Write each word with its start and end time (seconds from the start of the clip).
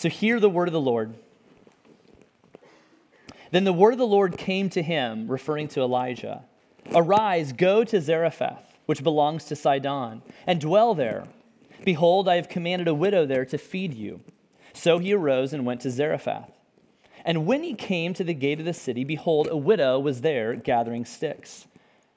So 0.00 0.08
hear 0.08 0.40
the 0.40 0.48
word 0.48 0.66
of 0.66 0.72
the 0.72 0.80
Lord. 0.80 1.12
Then 3.50 3.64
the 3.64 3.72
word 3.74 3.92
of 3.92 3.98
the 3.98 4.06
Lord 4.06 4.38
came 4.38 4.70
to 4.70 4.80
him, 4.80 5.30
referring 5.30 5.68
to 5.68 5.82
Elijah 5.82 6.44
Arise, 6.94 7.52
go 7.52 7.84
to 7.84 8.00
Zarephath, 8.00 8.78
which 8.86 9.04
belongs 9.04 9.44
to 9.44 9.56
Sidon, 9.56 10.22
and 10.46 10.58
dwell 10.58 10.94
there. 10.94 11.24
Behold, 11.84 12.30
I 12.30 12.36
have 12.36 12.48
commanded 12.48 12.88
a 12.88 12.94
widow 12.94 13.26
there 13.26 13.44
to 13.44 13.58
feed 13.58 13.92
you. 13.92 14.22
So 14.72 14.96
he 15.00 15.12
arose 15.12 15.52
and 15.52 15.66
went 15.66 15.82
to 15.82 15.90
Zarephath. 15.90 16.50
And 17.22 17.44
when 17.44 17.62
he 17.62 17.74
came 17.74 18.14
to 18.14 18.24
the 18.24 18.32
gate 18.32 18.58
of 18.58 18.64
the 18.64 18.72
city, 18.72 19.04
behold, 19.04 19.48
a 19.50 19.56
widow 19.58 19.98
was 19.98 20.22
there 20.22 20.54
gathering 20.54 21.04
sticks. 21.04 21.66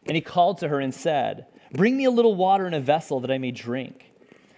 And 0.06 0.16
he 0.16 0.22
called 0.22 0.58
to 0.60 0.70
her 0.70 0.80
and 0.80 0.96
said, 0.96 1.48
Bring 1.74 1.98
me 1.98 2.06
a 2.06 2.12
little 2.12 2.36
water 2.36 2.66
in 2.66 2.74
a 2.74 2.80
vessel 2.80 3.20
that 3.20 3.32
I 3.32 3.40
may 3.40 3.52
drink. 3.52 4.14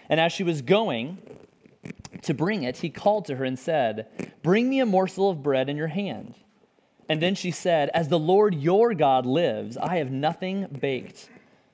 And 0.09 0.19
as 0.19 0.31
she 0.31 0.43
was 0.43 0.61
going 0.61 1.17
to 2.23 2.33
bring 2.33 2.63
it, 2.63 2.77
he 2.77 2.89
called 2.89 3.25
to 3.25 3.35
her 3.35 3.45
and 3.45 3.57
said, 3.57 4.07
Bring 4.41 4.69
me 4.69 4.79
a 4.79 4.85
morsel 4.85 5.29
of 5.29 5.43
bread 5.43 5.69
in 5.69 5.77
your 5.77 5.87
hand. 5.87 6.35
And 7.07 7.21
then 7.21 7.35
she 7.35 7.51
said, 7.51 7.89
As 7.93 8.07
the 8.07 8.19
Lord 8.19 8.55
your 8.55 8.93
God 8.93 9.25
lives, 9.25 9.77
I 9.77 9.97
have 9.97 10.11
nothing 10.11 10.67
baked, 10.79 11.29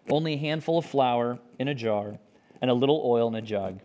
only 0.09 0.34
a 0.34 0.38
handful 0.38 0.80
of 0.80 0.86
flour 0.86 1.39
in 1.58 1.67
a 1.67 1.76
jar 1.76 2.20
and 2.62 2.70
a 2.70 2.76
little 2.76 3.02
oil 3.05 3.27
in 3.30 3.36
a 3.36 3.41
jug. 3.41 3.80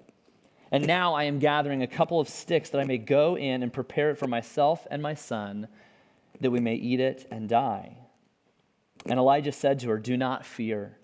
And 0.72 0.86
now 0.86 1.14
I 1.14 1.24
am 1.24 1.38
gathering 1.38 1.82
a 1.82 1.86
couple 1.86 2.18
of 2.18 2.28
sticks 2.28 2.70
that 2.70 2.80
I 2.80 2.84
may 2.84 2.98
go 2.98 3.36
in 3.36 3.62
and 3.62 3.72
prepare 3.72 4.10
it 4.10 4.18
for 4.18 4.26
myself 4.26 4.86
and 4.90 5.00
my 5.00 5.14
son, 5.14 5.68
that 6.40 6.50
we 6.50 6.60
may 6.60 6.74
eat 6.74 7.00
it 7.00 7.26
and 7.30 7.48
die. 7.48 7.96
And 9.06 9.18
Elijah 9.18 9.52
said 9.52 9.78
to 9.80 9.90
her, 9.90 9.98
Do 9.98 10.16
not 10.16 10.44
fear. 10.44 10.98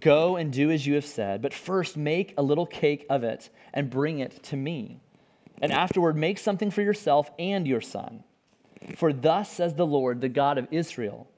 Go 0.00 0.36
and 0.36 0.52
do 0.52 0.70
as 0.70 0.86
you 0.86 0.94
have 0.94 1.06
said, 1.06 1.42
but 1.42 1.54
first 1.54 1.96
make 1.96 2.34
a 2.36 2.42
little 2.42 2.66
cake 2.66 3.06
of 3.08 3.22
it 3.22 3.50
and 3.72 3.90
bring 3.90 4.18
it 4.18 4.42
to 4.44 4.56
me. 4.56 5.00
And 5.60 5.72
afterward, 5.72 6.16
make 6.16 6.38
something 6.38 6.70
for 6.70 6.82
yourself 6.82 7.30
and 7.38 7.66
your 7.66 7.80
son. 7.80 8.24
For 8.96 9.12
thus 9.12 9.50
says 9.50 9.74
the 9.74 9.86
Lord, 9.86 10.20
the 10.20 10.28
God 10.28 10.58
of 10.58 10.68
Israel 10.70 11.28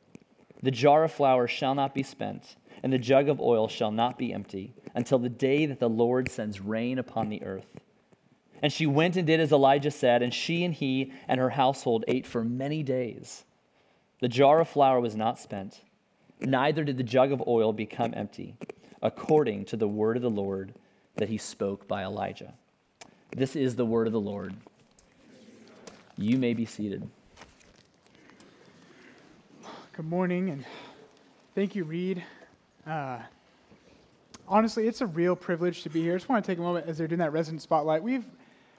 The 0.62 0.70
jar 0.70 1.04
of 1.04 1.12
flour 1.12 1.46
shall 1.46 1.74
not 1.74 1.94
be 1.94 2.02
spent, 2.02 2.56
and 2.82 2.92
the 2.92 2.98
jug 2.98 3.28
of 3.28 3.40
oil 3.40 3.68
shall 3.68 3.90
not 3.90 4.18
be 4.18 4.32
empty, 4.32 4.74
until 4.94 5.18
the 5.18 5.28
day 5.28 5.66
that 5.66 5.80
the 5.80 5.88
Lord 5.88 6.30
sends 6.30 6.60
rain 6.60 6.98
upon 6.98 7.28
the 7.28 7.42
earth. 7.42 7.66
And 8.62 8.72
she 8.72 8.86
went 8.86 9.16
and 9.16 9.26
did 9.26 9.38
as 9.38 9.52
Elijah 9.52 9.90
said, 9.90 10.22
and 10.22 10.32
she 10.32 10.64
and 10.64 10.72
he 10.72 11.12
and 11.28 11.38
her 11.38 11.50
household 11.50 12.04
ate 12.08 12.26
for 12.26 12.42
many 12.42 12.82
days. 12.82 13.44
The 14.20 14.28
jar 14.28 14.60
of 14.60 14.68
flour 14.68 14.98
was 14.98 15.14
not 15.14 15.38
spent, 15.38 15.82
neither 16.40 16.84
did 16.84 16.96
the 16.96 17.02
jug 17.02 17.32
of 17.32 17.42
oil 17.46 17.72
become 17.72 18.12
empty, 18.14 18.56
according 19.02 19.64
to 19.66 19.76
the 19.76 19.88
word 19.88 20.16
of 20.16 20.22
the 20.22 20.30
Lord 20.30 20.74
that 21.16 21.28
he 21.28 21.38
spoke 21.38 21.88
by 21.88 22.02
Elijah. 22.02 22.52
This 23.34 23.56
is 23.56 23.76
the 23.76 23.84
word 23.84 24.06
of 24.06 24.12
the 24.12 24.20
Lord. 24.20 24.54
You 26.16 26.38
may 26.38 26.54
be 26.54 26.64
seated. 26.64 27.08
Good 29.92 30.06
morning, 30.06 30.50
and 30.50 30.64
thank 31.54 31.74
you, 31.74 31.84
Reed. 31.84 32.22
Uh, 32.86 33.18
honestly, 34.46 34.86
it's 34.86 35.00
a 35.00 35.06
real 35.06 35.34
privilege 35.34 35.82
to 35.82 35.90
be 35.90 36.02
here. 36.02 36.14
I 36.14 36.16
just 36.16 36.28
want 36.28 36.44
to 36.44 36.50
take 36.50 36.58
a 36.58 36.62
moment 36.62 36.86
as 36.86 36.98
they're 36.98 37.08
doing 37.08 37.18
that 37.18 37.32
resident 37.32 37.62
spotlight. 37.62 38.02
We've 38.02 38.24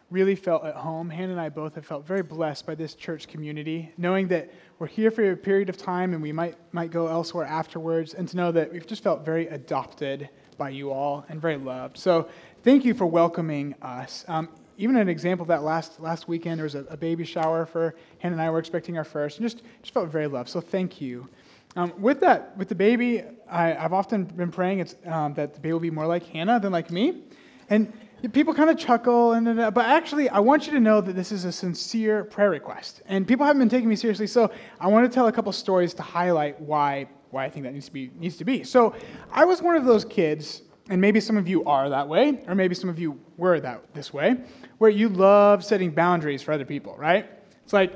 really 0.09 0.35
felt 0.35 0.63
at 0.63 0.75
home. 0.75 1.09
Hannah 1.09 1.33
and 1.33 1.41
I 1.41 1.49
both 1.49 1.75
have 1.75 1.85
felt 1.85 2.07
very 2.07 2.23
blessed 2.23 2.65
by 2.65 2.75
this 2.75 2.95
church 2.95 3.27
community, 3.27 3.91
knowing 3.97 4.27
that 4.29 4.51
we're 4.79 4.87
here 4.87 5.11
for 5.11 5.31
a 5.31 5.35
period 5.35 5.69
of 5.69 5.77
time 5.77 6.13
and 6.13 6.21
we 6.21 6.31
might, 6.31 6.55
might 6.71 6.91
go 6.91 7.07
elsewhere 7.07 7.45
afterwards, 7.45 8.13
and 8.13 8.27
to 8.29 8.37
know 8.37 8.51
that 8.51 8.71
we've 8.71 8.87
just 8.87 9.03
felt 9.03 9.25
very 9.25 9.47
adopted 9.47 10.29
by 10.57 10.69
you 10.69 10.91
all 10.91 11.25
and 11.29 11.41
very 11.41 11.57
loved. 11.57 11.97
So, 11.97 12.29
thank 12.63 12.85
you 12.85 12.93
for 12.93 13.05
welcoming 13.05 13.75
us. 13.81 14.23
Um, 14.27 14.49
even 14.77 14.95
an 14.95 15.09
example 15.09 15.43
of 15.43 15.47
that 15.47 15.63
last 15.63 15.99
last 15.99 16.27
weekend, 16.27 16.59
there 16.59 16.63
was 16.63 16.75
a, 16.75 16.85
a, 16.85 16.97
baby 16.97 17.25
shower 17.25 17.65
for 17.65 17.95
Hannah 18.19 18.35
and 18.35 18.41
I 18.41 18.49
were 18.49 18.59
expecting 18.59 18.97
our 18.97 19.03
first, 19.03 19.39
and 19.39 19.45
just 19.45 19.63
just 19.81 19.93
felt 19.93 20.09
very 20.09 20.27
loved. 20.27 20.49
So 20.49 20.61
thank 20.61 21.01
you. 21.01 21.27
Um, 21.75 21.93
with 21.99 22.19
that, 22.21 22.55
with 22.57 22.69
the 22.69 22.75
baby, 22.75 23.23
I, 23.49 23.69
have 23.69 23.93
often 23.93 24.23
been 24.23 24.51
praying 24.51 24.87
um, 25.05 25.33
that 25.33 25.53
the 25.53 25.59
baby 25.59 25.73
will 25.73 25.79
be 25.79 25.91
more 25.91 26.07
like 26.07 26.23
Hannah 26.27 26.59
than 26.59 26.71
like 26.71 26.91
me, 26.91 27.23
and 27.69 27.91
people 28.33 28.53
kind 28.53 28.69
of 28.69 28.77
chuckle, 28.77 29.33
and, 29.33 29.45
but 29.73 29.85
actually, 29.85 30.29
I 30.29 30.39
want 30.39 30.67
you 30.67 30.73
to 30.73 30.79
know 30.79 31.01
that 31.01 31.13
this 31.13 31.31
is 31.31 31.45
a 31.45 31.51
sincere 31.51 32.23
prayer 32.23 32.49
request, 32.49 33.01
and 33.05 33.27
people 33.27 33.45
haven't 33.45 33.59
been 33.59 33.69
taking 33.69 33.89
me 33.89 33.95
seriously. 33.95 34.27
So 34.27 34.51
I 34.79 34.87
want 34.87 35.09
to 35.09 35.13
tell 35.13 35.27
a 35.27 35.31
couple 35.31 35.51
stories 35.51 35.93
to 35.95 36.03
highlight 36.03 36.59
why 36.59 37.07
why 37.29 37.43
I 37.43 37.49
think 37.49 37.65
that 37.65 37.73
needs 37.73 37.87
to 37.87 37.93
be 37.93 38.11
needs 38.17 38.37
to 38.37 38.45
be. 38.45 38.63
So 38.63 38.95
I 39.31 39.45
was 39.45 39.61
one 39.61 39.75
of 39.75 39.85
those 39.85 40.05
kids 40.05 40.61
and 40.89 41.01
maybe 41.01 41.19
some 41.19 41.37
of 41.37 41.47
you 41.47 41.63
are 41.65 41.89
that 41.89 42.07
way, 42.07 42.39
or 42.47 42.55
maybe 42.55 42.75
some 42.75 42.89
of 42.89 42.99
you 42.99 43.19
were 43.37 43.59
that 43.59 43.93
this 43.93 44.13
way, 44.13 44.37
where 44.77 44.89
you 44.89 45.09
love 45.09 45.63
setting 45.63 45.91
boundaries 45.91 46.41
for 46.41 46.53
other 46.53 46.65
people, 46.65 46.95
right? 46.97 47.29
It's 47.63 47.73
like 47.73 47.93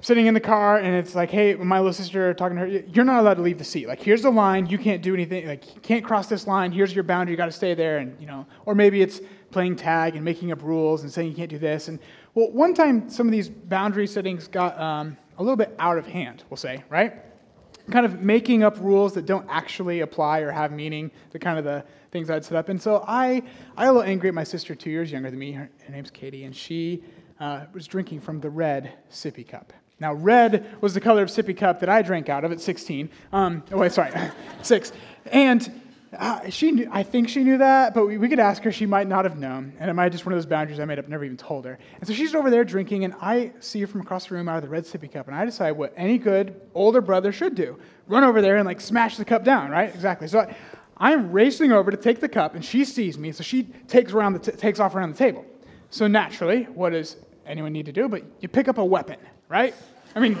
sitting 0.00 0.26
in 0.26 0.34
the 0.34 0.40
car 0.40 0.78
and 0.78 0.94
it's 0.94 1.14
like, 1.14 1.30
hey, 1.30 1.54
my 1.54 1.78
little 1.78 1.92
sister 1.92 2.34
talking 2.34 2.56
to 2.56 2.62
her, 2.62 2.66
you're 2.66 3.04
not 3.04 3.20
allowed 3.20 3.34
to 3.34 3.42
leave 3.42 3.58
the 3.58 3.64
seat. 3.64 3.86
Like, 3.86 4.02
here's 4.02 4.22
the 4.22 4.30
line, 4.30 4.66
you 4.66 4.78
can't 4.78 5.00
do 5.02 5.14
anything. 5.14 5.46
Like, 5.46 5.74
you 5.74 5.80
can't 5.80 6.04
cross 6.04 6.26
this 6.26 6.46
line. 6.46 6.72
Here's 6.72 6.94
your 6.94 7.04
boundary, 7.04 7.32
you 7.32 7.36
got 7.36 7.46
to 7.46 7.52
stay 7.52 7.74
there, 7.74 7.98
and 7.98 8.20
you 8.20 8.26
know. 8.26 8.46
Or 8.66 8.74
maybe 8.74 9.00
it's 9.00 9.20
playing 9.54 9.76
tag 9.76 10.16
and 10.16 10.24
making 10.24 10.50
up 10.50 10.60
rules 10.62 11.02
and 11.02 11.12
saying 11.12 11.30
you 11.30 11.36
can't 11.36 11.48
do 11.48 11.58
this. 11.58 11.86
And 11.86 12.00
well, 12.34 12.50
one 12.50 12.74
time 12.74 13.08
some 13.08 13.28
of 13.28 13.32
these 13.32 13.48
boundary 13.48 14.08
settings 14.08 14.48
got 14.48 14.78
um, 14.80 15.16
a 15.38 15.42
little 15.42 15.56
bit 15.56 15.74
out 15.78 15.96
of 15.96 16.06
hand. 16.06 16.42
We'll 16.50 16.56
say, 16.56 16.82
right? 16.90 17.14
Kind 17.88 18.04
of 18.04 18.20
making 18.20 18.64
up 18.64 18.76
rules 18.80 19.14
that 19.14 19.26
don't 19.26 19.46
actually 19.48 20.00
apply 20.00 20.40
or 20.40 20.50
have 20.50 20.72
meaning 20.72 21.08
to 21.30 21.38
kind 21.38 21.56
of 21.56 21.64
the 21.64 21.84
things 22.10 22.30
I'd 22.30 22.44
set 22.44 22.56
up. 22.56 22.68
And 22.68 22.82
so 22.82 23.04
I, 23.06 23.44
I 23.76 23.84
got 23.84 23.90
a 23.90 23.92
little 23.92 24.02
angry 24.02 24.28
at 24.28 24.34
my 24.34 24.42
sister, 24.42 24.74
two 24.74 24.90
years 24.90 25.12
younger 25.12 25.30
than 25.30 25.38
me. 25.38 25.52
Her, 25.52 25.70
her 25.86 25.92
name's 25.92 26.10
Katie, 26.10 26.44
and 26.44 26.54
she 26.54 27.04
uh, 27.38 27.66
was 27.72 27.86
drinking 27.86 28.22
from 28.22 28.40
the 28.40 28.50
red 28.50 28.94
sippy 29.08 29.46
cup. 29.46 29.72
Now, 30.00 30.14
red 30.14 30.66
was 30.80 30.94
the 30.94 31.00
color 31.00 31.22
of 31.22 31.28
sippy 31.28 31.56
cup 31.56 31.78
that 31.78 31.88
I 31.88 32.02
drank 32.02 32.28
out 32.28 32.44
of 32.44 32.50
at 32.50 32.60
16. 32.60 33.08
Um, 33.32 33.62
oh, 33.70 33.78
wait, 33.78 33.92
sorry, 33.92 34.10
six. 34.62 34.92
And 35.26 35.80
uh, 36.18 36.50
she 36.50 36.72
knew, 36.72 36.88
I 36.90 37.02
think 37.02 37.28
she 37.28 37.44
knew 37.44 37.58
that, 37.58 37.94
but 37.94 38.06
we, 38.06 38.18
we, 38.18 38.28
could 38.28 38.38
ask 38.38 38.62
her. 38.62 38.72
She 38.72 38.86
might 38.86 39.06
not 39.06 39.24
have 39.24 39.38
known. 39.38 39.72
And 39.78 39.90
it 39.90 39.94
might 39.94 40.10
just 40.10 40.26
one 40.26 40.32
of 40.32 40.36
those 40.36 40.46
boundaries 40.46 40.80
I 40.80 40.84
made 40.84 40.98
up, 40.98 41.08
never 41.08 41.24
even 41.24 41.36
told 41.36 41.64
her. 41.64 41.78
And 41.98 42.06
so 42.06 42.12
she's 42.12 42.34
over 42.34 42.50
there 42.50 42.64
drinking, 42.64 43.04
and 43.04 43.14
I 43.20 43.52
see 43.60 43.80
her 43.80 43.86
from 43.86 44.00
across 44.00 44.26
the 44.26 44.34
room 44.34 44.48
out 44.48 44.56
of 44.56 44.62
the 44.62 44.68
red 44.68 44.84
sippy 44.84 45.10
cup, 45.10 45.26
and 45.28 45.36
I 45.36 45.44
decide 45.44 45.72
what 45.72 45.92
any 45.96 46.18
good 46.18 46.60
older 46.74 47.00
brother 47.00 47.32
should 47.32 47.54
do 47.54 47.78
run 48.06 48.24
over 48.24 48.42
there 48.42 48.56
and 48.56 48.66
like 48.66 48.80
smash 48.80 49.16
the 49.16 49.24
cup 49.24 49.44
down, 49.44 49.70
right? 49.70 49.94
Exactly. 49.94 50.28
So 50.28 50.40
I, 50.40 50.56
I'm 50.96 51.32
racing 51.32 51.72
over 51.72 51.90
to 51.90 51.96
take 51.96 52.20
the 52.20 52.28
cup, 52.28 52.54
and 52.54 52.64
she 52.64 52.84
sees 52.84 53.18
me, 53.18 53.32
so 53.32 53.42
she 53.42 53.64
takes, 53.88 54.12
around 54.12 54.34
the 54.34 54.50
t- 54.50 54.56
takes 54.56 54.80
off 54.80 54.94
around 54.94 55.12
the 55.12 55.18
table. 55.18 55.44
So 55.90 56.06
naturally, 56.06 56.64
what 56.64 56.90
does 56.90 57.16
anyone 57.46 57.72
need 57.72 57.86
to 57.86 57.92
do? 57.92 58.08
But 58.08 58.24
you 58.40 58.48
pick 58.48 58.68
up 58.68 58.78
a 58.78 58.84
weapon, 58.84 59.18
right? 59.48 59.74
I 60.14 60.20
mean, 60.20 60.38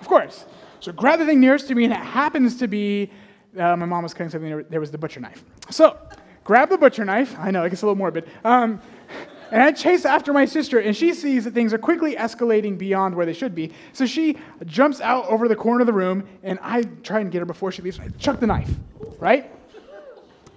of 0.00 0.06
course. 0.06 0.44
So 0.80 0.92
grab 0.92 1.18
the 1.18 1.26
thing 1.26 1.40
nearest 1.40 1.68
to 1.68 1.74
me, 1.74 1.84
and 1.84 1.92
it 1.92 1.98
happens 1.98 2.56
to 2.58 2.68
be 2.68 3.10
uh, 3.58 3.76
my 3.76 3.86
mom 3.86 4.02
was 4.02 4.14
cutting 4.14 4.30
something. 4.30 4.64
There 4.68 4.80
was 4.80 4.90
the 4.90 4.98
butcher 4.98 5.20
knife. 5.20 5.44
So 5.70 5.98
grab 6.44 6.68
the 6.68 6.78
butcher 6.78 7.04
knife. 7.04 7.34
I 7.38 7.50
know 7.50 7.64
it 7.64 7.70
gets 7.70 7.82
a 7.82 7.86
little 7.86 7.96
morbid. 7.96 8.28
Um, 8.44 8.80
and 9.50 9.62
I 9.62 9.72
chase 9.72 10.04
after 10.04 10.32
my 10.32 10.44
sister, 10.44 10.80
and 10.80 10.96
she 10.96 11.14
sees 11.14 11.44
that 11.44 11.54
things 11.54 11.72
are 11.72 11.78
quickly 11.78 12.16
escalating 12.16 12.76
beyond 12.76 13.14
where 13.14 13.24
they 13.24 13.32
should 13.32 13.54
be. 13.54 13.72
So 13.92 14.04
she 14.04 14.38
jumps 14.64 15.00
out 15.00 15.26
over 15.26 15.46
the 15.46 15.54
corner 15.54 15.80
of 15.80 15.86
the 15.86 15.92
room, 15.92 16.26
and 16.42 16.58
I 16.62 16.82
try 17.02 17.20
and 17.20 17.30
get 17.30 17.38
her 17.38 17.44
before 17.44 17.70
she 17.70 17.82
leaves. 17.82 18.00
I 18.00 18.08
chuck 18.18 18.40
the 18.40 18.46
knife, 18.46 18.70
right? 19.18 19.50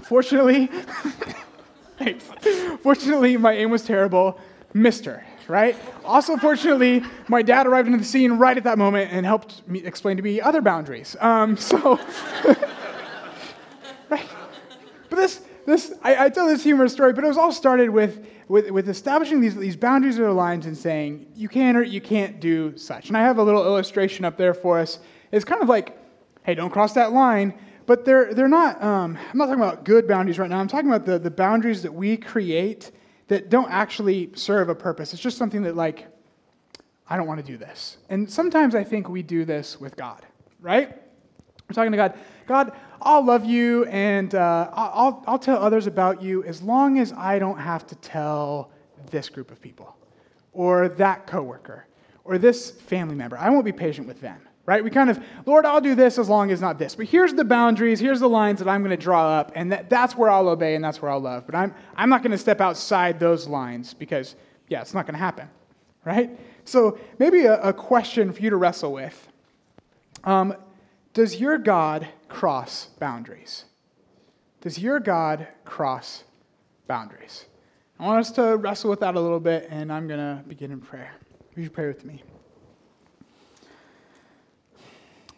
Fortunately, 0.01 0.69
fortunately, 2.81 3.37
my 3.37 3.53
aim 3.53 3.69
was 3.69 3.83
terrible. 3.83 4.39
Missed 4.73 5.05
her, 5.05 5.25
right? 5.47 5.75
Also, 6.05 6.37
fortunately, 6.37 7.03
my 7.27 7.41
dad 7.41 7.67
arrived 7.67 7.87
into 7.87 7.99
the 7.99 8.05
scene 8.05 8.33
right 8.33 8.55
at 8.55 8.63
that 8.63 8.77
moment 8.77 9.11
and 9.11 9.25
helped 9.25 9.67
me 9.67 9.83
explain 9.83 10.17
to 10.17 10.23
me 10.23 10.39
other 10.39 10.61
boundaries. 10.61 11.15
Um, 11.19 11.57
so, 11.57 11.99
right? 14.09 14.27
But 15.09 15.15
this, 15.15 15.41
this, 15.65 15.93
I, 16.03 16.25
I, 16.25 16.29
tell 16.29 16.47
this 16.47 16.63
humorous 16.63 16.93
story, 16.93 17.13
but 17.13 17.23
it 17.23 17.27
was 17.27 17.37
all 17.37 17.51
started 17.51 17.89
with, 17.89 18.25
with, 18.47 18.69
with 18.69 18.89
establishing 18.89 19.41
these, 19.41 19.55
these 19.55 19.75
boundaries 19.75 20.19
or 20.19 20.31
lines 20.31 20.65
and 20.65 20.77
saying, 20.77 21.27
you 21.35 21.47
can 21.47 21.75
or 21.75 21.83
you 21.83 22.01
can't 22.01 22.39
do 22.39 22.77
such. 22.77 23.07
And 23.07 23.17
I 23.17 23.21
have 23.21 23.37
a 23.37 23.43
little 23.43 23.65
illustration 23.65 24.25
up 24.25 24.37
there 24.37 24.53
for 24.53 24.79
us. 24.79 24.99
It's 25.31 25.45
kind 25.45 25.61
of 25.61 25.69
like, 25.69 25.97
hey, 26.43 26.55
don't 26.55 26.71
cross 26.71 26.93
that 26.93 27.11
line. 27.11 27.53
But 27.85 28.05
they're, 28.05 28.35
they're 28.35 28.47
not, 28.47 28.81
um, 28.83 29.17
I'm 29.31 29.37
not 29.37 29.47
talking 29.47 29.63
about 29.63 29.83
good 29.83 30.07
boundaries 30.07 30.37
right 30.37 30.49
now. 30.49 30.59
I'm 30.59 30.67
talking 30.67 30.89
about 30.89 31.07
the, 31.07 31.17
the 31.17 31.31
boundaries 31.31 31.81
that 31.81 31.91
we 31.91 32.17
create 32.17 32.91
that 33.29 33.49
don't 33.49 33.71
actually 33.71 34.29
serve 34.35 34.69
a 34.69 34.75
purpose. 34.75 35.11
It's 35.11 35.21
just 35.21 35.37
something 35.37 35.63
that, 35.63 35.75
like, 35.75 36.05
I 37.09 37.17
don't 37.17 37.25
want 37.25 37.43
to 37.43 37.45
do 37.45 37.57
this. 37.57 37.97
And 38.09 38.29
sometimes 38.29 38.75
I 38.75 38.83
think 38.83 39.09
we 39.09 39.23
do 39.23 39.43
this 39.43 39.79
with 39.79 39.95
God, 39.95 40.23
right? 40.61 40.89
We're 40.89 41.73
talking 41.73 41.91
to 41.91 41.97
God, 41.97 42.17
God, 42.45 42.73
I'll 43.01 43.25
love 43.25 43.45
you 43.45 43.85
and 43.85 44.33
uh, 44.35 44.69
I'll, 44.73 45.23
I'll 45.27 45.39
tell 45.39 45.57
others 45.61 45.87
about 45.87 46.21
you 46.21 46.43
as 46.43 46.61
long 46.61 46.99
as 46.99 47.13
I 47.13 47.39
don't 47.39 47.59
have 47.59 47.87
to 47.87 47.95
tell 47.95 48.71
this 49.09 49.29
group 49.29 49.51
of 49.51 49.61
people 49.61 49.95
or 50.53 50.89
that 50.89 51.25
coworker 51.27 51.85
or 52.23 52.37
this 52.37 52.71
family 52.71 53.15
member. 53.15 53.37
I 53.37 53.49
won't 53.49 53.65
be 53.65 53.71
patient 53.71 54.07
with 54.07 54.21
them 54.21 54.41
right? 54.69 54.83
We 54.83 54.91
kind 54.91 55.09
of, 55.09 55.19
Lord, 55.47 55.65
I'll 55.65 55.81
do 55.81 55.95
this 55.95 56.19
as 56.19 56.29
long 56.29 56.51
as 56.51 56.61
not 56.61 56.77
this. 56.77 56.93
But 56.93 57.07
here's 57.07 57.33
the 57.33 57.43
boundaries, 57.43 57.99
here's 57.99 58.19
the 58.19 58.29
lines 58.29 58.59
that 58.59 58.67
I'm 58.67 58.83
going 58.83 58.95
to 58.95 59.03
draw 59.03 59.27
up, 59.27 59.51
and 59.55 59.71
that, 59.71 59.89
that's 59.89 60.15
where 60.15 60.29
I'll 60.29 60.47
obey 60.47 60.75
and 60.75 60.83
that's 60.83 61.01
where 61.01 61.09
I'll 61.09 61.19
love. 61.19 61.47
But 61.47 61.55
I'm, 61.55 61.73
I'm 61.95 62.07
not 62.07 62.21
going 62.21 62.33
to 62.33 62.37
step 62.37 62.61
outside 62.61 63.19
those 63.19 63.47
lines 63.47 63.95
because, 63.95 64.35
yeah, 64.67 64.81
it's 64.81 64.93
not 64.93 65.07
going 65.07 65.15
to 65.15 65.19
happen. 65.19 65.49
right? 66.05 66.29
So 66.65 66.99
maybe 67.17 67.45
a, 67.45 67.59
a 67.61 67.73
question 67.73 68.31
for 68.31 68.43
you 68.43 68.51
to 68.51 68.57
wrestle 68.57 68.93
with. 68.93 69.27
Um, 70.23 70.55
does 71.13 71.37
your 71.37 71.57
God 71.57 72.07
cross 72.27 72.85
boundaries? 72.99 73.65
Does 74.61 74.77
your 74.77 74.99
God 74.99 75.47
cross 75.65 76.23
boundaries? 76.87 77.45
I 77.99 78.05
want 78.05 78.19
us 78.19 78.31
to 78.31 78.57
wrestle 78.57 78.89
with 78.89 78.99
that 79.01 79.15
a 79.15 79.19
little 79.19 79.39
bit, 79.39 79.67
and 79.69 79.91
I'm 79.91 80.07
going 80.07 80.19
to 80.19 80.43
begin 80.47 80.71
in 80.71 80.79
prayer. 80.79 81.13
Would 81.55 81.63
you 81.63 81.69
pray 81.69 81.87
with 81.87 82.05
me? 82.05 82.23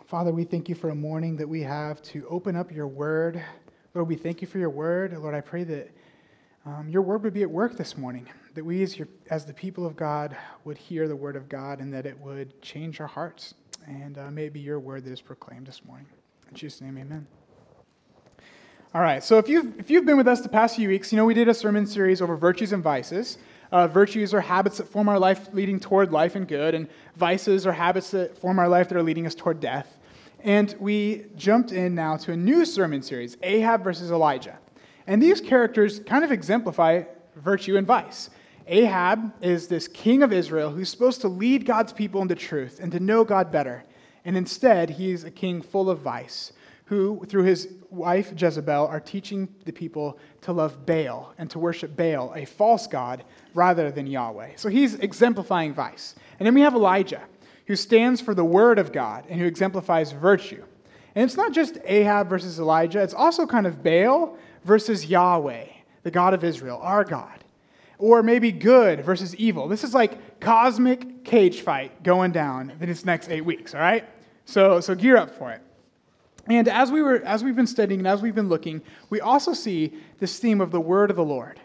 Father, 0.05 0.31
we 0.31 0.43
thank 0.43 0.67
you 0.67 0.75
for 0.75 0.89
a 0.89 0.95
morning 0.95 1.37
that 1.37 1.47
we 1.47 1.61
have 1.61 2.01
to 2.03 2.27
open 2.27 2.55
up 2.55 2.71
your 2.71 2.87
word. 2.87 3.41
Lord, 3.93 4.09
we 4.09 4.15
thank 4.15 4.41
you 4.41 4.47
for 4.47 4.57
your 4.57 4.69
word. 4.69 5.17
Lord, 5.17 5.33
I 5.33 5.41
pray 5.41 5.63
that 5.63 5.89
um, 6.65 6.89
your 6.89 7.01
word 7.01 7.23
would 7.23 7.33
be 7.33 7.43
at 7.43 7.49
work 7.49 7.77
this 7.77 7.97
morning, 7.97 8.27
that 8.53 8.63
we, 8.63 8.83
as, 8.83 8.97
your, 8.99 9.07
as 9.29 9.45
the 9.45 9.53
people 9.53 9.85
of 9.85 9.95
God, 9.95 10.35
would 10.65 10.77
hear 10.77 11.07
the 11.07 11.15
word 11.15 11.35
of 11.35 11.47
God 11.47 11.79
and 11.79 11.93
that 11.93 12.05
it 12.05 12.19
would 12.19 12.61
change 12.61 12.99
our 12.99 13.07
hearts. 13.07 13.53
And 13.87 14.17
uh, 14.17 14.31
may 14.31 14.45
it 14.45 14.53
be 14.53 14.59
your 14.59 14.79
word 14.79 15.05
that 15.05 15.11
is 15.11 15.21
proclaimed 15.21 15.67
this 15.67 15.83
morning. 15.85 16.07
In 16.49 16.55
Jesus' 16.55 16.81
name, 16.81 16.97
amen. 16.97 17.27
All 18.93 19.01
right, 19.01 19.23
so 19.23 19.37
if 19.37 19.47
you've, 19.47 19.79
if 19.79 19.89
you've 19.89 20.05
been 20.05 20.17
with 20.17 20.27
us 20.27 20.41
the 20.41 20.49
past 20.49 20.75
few 20.75 20.89
weeks, 20.89 21.13
you 21.13 21.17
know 21.17 21.25
we 21.25 21.33
did 21.33 21.47
a 21.47 21.53
sermon 21.53 21.87
series 21.87 22.21
over 22.21 22.35
virtues 22.35 22.73
and 22.73 22.83
vices. 22.83 23.37
Uh, 23.71 23.87
virtues 23.87 24.33
are 24.33 24.41
habits 24.41 24.77
that 24.79 24.87
form 24.87 25.07
our 25.07 25.17
life 25.17 25.47
leading 25.53 25.79
toward 25.79 26.11
life 26.11 26.35
and 26.35 26.45
good, 26.47 26.75
and 26.75 26.89
vices 27.15 27.65
are 27.65 27.71
habits 27.71 28.11
that 28.11 28.37
form 28.37 28.59
our 28.59 28.67
life 28.67 28.89
that 28.89 28.97
are 28.97 29.03
leading 29.03 29.25
us 29.25 29.33
toward 29.33 29.61
death. 29.61 29.97
And 30.43 30.75
we 30.79 31.25
jumped 31.37 31.71
in 31.71 31.95
now 31.95 32.17
to 32.17 32.33
a 32.33 32.37
new 32.37 32.65
sermon 32.65 33.01
series, 33.01 33.37
Ahab 33.43 33.83
versus 33.83 34.11
Elijah. 34.11 34.59
And 35.07 35.23
these 35.23 35.39
characters 35.39 35.99
kind 35.99 36.25
of 36.25 36.31
exemplify 36.31 37.03
virtue 37.37 37.77
and 37.77 37.87
vice. 37.87 38.29
Ahab 38.67 39.33
is 39.41 39.67
this 39.67 39.87
king 39.87 40.23
of 40.23 40.31
Israel 40.31 40.69
who's 40.69 40.89
supposed 40.89 41.21
to 41.21 41.27
lead 41.27 41.65
God's 41.65 41.93
people 41.93 42.21
into 42.21 42.35
truth 42.35 42.79
and 42.81 42.91
to 42.91 42.99
know 42.99 43.23
God 43.23 43.51
better. 43.51 43.83
And 44.25 44.37
instead, 44.37 44.89
he's 44.89 45.23
a 45.23 45.31
king 45.31 45.61
full 45.61 45.89
of 45.89 45.99
vice, 45.99 46.53
who, 46.85 47.23
through 47.25 47.43
his 47.43 47.69
wife 47.89 48.33
Jezebel, 48.35 48.87
are 48.87 48.99
teaching 48.99 49.47
the 49.65 49.71
people 49.71 50.19
to 50.41 50.51
love 50.51 50.85
Baal 50.85 51.33
and 51.37 51.49
to 51.49 51.59
worship 51.59 51.95
Baal, 51.95 52.33
a 52.35 52.45
false 52.45 52.85
god, 52.85 53.23
rather 53.53 53.91
than 53.91 54.07
Yahweh. 54.07 54.51
So 54.57 54.69
he's 54.69 54.95
exemplifying 54.95 55.73
vice. 55.73 56.15
And 56.39 56.45
then 56.45 56.53
we 56.53 56.61
have 56.61 56.75
Elijah, 56.75 57.21
who 57.65 57.75
stands 57.75 58.21
for 58.21 58.35
the 58.35 58.45
word 58.45 58.77
of 58.77 58.91
God 58.91 59.25
and 59.29 59.39
who 59.39 59.45
exemplifies 59.45 60.11
virtue. 60.11 60.63
And 61.15 61.25
it's 61.25 61.37
not 61.37 61.51
just 61.51 61.77
Ahab 61.85 62.29
versus 62.29 62.59
Elijah, 62.59 63.01
it's 63.01 63.13
also 63.13 63.45
kind 63.45 63.65
of 63.67 63.83
Baal 63.83 64.37
versus 64.63 65.05
Yahweh, 65.05 65.67
the 66.03 66.11
God 66.11 66.33
of 66.33 66.43
Israel, 66.43 66.79
our 66.81 67.03
God. 67.03 67.40
Or 68.01 68.23
maybe 68.23 68.51
good 68.51 69.05
versus 69.05 69.35
evil. 69.35 69.67
This 69.67 69.83
is 69.83 69.93
like 69.93 70.39
cosmic 70.39 71.23
cage 71.23 71.61
fight 71.61 72.01
going 72.01 72.31
down 72.31 72.73
in 72.81 72.89
its 72.89 73.05
next 73.05 73.29
eight 73.29 73.45
weeks, 73.45 73.75
all 73.75 73.79
right? 73.79 74.03
So, 74.45 74.79
so 74.79 74.95
gear 74.95 75.17
up 75.17 75.29
for 75.37 75.51
it. 75.51 75.61
And 76.47 76.67
as, 76.67 76.91
we 76.91 77.03
were, 77.03 77.21
as 77.23 77.43
we've 77.43 77.55
been 77.55 77.67
studying 77.67 77.99
and 77.99 78.07
as 78.07 78.23
we've 78.23 78.33
been 78.33 78.49
looking, 78.49 78.81
we 79.11 79.21
also 79.21 79.53
see 79.53 79.93
this 80.17 80.39
theme 80.39 80.61
of 80.61 80.71
the 80.71 80.81
word 80.81 81.11
of 81.11 81.15
the 81.15 81.23
Lord. 81.23 81.59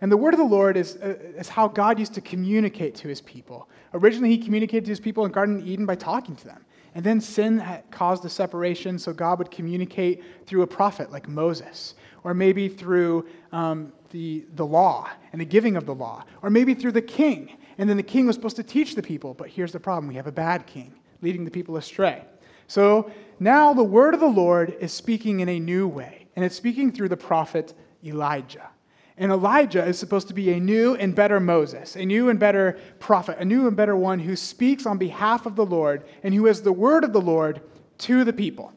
And 0.00 0.12
the 0.12 0.16
word 0.16 0.32
of 0.32 0.38
the 0.38 0.44
Lord 0.44 0.76
is, 0.76 0.96
uh, 0.96 1.16
is 1.36 1.48
how 1.48 1.66
God 1.66 1.98
used 1.98 2.14
to 2.14 2.20
communicate 2.20 2.94
to 2.96 3.08
his 3.08 3.20
people. 3.20 3.68
Originally, 3.92 4.30
he 4.30 4.38
communicated 4.38 4.84
to 4.84 4.90
his 4.90 5.00
people 5.00 5.26
in 5.26 5.32
Garden 5.32 5.60
of 5.60 5.66
Eden 5.66 5.86
by 5.86 5.96
talking 5.96 6.36
to 6.36 6.44
them. 6.44 6.64
And 6.94 7.04
then 7.04 7.20
sin 7.20 7.64
caused 7.90 8.24
a 8.24 8.28
separation, 8.28 8.98
so 8.98 9.12
God 9.12 9.38
would 9.38 9.50
communicate 9.50 10.22
through 10.46 10.62
a 10.62 10.66
prophet 10.66 11.12
like 11.12 11.28
Moses, 11.28 11.94
or 12.24 12.34
maybe 12.34 12.68
through 12.68 13.26
um, 13.52 13.92
the, 14.10 14.44
the 14.54 14.66
law 14.66 15.08
and 15.32 15.40
the 15.40 15.44
giving 15.44 15.76
of 15.76 15.86
the 15.86 15.94
law, 15.94 16.24
or 16.42 16.50
maybe 16.50 16.74
through 16.74 16.92
the 16.92 17.02
king. 17.02 17.56
And 17.78 17.88
then 17.88 17.96
the 17.96 18.02
king 18.02 18.26
was 18.26 18.36
supposed 18.36 18.56
to 18.56 18.62
teach 18.62 18.94
the 18.94 19.02
people, 19.02 19.34
but 19.34 19.48
here's 19.48 19.72
the 19.72 19.80
problem 19.80 20.08
we 20.08 20.14
have 20.14 20.26
a 20.26 20.32
bad 20.32 20.66
king 20.66 20.94
leading 21.22 21.44
the 21.44 21.50
people 21.50 21.76
astray. 21.76 22.24
So 22.66 23.10
now 23.38 23.72
the 23.74 23.84
word 23.84 24.14
of 24.14 24.20
the 24.20 24.26
Lord 24.26 24.76
is 24.80 24.92
speaking 24.92 25.40
in 25.40 25.48
a 25.48 25.58
new 25.58 25.88
way, 25.88 26.28
and 26.36 26.44
it's 26.44 26.56
speaking 26.56 26.92
through 26.92 27.08
the 27.08 27.16
prophet 27.16 27.74
Elijah. 28.04 28.68
And 29.16 29.30
Elijah 29.30 29.84
is 29.84 29.98
supposed 29.98 30.28
to 30.28 30.34
be 30.34 30.52
a 30.52 30.60
new 30.60 30.94
and 30.94 31.14
better 31.14 31.40
Moses, 31.40 31.94
a 31.94 32.06
new 32.06 32.30
and 32.30 32.38
better 32.38 32.78
prophet, 33.00 33.36
a 33.38 33.44
new 33.44 33.68
and 33.68 33.76
better 33.76 33.94
one 33.94 34.18
who 34.18 34.34
speaks 34.34 34.86
on 34.86 34.96
behalf 34.96 35.44
of 35.44 35.56
the 35.56 35.66
Lord 35.66 36.04
and 36.22 36.32
who 36.32 36.46
has 36.46 36.62
the 36.62 36.72
word 36.72 37.04
of 37.04 37.12
the 37.12 37.20
Lord 37.20 37.60
to 37.98 38.24
the 38.24 38.32
people. 38.32 38.72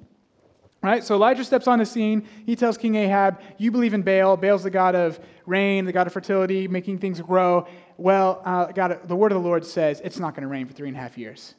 Right? 0.84 1.02
So 1.02 1.16
Elijah 1.16 1.46
steps 1.46 1.66
on 1.66 1.80
the 1.80 1.86
scene. 1.86 2.28
He 2.46 2.58
tells 2.58 2.78
King 2.78 2.96
Ahab, 2.96 3.40
You 3.58 3.72
believe 3.72 3.94
in 3.94 4.02
Baal. 4.02 4.36
Baal's 4.36 4.64
the 4.64 4.70
god 4.70 4.96
of 4.96 5.18
rain, 5.46 5.86
the 5.86 5.94
god 5.94 6.08
of 6.08 6.14
fertility, 6.14 6.68
making 6.68 7.00
things 7.00 7.22
grow. 7.22 7.66
Well, 7.98 8.42
uh, 8.44 8.66
God, 8.66 9.00
the 9.08 9.16
word 9.16 9.32
of 9.32 9.42
the 9.42 9.48
Lord 9.48 9.66
says 9.66 10.02
it's 10.04 10.20
not 10.20 10.36
going 10.36 10.42
to 10.42 10.50
rain 10.50 10.68
for 10.68 10.74
three 10.74 10.90
and 10.90 10.98
a 10.98 11.00
half 11.00 11.18
years. 11.18 11.56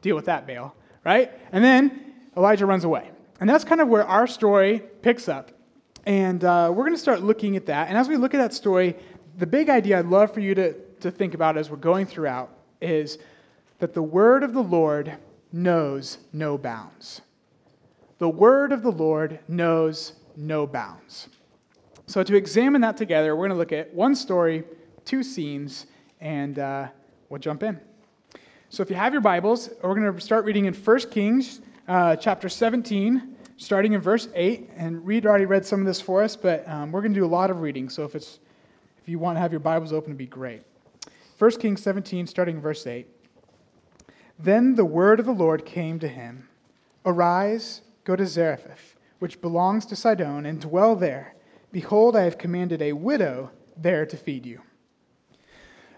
Deal 0.00 0.16
with 0.16 0.24
that, 0.24 0.46
Baal. 0.46 0.74
Right? 1.04 1.30
And 1.52 1.62
then 1.62 2.14
Elijah 2.38 2.64
runs 2.64 2.84
away. 2.84 3.10
And 3.38 3.50
that's 3.50 3.64
kind 3.64 3.82
of 3.82 3.88
where 3.88 4.06
our 4.06 4.26
story 4.26 4.82
picks 5.02 5.28
up. 5.28 5.50
And 6.06 6.42
uh, 6.42 6.70
we're 6.70 6.84
going 6.84 6.94
to 6.94 6.98
start 6.98 7.22
looking 7.22 7.56
at 7.56 7.66
that. 7.66 7.88
And 7.88 7.98
as 7.98 8.08
we 8.08 8.16
look 8.16 8.32
at 8.32 8.38
that 8.38 8.54
story, 8.54 8.96
the 9.36 9.46
big 9.46 9.68
idea 9.68 9.98
I'd 9.98 10.06
love 10.06 10.32
for 10.32 10.40
you 10.40 10.54
to, 10.54 10.72
to 11.00 11.10
think 11.10 11.34
about 11.34 11.58
as 11.58 11.68
we're 11.68 11.76
going 11.76 12.06
throughout 12.06 12.50
is 12.80 13.18
that 13.78 13.92
the 13.92 14.02
word 14.02 14.42
of 14.42 14.54
the 14.54 14.62
Lord 14.62 15.18
knows 15.52 16.16
no 16.32 16.56
bounds. 16.56 17.20
The 18.18 18.28
word 18.28 18.70
of 18.70 18.82
the 18.82 18.92
Lord 18.92 19.40
knows 19.48 20.12
no 20.36 20.66
bounds. 20.66 21.28
So, 22.06 22.22
to 22.22 22.36
examine 22.36 22.80
that 22.82 22.96
together, 22.96 23.34
we're 23.34 23.48
going 23.48 23.50
to 23.50 23.56
look 23.56 23.72
at 23.72 23.92
one 23.92 24.14
story, 24.14 24.62
two 25.04 25.22
scenes, 25.22 25.86
and 26.20 26.58
uh, 26.58 26.88
we'll 27.28 27.40
jump 27.40 27.62
in. 27.64 27.80
So, 28.68 28.82
if 28.82 28.90
you 28.90 28.94
have 28.94 29.12
your 29.12 29.22
Bibles, 29.22 29.70
we're 29.82 29.94
going 29.94 30.14
to 30.14 30.20
start 30.20 30.44
reading 30.44 30.66
in 30.66 30.74
1 30.74 30.98
Kings 31.10 31.60
uh, 31.88 32.14
chapter 32.14 32.48
17, 32.48 33.36
starting 33.56 33.94
in 33.94 34.00
verse 34.00 34.28
8. 34.34 34.70
And 34.76 35.04
Reed 35.04 35.26
already 35.26 35.46
read 35.46 35.66
some 35.66 35.80
of 35.80 35.86
this 35.86 36.00
for 36.00 36.22
us, 36.22 36.36
but 36.36 36.68
um, 36.68 36.92
we're 36.92 37.00
going 37.00 37.14
to 37.14 37.18
do 37.18 37.26
a 37.26 37.26
lot 37.26 37.50
of 37.50 37.62
reading. 37.62 37.88
So, 37.88 38.04
if, 38.04 38.14
it's, 38.14 38.38
if 39.02 39.08
you 39.08 39.18
want 39.18 39.36
to 39.36 39.40
have 39.40 39.50
your 39.50 39.60
Bibles 39.60 39.92
open, 39.92 40.10
it'd 40.10 40.18
be 40.18 40.26
great. 40.26 40.62
1 41.38 41.50
Kings 41.52 41.82
17, 41.82 42.28
starting 42.28 42.56
in 42.56 42.62
verse 42.62 42.86
8. 42.86 43.08
Then 44.38 44.76
the 44.76 44.84
word 44.84 45.18
of 45.18 45.26
the 45.26 45.32
Lord 45.32 45.64
came 45.64 45.98
to 45.98 46.08
him 46.08 46.48
Arise 47.04 47.80
Go 48.04 48.16
to 48.16 48.26
Zarephath, 48.26 48.96
which 49.18 49.40
belongs 49.40 49.86
to 49.86 49.96
Sidon, 49.96 50.46
and 50.46 50.60
dwell 50.60 50.94
there. 50.94 51.34
Behold, 51.72 52.14
I 52.14 52.22
have 52.24 52.38
commanded 52.38 52.80
a 52.82 52.92
widow 52.92 53.50
there 53.76 54.06
to 54.06 54.16
feed 54.16 54.46
you. 54.46 54.60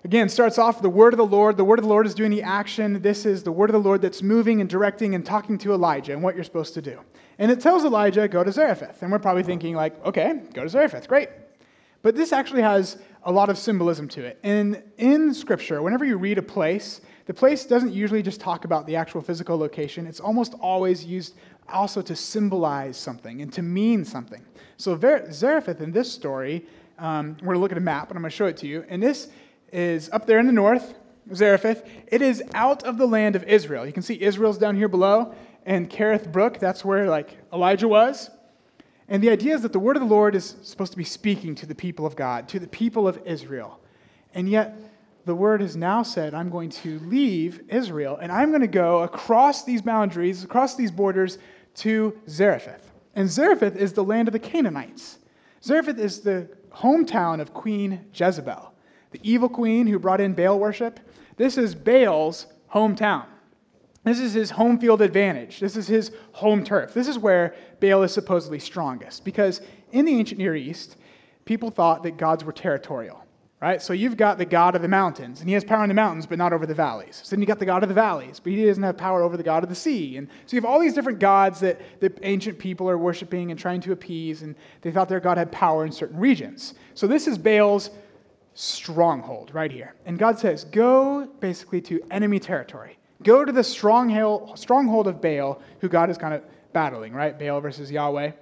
Again, 0.04 0.28
starts 0.28 0.56
off 0.56 0.80
the 0.80 0.88
word 0.88 1.12
of 1.12 1.18
the 1.18 1.26
Lord. 1.26 1.56
The 1.56 1.64
word 1.64 1.80
of 1.80 1.82
the 1.82 1.88
Lord 1.88 2.06
is 2.06 2.14
doing 2.14 2.30
the 2.30 2.44
action. 2.44 3.02
This 3.02 3.26
is 3.26 3.42
the 3.42 3.50
word 3.50 3.70
of 3.70 3.74
the 3.74 3.80
Lord 3.80 4.00
that's 4.00 4.22
moving 4.22 4.60
and 4.60 4.70
directing 4.70 5.16
and 5.16 5.26
talking 5.26 5.58
to 5.58 5.72
Elijah 5.72 6.12
and 6.12 6.22
what 6.22 6.36
you're 6.36 6.44
supposed 6.44 6.74
to 6.74 6.82
do. 6.82 7.00
And 7.40 7.50
it 7.50 7.60
tells 7.60 7.84
Elijah, 7.84 8.28
go 8.28 8.44
to 8.44 8.52
Zarephath. 8.52 9.02
And 9.02 9.10
we're 9.10 9.18
probably 9.18 9.42
thinking, 9.42 9.74
like, 9.74 10.02
okay, 10.06 10.42
go 10.54 10.62
to 10.62 10.68
Zarephath, 10.68 11.08
great. 11.08 11.28
But 12.02 12.14
this 12.14 12.32
actually 12.32 12.62
has 12.62 12.98
a 13.24 13.32
lot 13.32 13.50
of 13.50 13.58
symbolism 13.58 14.06
to 14.10 14.24
it. 14.24 14.38
And 14.44 14.80
in 14.96 15.34
Scripture, 15.34 15.82
whenever 15.82 16.04
you 16.04 16.16
read 16.18 16.38
a 16.38 16.42
place, 16.42 17.00
the 17.26 17.34
place 17.34 17.64
doesn't 17.64 17.92
usually 17.92 18.22
just 18.22 18.40
talk 18.40 18.64
about 18.64 18.86
the 18.86 18.94
actual 18.94 19.20
physical 19.20 19.58
location. 19.58 20.06
It's 20.06 20.20
almost 20.20 20.54
always 20.60 21.04
used 21.04 21.34
also 21.68 22.02
to 22.02 22.16
symbolize 22.16 22.96
something 22.96 23.42
and 23.42 23.52
to 23.52 23.62
mean 23.62 24.04
something. 24.04 24.44
So 24.76 24.98
Zarephath 25.30 25.80
in 25.80 25.92
this 25.92 26.10
story, 26.10 26.66
um, 26.98 27.36
we're 27.40 27.46
going 27.46 27.56
to 27.56 27.60
look 27.60 27.72
at 27.72 27.78
a 27.78 27.80
map 27.80 28.08
and 28.08 28.16
I'm 28.16 28.22
going 28.22 28.30
to 28.30 28.36
show 28.36 28.46
it 28.46 28.56
to 28.58 28.66
you. 28.66 28.84
And 28.88 29.02
this 29.02 29.28
is 29.72 30.08
up 30.12 30.26
there 30.26 30.38
in 30.38 30.46
the 30.46 30.52
north, 30.52 30.94
Zarephath. 31.34 31.88
It 32.08 32.22
is 32.22 32.42
out 32.54 32.84
of 32.84 32.98
the 32.98 33.06
land 33.06 33.36
of 33.36 33.44
Israel. 33.44 33.86
You 33.86 33.92
can 33.92 34.02
see 34.02 34.20
Israel's 34.20 34.58
down 34.58 34.76
here 34.76 34.88
below, 34.88 35.34
and 35.64 35.90
Kerith 35.90 36.30
Brook, 36.30 36.58
that's 36.58 36.84
where 36.84 37.08
like 37.08 37.36
Elijah 37.52 37.88
was. 37.88 38.30
And 39.08 39.22
the 39.22 39.30
idea 39.30 39.54
is 39.54 39.62
that 39.62 39.72
the 39.72 39.78
word 39.78 39.96
of 39.96 40.02
the 40.02 40.08
Lord 40.08 40.34
is 40.34 40.56
supposed 40.62 40.92
to 40.92 40.98
be 40.98 41.04
speaking 41.04 41.54
to 41.56 41.66
the 41.66 41.74
people 41.74 42.06
of 42.06 42.16
God, 42.16 42.48
to 42.48 42.58
the 42.58 42.66
people 42.66 43.06
of 43.06 43.20
Israel. 43.24 43.80
And 44.34 44.48
yet, 44.48 44.76
the 45.26 45.34
word 45.34 45.60
has 45.60 45.76
now 45.76 46.04
said, 46.04 46.34
I'm 46.34 46.50
going 46.50 46.70
to 46.70 47.00
leave 47.00 47.62
Israel 47.68 48.16
and 48.22 48.30
I'm 48.30 48.50
going 48.50 48.60
to 48.60 48.68
go 48.68 49.02
across 49.02 49.64
these 49.64 49.82
boundaries, 49.82 50.44
across 50.44 50.76
these 50.76 50.92
borders 50.92 51.38
to 51.76 52.18
Zarephath. 52.28 52.90
And 53.14 53.28
Zarephath 53.28 53.76
is 53.76 53.92
the 53.92 54.04
land 54.04 54.28
of 54.28 54.32
the 54.32 54.38
Canaanites. 54.38 55.18
Zarephath 55.62 55.98
is 55.98 56.20
the 56.20 56.48
hometown 56.70 57.40
of 57.40 57.54
Queen 57.54 58.04
Jezebel, 58.12 58.72
the 59.10 59.20
evil 59.22 59.48
queen 59.48 59.86
who 59.86 59.98
brought 59.98 60.20
in 60.20 60.34
Baal 60.34 60.58
worship. 60.58 61.00
This 61.36 61.56
is 61.56 61.74
Baal's 61.74 62.46
hometown. 62.72 63.26
This 64.04 64.20
is 64.20 64.34
his 64.34 64.50
home 64.50 64.78
field 64.78 65.02
advantage. 65.02 65.58
This 65.58 65.76
is 65.76 65.88
his 65.88 66.12
home 66.32 66.62
turf. 66.62 66.94
This 66.94 67.08
is 67.08 67.18
where 67.18 67.56
Baal 67.80 68.02
is 68.04 68.12
supposedly 68.12 68.58
strongest. 68.58 69.24
Because 69.24 69.60
in 69.90 70.04
the 70.04 70.16
ancient 70.16 70.38
Near 70.38 70.54
East, 70.54 70.96
people 71.44 71.70
thought 71.70 72.02
that 72.04 72.16
gods 72.16 72.44
were 72.44 72.52
territorial 72.52 73.25
right? 73.60 73.80
So 73.80 73.92
you've 73.92 74.16
got 74.16 74.38
the 74.38 74.44
God 74.44 74.76
of 74.76 74.82
the 74.82 74.88
mountains, 74.88 75.40
and 75.40 75.48
he 75.48 75.54
has 75.54 75.64
power 75.64 75.82
in 75.82 75.88
the 75.88 75.94
mountains, 75.94 76.26
but 76.26 76.38
not 76.38 76.52
over 76.52 76.66
the 76.66 76.74
valleys. 76.74 77.20
So 77.24 77.34
then 77.34 77.40
you 77.40 77.46
got 77.46 77.58
the 77.58 77.64
God 77.66 77.82
of 77.82 77.88
the 77.88 77.94
valleys, 77.94 78.38
but 78.38 78.52
he 78.52 78.64
doesn't 78.66 78.82
have 78.82 78.98
power 78.98 79.22
over 79.22 79.36
the 79.36 79.42
God 79.42 79.62
of 79.62 79.68
the 79.68 79.74
sea. 79.74 80.18
And 80.18 80.28
so 80.44 80.56
you 80.56 80.60
have 80.60 80.70
all 80.70 80.78
these 80.78 80.92
different 80.94 81.18
gods 81.18 81.60
that 81.60 81.80
the 82.00 82.12
ancient 82.22 82.58
people 82.58 82.88
are 82.88 82.98
worshiping 82.98 83.50
and 83.50 83.58
trying 83.58 83.80
to 83.82 83.92
appease, 83.92 84.42
and 84.42 84.54
they 84.82 84.90
thought 84.90 85.08
their 85.08 85.20
God 85.20 85.38
had 85.38 85.50
power 85.50 85.86
in 85.86 85.92
certain 85.92 86.18
regions. 86.18 86.74
So 86.94 87.06
this 87.06 87.26
is 87.26 87.38
Baal's 87.38 87.90
stronghold 88.54 89.54
right 89.54 89.70
here. 89.70 89.94
And 90.04 90.18
God 90.18 90.38
says, 90.38 90.64
Go 90.64 91.26
basically 91.40 91.80
to 91.82 92.02
enemy 92.10 92.38
territory. 92.38 92.98
Go 93.22 93.44
to 93.44 93.52
the 93.52 93.64
stronghold 93.64 95.06
of 95.06 95.22
Baal, 95.22 95.62
who 95.80 95.88
God 95.88 96.10
is 96.10 96.18
kind 96.18 96.34
of 96.34 96.42
battling, 96.74 97.14
right? 97.14 97.38
Baal 97.38 97.60
versus 97.60 97.90
Yahweh. 97.90 98.32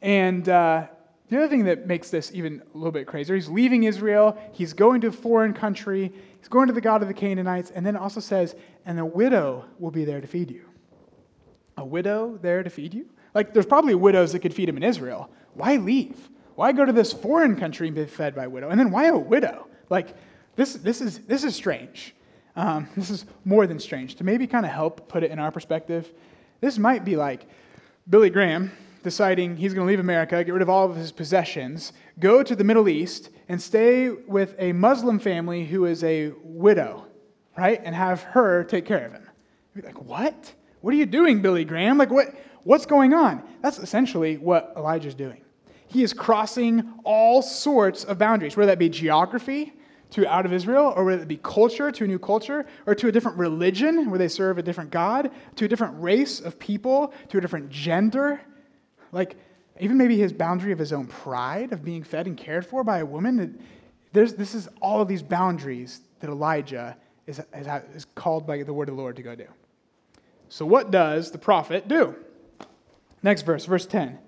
And 0.00 0.48
uh, 0.48 0.88
the 1.28 1.38
other 1.38 1.48
thing 1.48 1.64
that 1.64 1.86
makes 1.86 2.10
this 2.10 2.30
even 2.34 2.62
a 2.74 2.76
little 2.76 2.92
bit 2.92 3.06
crazier, 3.06 3.34
he's 3.34 3.48
leaving 3.48 3.84
Israel, 3.84 4.36
he's 4.52 4.72
going 4.72 5.00
to 5.02 5.08
a 5.08 5.12
foreign 5.12 5.54
country, 5.54 6.12
he's 6.38 6.48
going 6.48 6.66
to 6.66 6.72
the 6.72 6.80
God 6.80 7.00
of 7.02 7.08
the 7.08 7.14
Canaanites, 7.14 7.70
and 7.70 7.86
then 7.86 7.96
also 7.96 8.20
says, 8.20 8.54
and 8.84 8.98
a 8.98 9.06
widow 9.06 9.64
will 9.78 9.90
be 9.90 10.04
there 10.04 10.20
to 10.20 10.26
feed 10.26 10.50
you. 10.50 10.64
A 11.78 11.84
widow 11.84 12.38
there 12.42 12.62
to 12.62 12.68
feed 12.68 12.92
you? 12.92 13.08
Like, 13.34 13.54
there's 13.54 13.66
probably 13.66 13.94
widows 13.94 14.32
that 14.32 14.40
could 14.40 14.52
feed 14.52 14.68
him 14.68 14.76
in 14.76 14.82
Israel. 14.82 15.30
Why 15.54 15.76
leave? 15.76 16.28
Why 16.54 16.72
go 16.72 16.84
to 16.84 16.92
this 16.92 17.12
foreign 17.12 17.56
country 17.56 17.86
and 17.86 17.96
be 17.96 18.04
fed 18.04 18.34
by 18.34 18.44
a 18.44 18.50
widow? 18.50 18.68
And 18.68 18.78
then 18.78 18.90
why 18.90 19.06
a 19.06 19.16
widow? 19.16 19.68
Like, 19.88 20.14
this, 20.56 20.74
this, 20.74 21.00
is, 21.00 21.20
this 21.20 21.44
is 21.44 21.56
strange. 21.56 22.14
Um, 22.56 22.88
this 22.96 23.10
is 23.10 23.24
more 23.44 23.66
than 23.66 23.78
strange. 23.78 24.16
To 24.16 24.24
maybe 24.24 24.46
kind 24.46 24.66
of 24.66 24.72
help 24.72 25.08
put 25.08 25.22
it 25.22 25.30
in 25.30 25.38
our 25.38 25.50
perspective, 25.50 26.12
this 26.60 26.78
might 26.78 27.04
be 27.04 27.16
like 27.16 27.46
Billy 28.08 28.30
Graham 28.30 28.70
deciding 29.02 29.56
he's 29.56 29.74
going 29.74 29.86
to 29.86 29.90
leave 29.90 30.00
America, 30.00 30.42
get 30.44 30.52
rid 30.52 30.62
of 30.62 30.68
all 30.68 30.88
of 30.88 30.96
his 30.96 31.12
possessions, 31.12 31.92
go 32.18 32.42
to 32.42 32.54
the 32.54 32.64
Middle 32.64 32.88
East, 32.88 33.30
and 33.48 33.60
stay 33.60 34.10
with 34.10 34.54
a 34.58 34.72
Muslim 34.72 35.18
family 35.18 35.64
who 35.64 35.86
is 35.86 36.02
a 36.04 36.32
widow, 36.42 37.06
right? 37.56 37.80
And 37.84 37.94
have 37.94 38.22
her 38.22 38.64
take 38.64 38.86
care 38.86 39.06
of 39.06 39.12
him. 39.12 39.28
You'd 39.74 39.82
be 39.82 39.86
like, 39.88 40.02
what? 40.02 40.54
What 40.80 40.94
are 40.94 40.96
you 40.96 41.06
doing, 41.06 41.42
Billy 41.42 41.64
Graham? 41.64 41.98
Like, 41.98 42.10
what, 42.10 42.34
what's 42.64 42.86
going 42.86 43.14
on? 43.14 43.42
That's 43.60 43.78
essentially 43.78 44.36
what 44.36 44.72
Elijah's 44.76 45.14
doing. 45.14 45.42
He 45.86 46.02
is 46.02 46.12
crossing 46.12 46.92
all 47.04 47.42
sorts 47.42 48.04
of 48.04 48.18
boundaries, 48.18 48.56
whether 48.56 48.72
that 48.72 48.78
be 48.78 48.88
geography 48.88 49.74
to 50.10 50.26
out 50.26 50.44
of 50.44 50.52
Israel, 50.52 50.92
or 50.94 51.04
whether 51.04 51.22
it 51.22 51.28
be 51.28 51.38
culture 51.38 51.90
to 51.90 52.04
a 52.04 52.06
new 52.06 52.18
culture, 52.18 52.66
or 52.86 52.94
to 52.94 53.08
a 53.08 53.12
different 53.12 53.38
religion 53.38 54.10
where 54.10 54.18
they 54.18 54.28
serve 54.28 54.58
a 54.58 54.62
different 54.62 54.90
God, 54.90 55.30
to 55.56 55.64
a 55.64 55.68
different 55.68 55.94
race 56.02 56.40
of 56.40 56.58
people, 56.58 57.14
to 57.28 57.38
a 57.38 57.40
different 57.40 57.70
gender. 57.70 58.40
Like, 59.12 59.36
even 59.78 59.96
maybe 59.96 60.16
his 60.18 60.32
boundary 60.32 60.72
of 60.72 60.78
his 60.78 60.92
own 60.92 61.06
pride 61.06 61.72
of 61.72 61.84
being 61.84 62.02
fed 62.02 62.26
and 62.26 62.36
cared 62.36 62.66
for 62.66 62.82
by 62.82 62.98
a 62.98 63.06
woman. 63.06 63.62
There's, 64.12 64.34
this 64.34 64.54
is 64.54 64.68
all 64.80 65.00
of 65.00 65.08
these 65.08 65.22
boundaries 65.22 66.00
that 66.20 66.28
Elijah 66.28 66.96
is, 67.26 67.40
is 67.94 68.06
called 68.14 68.46
by 68.46 68.62
the 68.62 68.72
word 68.72 68.88
of 68.88 68.96
the 68.96 69.00
Lord 69.00 69.16
to 69.16 69.22
go 69.22 69.34
do. 69.34 69.46
So, 70.48 70.66
what 70.66 70.90
does 70.90 71.30
the 71.30 71.38
prophet 71.38 71.88
do? 71.88 72.14
Next 73.22 73.42
verse, 73.42 73.64
verse 73.64 73.86
10. 73.86 74.18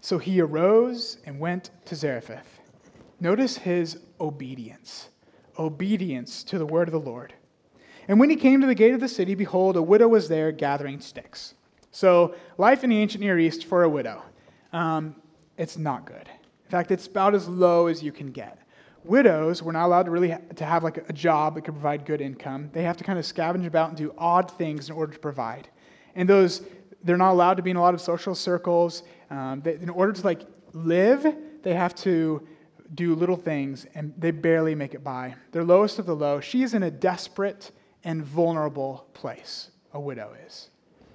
So 0.00 0.18
he 0.18 0.40
arose 0.40 1.18
and 1.26 1.38
went 1.38 1.70
to 1.86 1.94
Zarephath. 1.94 2.60
Notice 3.20 3.58
his 3.58 3.98
obedience. 4.20 5.10
Obedience 5.58 6.42
to 6.44 6.58
the 6.58 6.66
word 6.66 6.88
of 6.88 6.92
the 6.92 7.10
Lord. 7.10 7.34
And 8.08 8.18
when 8.18 8.30
he 8.30 8.36
came 8.36 8.60
to 8.62 8.66
the 8.66 8.74
gate 8.74 8.94
of 8.94 9.00
the 9.00 9.08
city, 9.08 9.34
behold, 9.34 9.76
a 9.76 9.82
widow 9.82 10.08
was 10.08 10.28
there 10.28 10.52
gathering 10.52 11.00
sticks. 11.00 11.54
So, 11.90 12.34
life 12.56 12.84
in 12.84 12.90
the 12.90 12.98
ancient 12.98 13.22
Near 13.22 13.38
East 13.38 13.66
for 13.66 13.82
a 13.82 13.88
widow, 13.88 14.22
um, 14.72 15.16
it's 15.56 15.76
not 15.76 16.06
good. 16.06 16.28
In 16.28 16.70
fact, 16.70 16.90
it's 16.90 17.06
about 17.06 17.34
as 17.34 17.48
low 17.48 17.88
as 17.88 18.02
you 18.02 18.12
can 18.12 18.30
get. 18.30 18.58
Widows 19.02 19.62
were 19.62 19.72
not 19.72 19.86
allowed 19.86 20.04
to 20.04 20.10
really 20.10 20.30
ha- 20.30 20.40
to 20.56 20.64
have 20.64 20.84
like 20.84 20.98
a 21.08 21.12
job 21.12 21.54
that 21.54 21.62
could 21.62 21.74
provide 21.74 22.04
good 22.04 22.20
income. 22.20 22.70
They 22.72 22.82
have 22.82 22.96
to 22.98 23.04
kind 23.04 23.18
of 23.18 23.24
scavenge 23.24 23.66
about 23.66 23.88
and 23.88 23.98
do 23.98 24.14
odd 24.18 24.50
things 24.50 24.88
in 24.88 24.94
order 24.94 25.12
to 25.12 25.18
provide. 25.18 25.68
And 26.14 26.28
those 26.28 26.62
they're 27.02 27.16
not 27.16 27.32
allowed 27.32 27.54
to 27.54 27.62
be 27.62 27.70
in 27.70 27.76
a 27.76 27.80
lot 27.80 27.94
of 27.94 28.00
social 28.00 28.34
circles. 28.34 29.02
Um, 29.30 29.62
they, 29.62 29.74
in 29.74 29.88
order 29.88 30.12
to 30.12 30.22
like 30.22 30.42
live, 30.72 31.34
they 31.62 31.74
have 31.74 31.94
to 31.96 32.46
do 32.94 33.14
little 33.14 33.36
things, 33.36 33.86
and 33.94 34.12
they 34.18 34.30
barely 34.30 34.74
make 34.74 34.94
it 34.94 35.04
by. 35.04 35.34
They're 35.52 35.64
lowest 35.64 35.98
of 35.98 36.06
the 36.06 36.14
low. 36.14 36.40
She 36.40 36.62
is 36.62 36.74
in 36.74 36.82
a 36.82 36.90
desperate 36.90 37.70
and 38.04 38.24
vulnerable 38.24 39.06
place. 39.14 39.70
A 39.92 40.00
widow 40.00 40.34
is. 40.46 40.70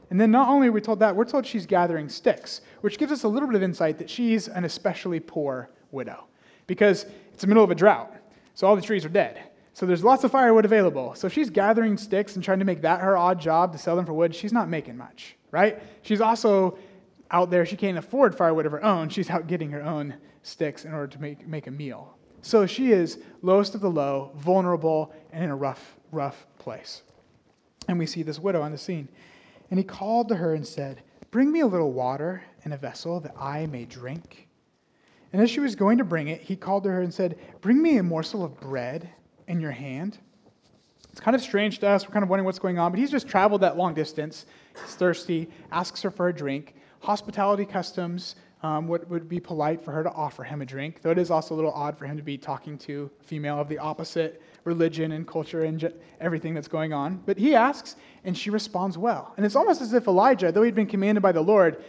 And 0.09 0.19
then 0.19 0.31
not 0.31 0.47
only 0.47 0.67
are 0.67 0.71
we 0.71 0.81
told 0.81 0.99
that, 0.99 1.15
we're 1.15 1.25
told 1.25 1.45
she's 1.45 1.65
gathering 1.65 2.09
sticks, 2.09 2.61
which 2.81 2.97
gives 2.97 3.11
us 3.11 3.23
a 3.23 3.27
little 3.27 3.47
bit 3.47 3.55
of 3.55 3.63
insight 3.63 3.97
that 3.97 4.09
she's 4.09 4.47
an 4.47 4.65
especially 4.65 5.19
poor 5.19 5.69
widow 5.91 6.25
because 6.67 7.05
it's 7.33 7.41
the 7.41 7.47
middle 7.47 7.63
of 7.63 7.71
a 7.71 7.75
drought, 7.75 8.15
so 8.53 8.67
all 8.67 8.75
the 8.75 8.81
trees 8.81 9.05
are 9.05 9.09
dead. 9.09 9.41
So 9.73 9.85
there's 9.85 10.03
lots 10.03 10.23
of 10.23 10.31
firewood 10.31 10.63
available. 10.63 11.15
So 11.15 11.27
she's 11.27 11.49
gathering 11.49 11.97
sticks 11.97 12.35
and 12.35 12.43
trying 12.43 12.59
to 12.59 12.65
make 12.65 12.81
that 12.81 13.01
her 13.01 13.17
odd 13.17 13.41
job 13.41 13.73
to 13.73 13.77
sell 13.77 13.95
them 13.95 14.05
for 14.05 14.13
wood. 14.13 14.33
She's 14.33 14.53
not 14.53 14.69
making 14.69 14.95
much 14.95 15.35
right? 15.55 15.81
She's 16.01 16.19
also 16.19 16.77
out 17.31 17.49
there, 17.49 17.65
she 17.65 17.77
can't 17.77 17.97
afford 17.97 18.35
firewood 18.35 18.65
of 18.65 18.73
her 18.73 18.83
own. 18.83 19.07
She's 19.07 19.29
out 19.29 19.47
getting 19.47 19.71
her 19.71 19.81
own 19.81 20.13
sticks 20.43 20.83
in 20.83 20.93
order 20.93 21.07
to 21.07 21.21
make, 21.21 21.47
make 21.47 21.67
a 21.67 21.71
meal. 21.71 22.17
So 22.41 22.65
she 22.65 22.91
is 22.91 23.19
lowest 23.41 23.73
of 23.73 23.79
the 23.79 23.89
low, 23.89 24.31
vulnerable, 24.35 25.13
and 25.31 25.45
in 25.45 25.49
a 25.49 25.55
rough, 25.55 25.95
rough 26.11 26.45
place. 26.59 27.03
And 27.87 27.97
we 27.97 28.05
see 28.05 28.21
this 28.21 28.37
widow 28.37 28.61
on 28.61 28.73
the 28.73 28.77
scene. 28.77 29.07
And 29.69 29.79
he 29.79 29.83
called 29.83 30.29
to 30.29 30.35
her 30.35 30.53
and 30.53 30.65
said, 30.65 31.01
Bring 31.31 31.51
me 31.51 31.61
a 31.61 31.67
little 31.67 31.91
water 31.91 32.43
in 32.63 32.71
a 32.71 32.77
vessel 32.77 33.19
that 33.19 33.35
I 33.37 33.65
may 33.65 33.85
drink. 33.85 34.47
And 35.33 35.41
as 35.41 35.49
she 35.49 35.59
was 35.59 35.75
going 35.75 35.97
to 35.97 36.05
bring 36.05 36.29
it, 36.29 36.41
he 36.41 36.55
called 36.55 36.83
to 36.83 36.89
her 36.91 37.01
and 37.01 37.13
said, 37.13 37.37
Bring 37.61 37.81
me 37.81 37.97
a 37.97 38.03
morsel 38.03 38.43
of 38.43 38.59
bread 38.59 39.09
in 39.47 39.59
your 39.59 39.71
hand. 39.71 40.17
It's 41.11 41.19
kind 41.19 41.35
of 41.35 41.41
strange 41.41 41.79
to 41.79 41.87
us. 41.87 42.07
We're 42.07 42.13
kind 42.13 42.23
of 42.23 42.29
wondering 42.29 42.45
what's 42.45 42.59
going 42.59 42.77
on, 42.77 42.91
but 42.91 42.99
he's 42.99 43.11
just 43.11 43.27
traveled 43.27 43.61
that 43.61 43.77
long 43.77 43.93
distance. 43.93 44.45
He's 44.81 44.95
thirsty, 44.95 45.49
asks 45.71 46.01
her 46.01 46.11
for 46.11 46.27
a 46.27 46.33
drink. 46.33 46.75
Hospitality 46.99 47.65
customs 47.65 48.35
um, 48.63 48.87
would, 48.87 49.09
would 49.09 49.29
be 49.29 49.39
polite 49.39 49.81
for 49.81 49.91
her 49.91 50.03
to 50.03 50.11
offer 50.11 50.43
him 50.43 50.61
a 50.61 50.65
drink, 50.65 51.01
though 51.01 51.11
it 51.11 51.17
is 51.17 51.31
also 51.31 51.53
a 51.53 51.57
little 51.57 51.71
odd 51.71 51.97
for 51.97 52.05
him 52.05 52.17
to 52.17 52.23
be 52.23 52.37
talking 52.37 52.77
to 52.79 53.09
a 53.21 53.23
female 53.23 53.59
of 53.59 53.69
the 53.69 53.77
opposite 53.77 54.41
religion 54.65 55.13
and 55.13 55.25
culture 55.27 55.63
and 55.63 55.93
everything 56.19 56.53
that's 56.53 56.67
going 56.67 56.91
on. 56.91 57.21
But 57.25 57.37
he 57.37 57.55
asks, 57.55 57.95
and 58.23 58.37
she 58.37 58.49
responds 58.49 58.97
well. 58.97 59.33
And 59.37 59.45
it's 59.45 59.55
almost 59.55 59.81
as 59.81 59.93
if 59.93 60.07
Elijah, 60.07 60.51
though 60.51 60.63
he'd 60.63 60.75
been 60.75 60.87
commanded 60.87 61.21
by 61.21 61.31
the 61.31 61.41
Lord 61.41 61.83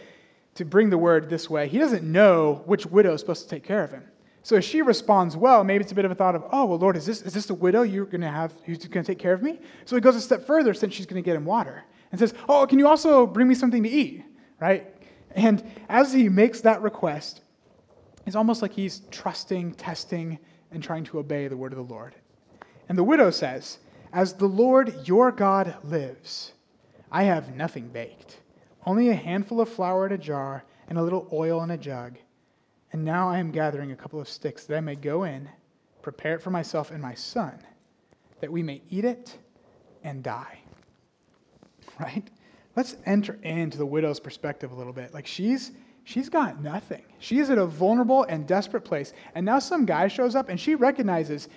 to 0.55 0.63
bring 0.63 0.89
the 0.89 0.97
word 0.97 1.29
this 1.29 1.49
way, 1.49 1.67
he 1.67 1.77
doesn't 1.77 2.03
know 2.03 2.61
which 2.65 2.85
widow 2.85 3.13
is 3.13 3.19
supposed 3.19 3.43
to 3.43 3.49
take 3.49 3.63
care 3.63 3.83
of 3.83 3.91
him. 3.91 4.03
So 4.43 4.55
if 4.55 4.63
she 4.63 4.81
responds 4.81 5.35
well, 5.35 5.63
maybe 5.63 5.83
it's 5.83 5.91
a 5.91 5.95
bit 5.95 6.05
of 6.05 6.11
a 6.11 6.15
thought 6.15 6.33
of, 6.33 6.43
oh, 6.53 6.65
well, 6.65 6.79
Lord, 6.79 6.95
is 6.95 7.05
this, 7.05 7.21
is 7.21 7.33
this 7.33 7.47
the 7.47 7.53
widow 7.53 7.81
you're 7.81 8.05
going 8.05 8.21
to 8.21 8.29
have 8.29 8.53
who's 8.63 8.77
going 8.77 9.03
to 9.03 9.11
take 9.11 9.19
care 9.19 9.33
of 9.33 9.43
me? 9.43 9.59
So 9.83 9.97
he 9.97 10.01
goes 10.01 10.15
a 10.15 10.21
step 10.21 10.47
further 10.47 10.73
since 10.73 10.93
she's 10.93 11.05
going 11.05 11.21
to 11.21 11.25
get 11.25 11.35
him 11.35 11.43
water 11.43 11.83
and 12.11 12.19
says, 12.19 12.33
oh, 12.47 12.65
can 12.65 12.79
you 12.79 12.87
also 12.87 13.27
bring 13.27 13.47
me 13.47 13.55
something 13.55 13.83
to 13.83 13.89
eat? 13.89 14.23
Right? 14.61 14.95
And 15.31 15.69
as 15.89 16.13
he 16.13 16.29
makes 16.29 16.61
that 16.61 16.81
request, 16.81 17.41
it's 18.25 18.35
almost 18.35 18.61
like 18.61 18.71
he's 18.71 19.01
trusting, 19.11 19.73
testing, 19.73 20.39
and 20.71 20.81
trying 20.81 21.03
to 21.05 21.19
obey 21.19 21.47
the 21.47 21.57
word 21.57 21.73
of 21.73 21.77
the 21.77 21.93
Lord. 21.93 22.15
And 22.89 22.97
the 22.97 23.03
widow 23.03 23.31
says, 23.31 23.79
As 24.13 24.33
the 24.33 24.47
Lord 24.47 25.07
your 25.07 25.31
God 25.31 25.75
lives, 25.83 26.53
I 27.11 27.23
have 27.23 27.55
nothing 27.55 27.89
baked, 27.89 28.37
only 28.85 29.09
a 29.09 29.15
handful 29.15 29.61
of 29.61 29.69
flour 29.69 30.05
in 30.05 30.11
a 30.13 30.17
jar 30.17 30.63
and 30.89 30.97
a 30.97 31.03
little 31.03 31.27
oil 31.31 31.63
in 31.63 31.71
a 31.71 31.77
jug 31.77 32.17
and 32.93 33.03
now 33.03 33.29
I 33.29 33.39
am 33.39 33.51
gathering 33.51 33.91
a 33.91 33.95
couple 33.95 34.19
of 34.19 34.29
sticks 34.29 34.65
that 34.65 34.77
I 34.77 34.81
may 34.81 34.95
go 34.95 35.23
in, 35.23 35.49
prepare 36.01 36.35
it 36.35 36.41
for 36.41 36.51
myself 36.51 36.91
and 36.91 37.01
my 37.01 37.13
son, 37.13 37.59
that 38.39 38.51
we 38.51 38.63
may 38.63 38.81
eat 38.89 39.05
it 39.05 39.37
and 40.03 40.23
die. 40.23 40.59
Right? 41.99 42.29
Let's 42.75 42.95
enter 43.07 43.39
into 43.41 43.79
the 43.79 43.85
widow's 43.85 44.19
perspective 44.19 44.71
a 44.71 44.75
little 44.75 44.93
bit. 44.93 45.11
Like 45.11 45.25
she's 45.25 45.71
she's 46.03 46.29
got 46.29 46.61
nothing. 46.61 47.01
She 47.17 47.39
is 47.39 47.49
at 47.49 47.57
a 47.57 47.65
vulnerable 47.65 48.23
and 48.23 48.45
desperate 48.45 48.81
place. 48.81 49.13
And 49.33 49.43
now 49.43 49.57
some 49.57 49.83
guy 49.83 50.07
shows 50.07 50.35
up 50.35 50.49
and 50.49 50.59
she 50.59 50.75
recognizes 50.75 51.49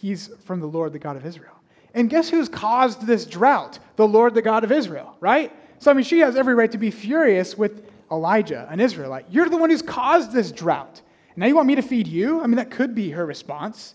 he's 0.00 0.30
from 0.44 0.60
the 0.60 0.66
Lord, 0.66 0.92
the 0.92 0.98
God 0.98 1.16
of 1.16 1.24
Israel. 1.24 1.54
And 1.94 2.10
guess 2.10 2.28
who's 2.28 2.48
caused 2.48 3.06
this 3.06 3.24
drought? 3.24 3.78
The 3.96 4.06
Lord, 4.06 4.34
the 4.34 4.42
God 4.42 4.64
of 4.64 4.72
Israel, 4.72 5.16
right? 5.20 5.52
So, 5.78 5.90
I 5.90 5.94
mean, 5.94 6.04
she 6.04 6.18
has 6.20 6.36
every 6.36 6.54
right 6.54 6.70
to 6.72 6.78
be 6.78 6.90
furious 6.90 7.56
with 7.56 7.88
Elijah, 8.10 8.66
an 8.70 8.80
Israelite. 8.80 9.26
You're 9.30 9.48
the 9.48 9.56
one 9.56 9.70
who's 9.70 9.82
caused 9.82 10.32
this 10.32 10.50
drought. 10.50 11.02
Now 11.36 11.46
you 11.46 11.56
want 11.56 11.66
me 11.66 11.74
to 11.74 11.82
feed 11.82 12.06
you? 12.06 12.40
I 12.40 12.46
mean, 12.46 12.56
that 12.56 12.70
could 12.70 12.94
be 12.94 13.10
her 13.10 13.26
response. 13.26 13.94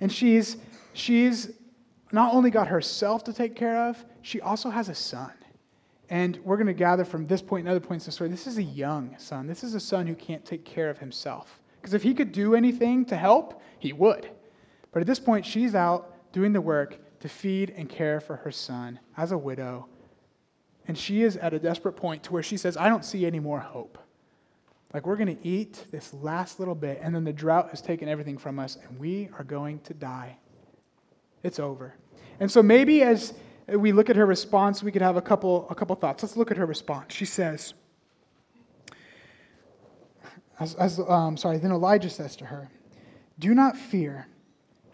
And 0.00 0.10
she's, 0.10 0.56
she's 0.94 1.50
not 2.10 2.34
only 2.34 2.50
got 2.50 2.68
herself 2.68 3.24
to 3.24 3.32
take 3.32 3.54
care 3.54 3.84
of, 3.84 4.04
she 4.22 4.40
also 4.40 4.68
has 4.68 4.88
a 4.88 4.94
son. 4.94 5.32
And 6.10 6.38
we're 6.44 6.56
going 6.56 6.66
to 6.66 6.74
gather 6.74 7.04
from 7.04 7.26
this 7.26 7.40
point 7.40 7.66
and 7.66 7.70
other 7.70 7.84
points 7.84 8.04
in 8.04 8.10
the 8.10 8.12
story 8.12 8.28
this 8.28 8.46
is 8.46 8.58
a 8.58 8.62
young 8.62 9.14
son. 9.18 9.46
This 9.46 9.64
is 9.64 9.74
a 9.74 9.80
son 9.80 10.06
who 10.06 10.14
can't 10.14 10.44
take 10.44 10.64
care 10.64 10.90
of 10.90 10.98
himself. 10.98 11.60
Because 11.80 11.94
if 11.94 12.02
he 12.02 12.14
could 12.14 12.32
do 12.32 12.54
anything 12.54 13.04
to 13.06 13.16
help, 13.16 13.62
he 13.78 13.92
would. 13.92 14.30
But 14.92 15.00
at 15.00 15.06
this 15.06 15.20
point, 15.20 15.44
she's 15.44 15.74
out 15.74 16.32
doing 16.32 16.52
the 16.52 16.60
work 16.60 16.98
to 17.20 17.28
feed 17.28 17.70
and 17.76 17.88
care 17.88 18.20
for 18.20 18.36
her 18.36 18.50
son 18.50 19.00
as 19.16 19.32
a 19.32 19.38
widow 19.38 19.88
and 20.88 20.98
she 20.98 21.22
is 21.22 21.36
at 21.36 21.54
a 21.54 21.58
desperate 21.58 21.94
point 21.94 22.24
to 22.24 22.32
where 22.32 22.42
she 22.42 22.56
says, 22.56 22.76
I 22.76 22.88
don't 22.88 23.04
see 23.04 23.24
any 23.26 23.40
more 23.40 23.60
hope. 23.60 23.98
Like, 24.92 25.06
we're 25.06 25.16
going 25.16 25.34
to 25.34 25.46
eat 25.46 25.86
this 25.90 26.12
last 26.12 26.58
little 26.58 26.74
bit, 26.74 26.98
and 27.02 27.14
then 27.14 27.24
the 27.24 27.32
drought 27.32 27.70
has 27.70 27.80
taken 27.80 28.08
everything 28.08 28.36
from 28.36 28.58
us, 28.58 28.76
and 28.76 28.98
we 28.98 29.30
are 29.38 29.44
going 29.44 29.80
to 29.80 29.94
die. 29.94 30.36
It's 31.42 31.58
over. 31.58 31.94
And 32.40 32.50
so, 32.50 32.62
maybe 32.62 33.02
as 33.02 33.32
we 33.68 33.92
look 33.92 34.10
at 34.10 34.16
her 34.16 34.26
response, 34.26 34.82
we 34.82 34.92
could 34.92 35.00
have 35.02 35.16
a 35.16 35.22
couple, 35.22 35.66
a 35.70 35.74
couple 35.74 35.96
thoughts. 35.96 36.22
Let's 36.22 36.36
look 36.36 36.50
at 36.50 36.56
her 36.56 36.66
response. 36.66 37.14
She 37.14 37.24
says, 37.24 37.72
as, 40.60 40.74
as 40.74 41.00
um, 41.08 41.36
sorry, 41.36 41.58
then 41.58 41.70
Elijah 41.70 42.10
says 42.10 42.36
to 42.36 42.44
her, 42.46 42.70
Do 43.38 43.54
not 43.54 43.76
fear. 43.76 44.26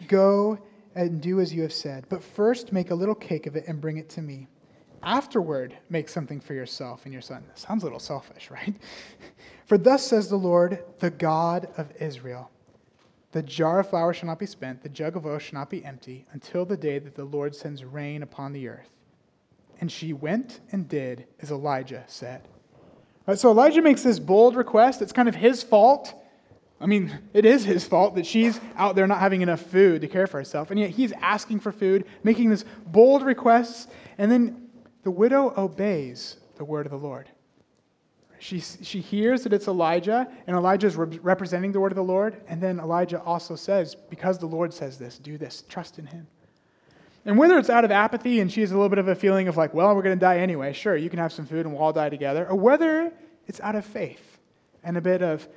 Go 0.07 0.59
and 0.95 1.21
do 1.21 1.39
as 1.39 1.53
you 1.53 1.61
have 1.61 1.73
said. 1.73 2.05
But 2.09 2.23
first, 2.23 2.73
make 2.73 2.91
a 2.91 2.95
little 2.95 3.15
cake 3.15 3.47
of 3.47 3.55
it 3.55 3.65
and 3.67 3.79
bring 3.79 3.97
it 3.97 4.09
to 4.09 4.21
me. 4.21 4.47
Afterward, 5.01 5.77
make 5.89 6.09
something 6.09 6.39
for 6.39 6.53
yourself 6.53 7.05
and 7.05 7.13
your 7.13 7.21
son. 7.21 7.43
Sounds 7.55 7.83
a 7.83 7.85
little 7.85 7.99
selfish, 7.99 8.51
right? 8.51 8.75
For 9.65 9.77
thus 9.77 10.05
says 10.05 10.29
the 10.29 10.35
Lord, 10.35 10.83
the 10.99 11.11
God 11.11 11.69
of 11.77 11.91
Israel 11.99 12.49
The 13.31 13.43
jar 13.43 13.79
of 13.79 13.89
flour 13.89 14.13
shall 14.13 14.27
not 14.27 14.39
be 14.39 14.45
spent, 14.45 14.81
the 14.81 14.89
jug 14.89 15.15
of 15.15 15.25
oil 15.25 15.39
shall 15.39 15.59
not 15.59 15.69
be 15.69 15.85
empty, 15.85 16.25
until 16.33 16.65
the 16.65 16.75
day 16.75 16.99
that 16.99 17.15
the 17.15 17.23
Lord 17.23 17.55
sends 17.55 17.85
rain 17.85 18.23
upon 18.23 18.51
the 18.51 18.67
earth. 18.67 18.89
And 19.79 19.91
she 19.91 20.11
went 20.11 20.59
and 20.71 20.89
did 20.89 21.27
as 21.41 21.51
Elijah 21.51 22.03
said. 22.07 22.47
So 23.35 23.51
Elijah 23.51 23.81
makes 23.81 24.01
this 24.01 24.19
bold 24.19 24.55
request. 24.55 25.01
It's 25.01 25.13
kind 25.13 25.29
of 25.29 25.35
his 25.35 25.61
fault. 25.61 26.18
I 26.81 26.85
mean, 26.85 27.17
it 27.33 27.45
is 27.45 27.65
his 27.65 27.85
fault 27.85 28.15
that 28.15 28.25
she's 28.25 28.59
out 28.77 28.95
there 28.95 29.05
not 29.05 29.19
having 29.19 29.41
enough 29.41 29.61
food 29.61 30.01
to 30.01 30.07
care 30.07 30.27
for 30.27 30.37
herself. 30.37 30.71
And 30.71 30.79
yet 30.79 30.91
he's 30.91 31.11
asking 31.13 31.59
for 31.59 31.71
food, 31.71 32.05
making 32.23 32.49
this 32.49 32.63
bold 32.87 33.23
request. 33.23 33.91
And 34.17 34.31
then 34.31 34.69
the 35.03 35.11
widow 35.11 35.53
obeys 35.57 36.37
the 36.55 36.63
word 36.63 36.85
of 36.85 36.91
the 36.91 36.97
Lord. 36.97 37.29
She, 38.39 38.61
she 38.61 39.01
hears 39.01 39.43
that 39.43 39.51
it's 39.51 39.67
Elijah, 39.67 40.25
and 40.47 40.55
Elijah 40.55 40.87
is 40.87 40.95
re- 40.95 41.19
representing 41.21 41.73
the 41.73 41.79
word 41.81 41.91
of 41.91 41.97
the 41.97 42.03
Lord. 42.03 42.41
And 42.47 42.61
then 42.61 42.79
Elijah 42.79 43.21
also 43.21 43.57
says, 43.57 43.95
Because 43.95 44.37
the 44.37 44.45
Lord 44.45 44.73
says 44.73 44.97
this, 44.97 45.17
do 45.17 45.37
this, 45.37 45.65
trust 45.67 45.99
in 45.99 46.05
him. 46.05 46.25
And 47.25 47.37
whether 47.37 47.57
it's 47.57 47.69
out 47.69 47.83
of 47.83 47.91
apathy 47.91 48.39
and 48.39 48.51
she 48.51 48.61
has 48.61 48.71
a 48.71 48.75
little 48.75 48.89
bit 48.89 48.97
of 48.97 49.09
a 49.09 49.15
feeling 49.15 49.49
of 49.49 49.57
like, 49.57 49.73
well, 49.73 49.93
we're 49.93 50.01
going 50.01 50.17
to 50.17 50.19
die 50.19 50.39
anyway, 50.39 50.71
sure, 50.71 50.95
you 50.95 51.09
can 51.09 51.19
have 51.19 51.33
some 51.33 51.45
food 51.45 51.65
and 51.65 51.73
we'll 51.73 51.83
all 51.83 51.93
die 51.93 52.09
together, 52.09 52.47
or 52.47 52.55
whether 52.55 53.11
it's 53.47 53.59
out 53.59 53.75
of 53.75 53.85
faith 53.85 54.39
and 54.83 54.95
a 54.95 55.01
bit 55.01 55.21
of, 55.21 55.47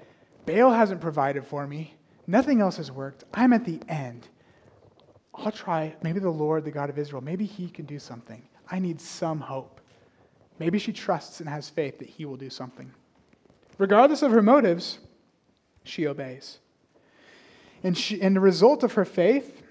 Baal 0.47 0.73
hasn't 0.73 1.01
provided 1.01 1.47
for 1.47 1.67
me. 1.67 1.95
Nothing 2.27 2.61
else 2.61 2.77
has 2.77 2.91
worked. 2.91 3.25
I'm 3.35 3.53
at 3.53 3.65
the 3.65 3.81
end. 3.89 4.29
I'll 5.35 5.53
try. 5.53 5.95
Maybe 6.03 6.21
the 6.21 6.31
Lord, 6.31 6.65
the 6.65 6.71
God 6.71 6.91
of 6.91 6.99
Israel, 6.99 7.23
maybe 7.23 7.45
he 7.45 7.69
can 7.69 7.85
do 7.87 7.99
something. 7.99 8.43
I 8.71 8.79
need 8.79 9.01
some 9.01 9.41
hope. 9.41 9.81
Maybe 10.59 10.79
she 10.79 10.93
trusts 10.93 11.41
and 11.41 11.49
has 11.49 11.69
faith 11.69 11.99
that 11.99 12.09
he 12.09 12.25
will 12.25 12.37
do 12.37 12.51
something. 12.51 12.91
Regardless 13.79 14.23
of 14.23 14.31
her 14.33 14.43
motives, 14.43 14.99
she 15.85 16.07
obeys. 16.07 16.59
And, 17.83 17.97
she, 17.97 18.21
and 18.21 18.37
the 18.37 18.41
result 18.41 18.85
of 18.85 18.93
her 18.93 19.05
faith, 19.05 19.63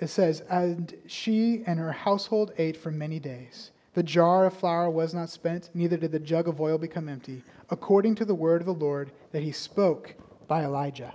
it 0.00 0.08
says, 0.08 0.42
and 0.50 0.94
she 1.06 1.62
and 1.66 1.78
her 1.78 1.92
household 1.92 2.52
ate 2.58 2.76
for 2.76 2.90
many 2.90 3.18
days. 3.18 3.70
The 3.94 4.02
jar 4.02 4.46
of 4.46 4.54
flour 4.54 4.90
was 4.90 5.14
not 5.14 5.30
spent, 5.30 5.70
neither 5.74 5.96
did 5.96 6.12
the 6.12 6.18
jug 6.18 6.48
of 6.48 6.60
oil 6.60 6.78
become 6.78 7.08
empty, 7.08 7.42
according 7.72 8.14
to 8.14 8.26
the 8.26 8.34
word 8.34 8.60
of 8.60 8.66
the 8.66 8.74
Lord 8.74 9.10
that 9.32 9.42
he 9.42 9.50
spoke 9.50 10.14
by 10.46 10.62
Elijah. 10.62 11.14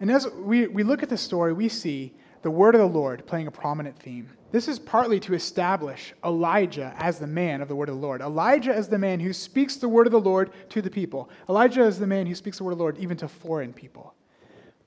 And 0.00 0.08
as 0.08 0.28
we, 0.28 0.68
we 0.68 0.84
look 0.84 1.02
at 1.02 1.08
the 1.08 1.18
story, 1.18 1.52
we 1.52 1.68
see 1.68 2.14
the 2.42 2.50
word 2.50 2.76
of 2.76 2.80
the 2.80 2.86
Lord 2.86 3.26
playing 3.26 3.48
a 3.48 3.50
prominent 3.50 3.98
theme. 3.98 4.30
This 4.52 4.68
is 4.68 4.78
partly 4.78 5.18
to 5.20 5.34
establish 5.34 6.14
Elijah 6.24 6.94
as 6.98 7.18
the 7.18 7.26
man 7.26 7.60
of 7.60 7.66
the 7.66 7.74
word 7.74 7.88
of 7.88 7.96
the 7.96 8.00
Lord. 8.00 8.20
Elijah 8.20 8.72
as 8.72 8.88
the 8.88 8.98
man 8.98 9.18
who 9.18 9.32
speaks 9.32 9.76
the 9.76 9.88
word 9.88 10.06
of 10.06 10.12
the 10.12 10.20
Lord 10.20 10.52
to 10.70 10.80
the 10.80 10.90
people. 10.90 11.28
Elijah 11.48 11.82
is 11.82 11.98
the 11.98 12.06
man 12.06 12.26
who 12.26 12.34
speaks 12.36 12.58
the 12.58 12.64
word 12.64 12.72
of 12.72 12.78
the 12.78 12.84
Lord 12.84 12.98
even 12.98 13.16
to 13.16 13.26
foreign 13.26 13.72
people. 13.72 14.14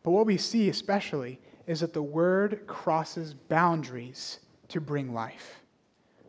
But 0.03 0.11
what 0.11 0.25
we 0.25 0.37
see 0.37 0.69
especially 0.69 1.41
is 1.65 1.81
that 1.81 1.93
the 1.93 2.01
word 2.01 2.61
crosses 2.65 3.33
boundaries 3.33 4.39
to 4.69 4.79
bring 4.79 5.13
life. 5.13 5.59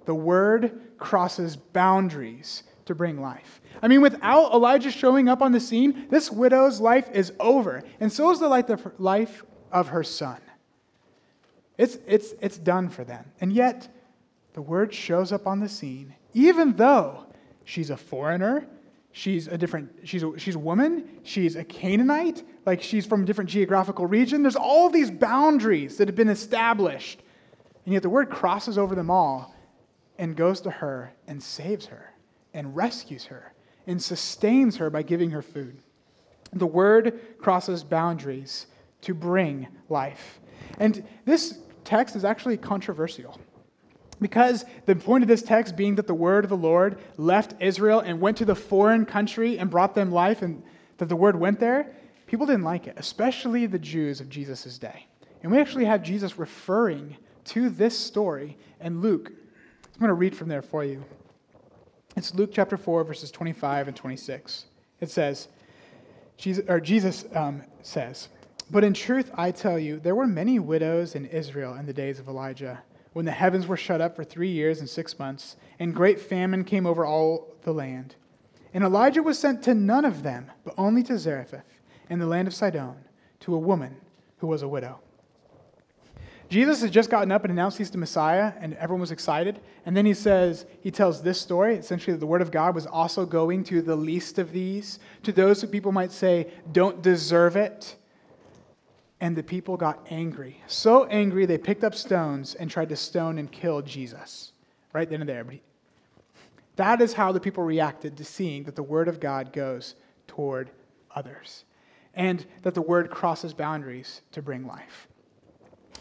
The 0.04 0.16
word 0.16 0.80
crosses 0.98 1.54
boundaries 1.54 2.64
to 2.88 2.94
bring 2.94 3.20
life. 3.20 3.60
I 3.80 3.88
mean, 3.88 4.02
without 4.02 4.52
Elijah 4.52 4.90
showing 4.90 5.28
up 5.28 5.40
on 5.40 5.52
the 5.52 5.60
scene, 5.60 6.06
this 6.10 6.30
widow's 6.30 6.80
life 6.80 7.08
is 7.12 7.32
over. 7.38 7.82
And 8.00 8.12
so 8.12 8.30
is 8.30 8.40
the 8.40 8.48
life 8.98 9.44
of 9.70 9.88
her 9.88 10.02
son. 10.02 10.40
It's, 11.76 11.98
it's, 12.06 12.34
it's 12.40 12.58
done 12.58 12.88
for 12.88 13.04
them. 13.04 13.24
And 13.40 13.52
yet, 13.52 13.88
the 14.54 14.62
word 14.62 14.92
shows 14.92 15.32
up 15.32 15.46
on 15.46 15.60
the 15.60 15.68
scene, 15.68 16.14
even 16.34 16.74
though 16.74 17.26
she's 17.64 17.90
a 17.90 17.96
foreigner, 17.96 18.66
she's 19.12 19.46
a 19.46 19.56
different, 19.56 19.90
she's 20.02 20.24
a, 20.24 20.36
she's 20.38 20.56
a 20.56 20.58
woman, 20.58 21.08
she's 21.22 21.54
a 21.54 21.62
Canaanite, 21.62 22.42
like 22.66 22.82
she's 22.82 23.06
from 23.06 23.22
a 23.22 23.24
different 23.24 23.48
geographical 23.48 24.06
region. 24.06 24.42
There's 24.42 24.56
all 24.56 24.90
these 24.90 25.10
boundaries 25.10 25.98
that 25.98 26.08
have 26.08 26.16
been 26.16 26.28
established. 26.28 27.22
And 27.84 27.92
yet 27.92 28.02
the 28.02 28.10
word 28.10 28.30
crosses 28.30 28.76
over 28.76 28.94
them 28.94 29.10
all 29.10 29.54
and 30.18 30.34
goes 30.34 30.62
to 30.62 30.70
her 30.70 31.12
and 31.28 31.40
saves 31.40 31.86
her 31.86 32.12
and 32.58 32.74
rescues 32.74 33.24
her 33.26 33.52
and 33.86 34.02
sustains 34.02 34.76
her 34.76 34.90
by 34.90 35.02
giving 35.02 35.30
her 35.30 35.42
food. 35.42 35.78
The 36.52 36.66
word 36.66 37.20
crosses 37.38 37.84
boundaries 37.84 38.66
to 39.02 39.14
bring 39.14 39.68
life. 39.88 40.40
And 40.78 41.06
this 41.24 41.60
text 41.84 42.16
is 42.16 42.24
actually 42.24 42.56
controversial. 42.56 43.38
Because 44.20 44.64
the 44.86 44.96
point 44.96 45.22
of 45.22 45.28
this 45.28 45.42
text 45.42 45.76
being 45.76 45.94
that 45.94 46.08
the 46.08 46.14
word 46.14 46.44
of 46.44 46.50
the 46.50 46.56
Lord 46.56 46.98
left 47.16 47.54
Israel 47.60 48.00
and 48.00 48.20
went 48.20 48.36
to 48.38 48.44
the 48.44 48.56
foreign 48.56 49.06
country 49.06 49.58
and 49.58 49.70
brought 49.70 49.94
them 49.94 50.10
life, 50.10 50.42
and 50.42 50.62
that 50.96 51.08
the 51.08 51.14
word 51.14 51.36
went 51.36 51.60
there, 51.60 51.94
people 52.26 52.44
didn't 52.44 52.64
like 52.64 52.88
it, 52.88 52.94
especially 52.96 53.66
the 53.66 53.78
Jews 53.78 54.20
of 54.20 54.28
Jesus' 54.28 54.78
day. 54.78 55.06
And 55.44 55.52
we 55.52 55.60
actually 55.60 55.84
have 55.84 56.02
Jesus 56.02 56.36
referring 56.36 57.16
to 57.44 57.70
this 57.70 57.96
story 57.96 58.58
in 58.80 59.00
Luke 59.00 59.30
I'm 59.98 60.06
going 60.06 60.10
to 60.10 60.14
read 60.14 60.36
from 60.36 60.46
there 60.46 60.62
for 60.62 60.84
you. 60.84 61.04
It's 62.18 62.34
Luke 62.34 62.50
chapter 62.52 62.76
4, 62.76 63.04
verses 63.04 63.30
25 63.30 63.86
and 63.86 63.96
26. 63.96 64.64
It 65.00 65.08
says, 65.08 65.46
Jesus, 66.36 66.64
or 66.68 66.80
Jesus 66.80 67.24
um, 67.32 67.62
says, 67.82 68.28
But 68.72 68.82
in 68.82 68.92
truth, 68.92 69.30
I 69.34 69.52
tell 69.52 69.78
you, 69.78 70.00
there 70.00 70.16
were 70.16 70.26
many 70.26 70.58
widows 70.58 71.14
in 71.14 71.26
Israel 71.26 71.74
in 71.74 71.86
the 71.86 71.92
days 71.92 72.18
of 72.18 72.26
Elijah, 72.26 72.82
when 73.12 73.24
the 73.24 73.30
heavens 73.30 73.68
were 73.68 73.76
shut 73.76 74.00
up 74.00 74.16
for 74.16 74.24
three 74.24 74.50
years 74.50 74.80
and 74.80 74.90
six 74.90 75.16
months, 75.16 75.54
and 75.78 75.94
great 75.94 76.20
famine 76.20 76.64
came 76.64 76.86
over 76.86 77.06
all 77.06 77.54
the 77.62 77.72
land. 77.72 78.16
And 78.74 78.82
Elijah 78.82 79.22
was 79.22 79.38
sent 79.38 79.62
to 79.62 79.74
none 79.74 80.04
of 80.04 80.24
them, 80.24 80.50
but 80.64 80.74
only 80.76 81.04
to 81.04 81.18
Zarephath, 81.18 81.78
in 82.10 82.18
the 82.18 82.26
land 82.26 82.48
of 82.48 82.54
Sidon, 82.54 82.96
to 83.40 83.54
a 83.54 83.60
woman 83.60 83.94
who 84.38 84.48
was 84.48 84.62
a 84.62 84.68
widow. 84.68 84.98
Jesus 86.48 86.80
has 86.80 86.90
just 86.90 87.10
gotten 87.10 87.30
up 87.30 87.44
and 87.44 87.50
announced 87.50 87.76
he's 87.76 87.90
the 87.90 87.98
Messiah, 87.98 88.54
and 88.58 88.72
everyone 88.74 89.02
was 89.02 89.10
excited. 89.10 89.60
And 89.84 89.94
then 89.94 90.06
he 90.06 90.14
says, 90.14 90.64
he 90.80 90.90
tells 90.90 91.22
this 91.22 91.38
story, 91.38 91.76
essentially, 91.76 92.14
that 92.14 92.20
the 92.20 92.26
word 92.26 92.40
of 92.40 92.50
God 92.50 92.74
was 92.74 92.86
also 92.86 93.26
going 93.26 93.64
to 93.64 93.82
the 93.82 93.96
least 93.96 94.38
of 94.38 94.50
these, 94.50 94.98
to 95.24 95.32
those 95.32 95.60
who 95.60 95.66
people 95.66 95.92
might 95.92 96.10
say 96.10 96.50
don't 96.72 97.02
deserve 97.02 97.56
it. 97.56 97.96
And 99.20 99.36
the 99.36 99.42
people 99.42 99.76
got 99.76 100.06
angry. 100.10 100.62
So 100.68 101.04
angry, 101.06 101.44
they 101.44 101.58
picked 101.58 101.84
up 101.84 101.94
stones 101.94 102.54
and 102.54 102.70
tried 102.70 102.88
to 102.90 102.96
stone 102.96 103.38
and 103.38 103.50
kill 103.50 103.82
Jesus. 103.82 104.52
Right 104.92 105.10
then 105.10 105.20
and 105.20 105.28
there. 105.28 105.44
He, 105.44 105.60
that 106.76 107.02
is 107.02 107.12
how 107.12 107.32
the 107.32 107.40
people 107.40 107.64
reacted 107.64 108.16
to 108.16 108.24
seeing 108.24 108.62
that 108.64 108.76
the 108.76 108.82
word 108.82 109.08
of 109.08 109.20
God 109.20 109.52
goes 109.52 109.96
toward 110.28 110.70
others, 111.14 111.64
and 112.14 112.46
that 112.62 112.74
the 112.74 112.82
word 112.82 113.10
crosses 113.10 113.52
boundaries 113.52 114.22
to 114.32 114.40
bring 114.40 114.66
life. 114.66 115.07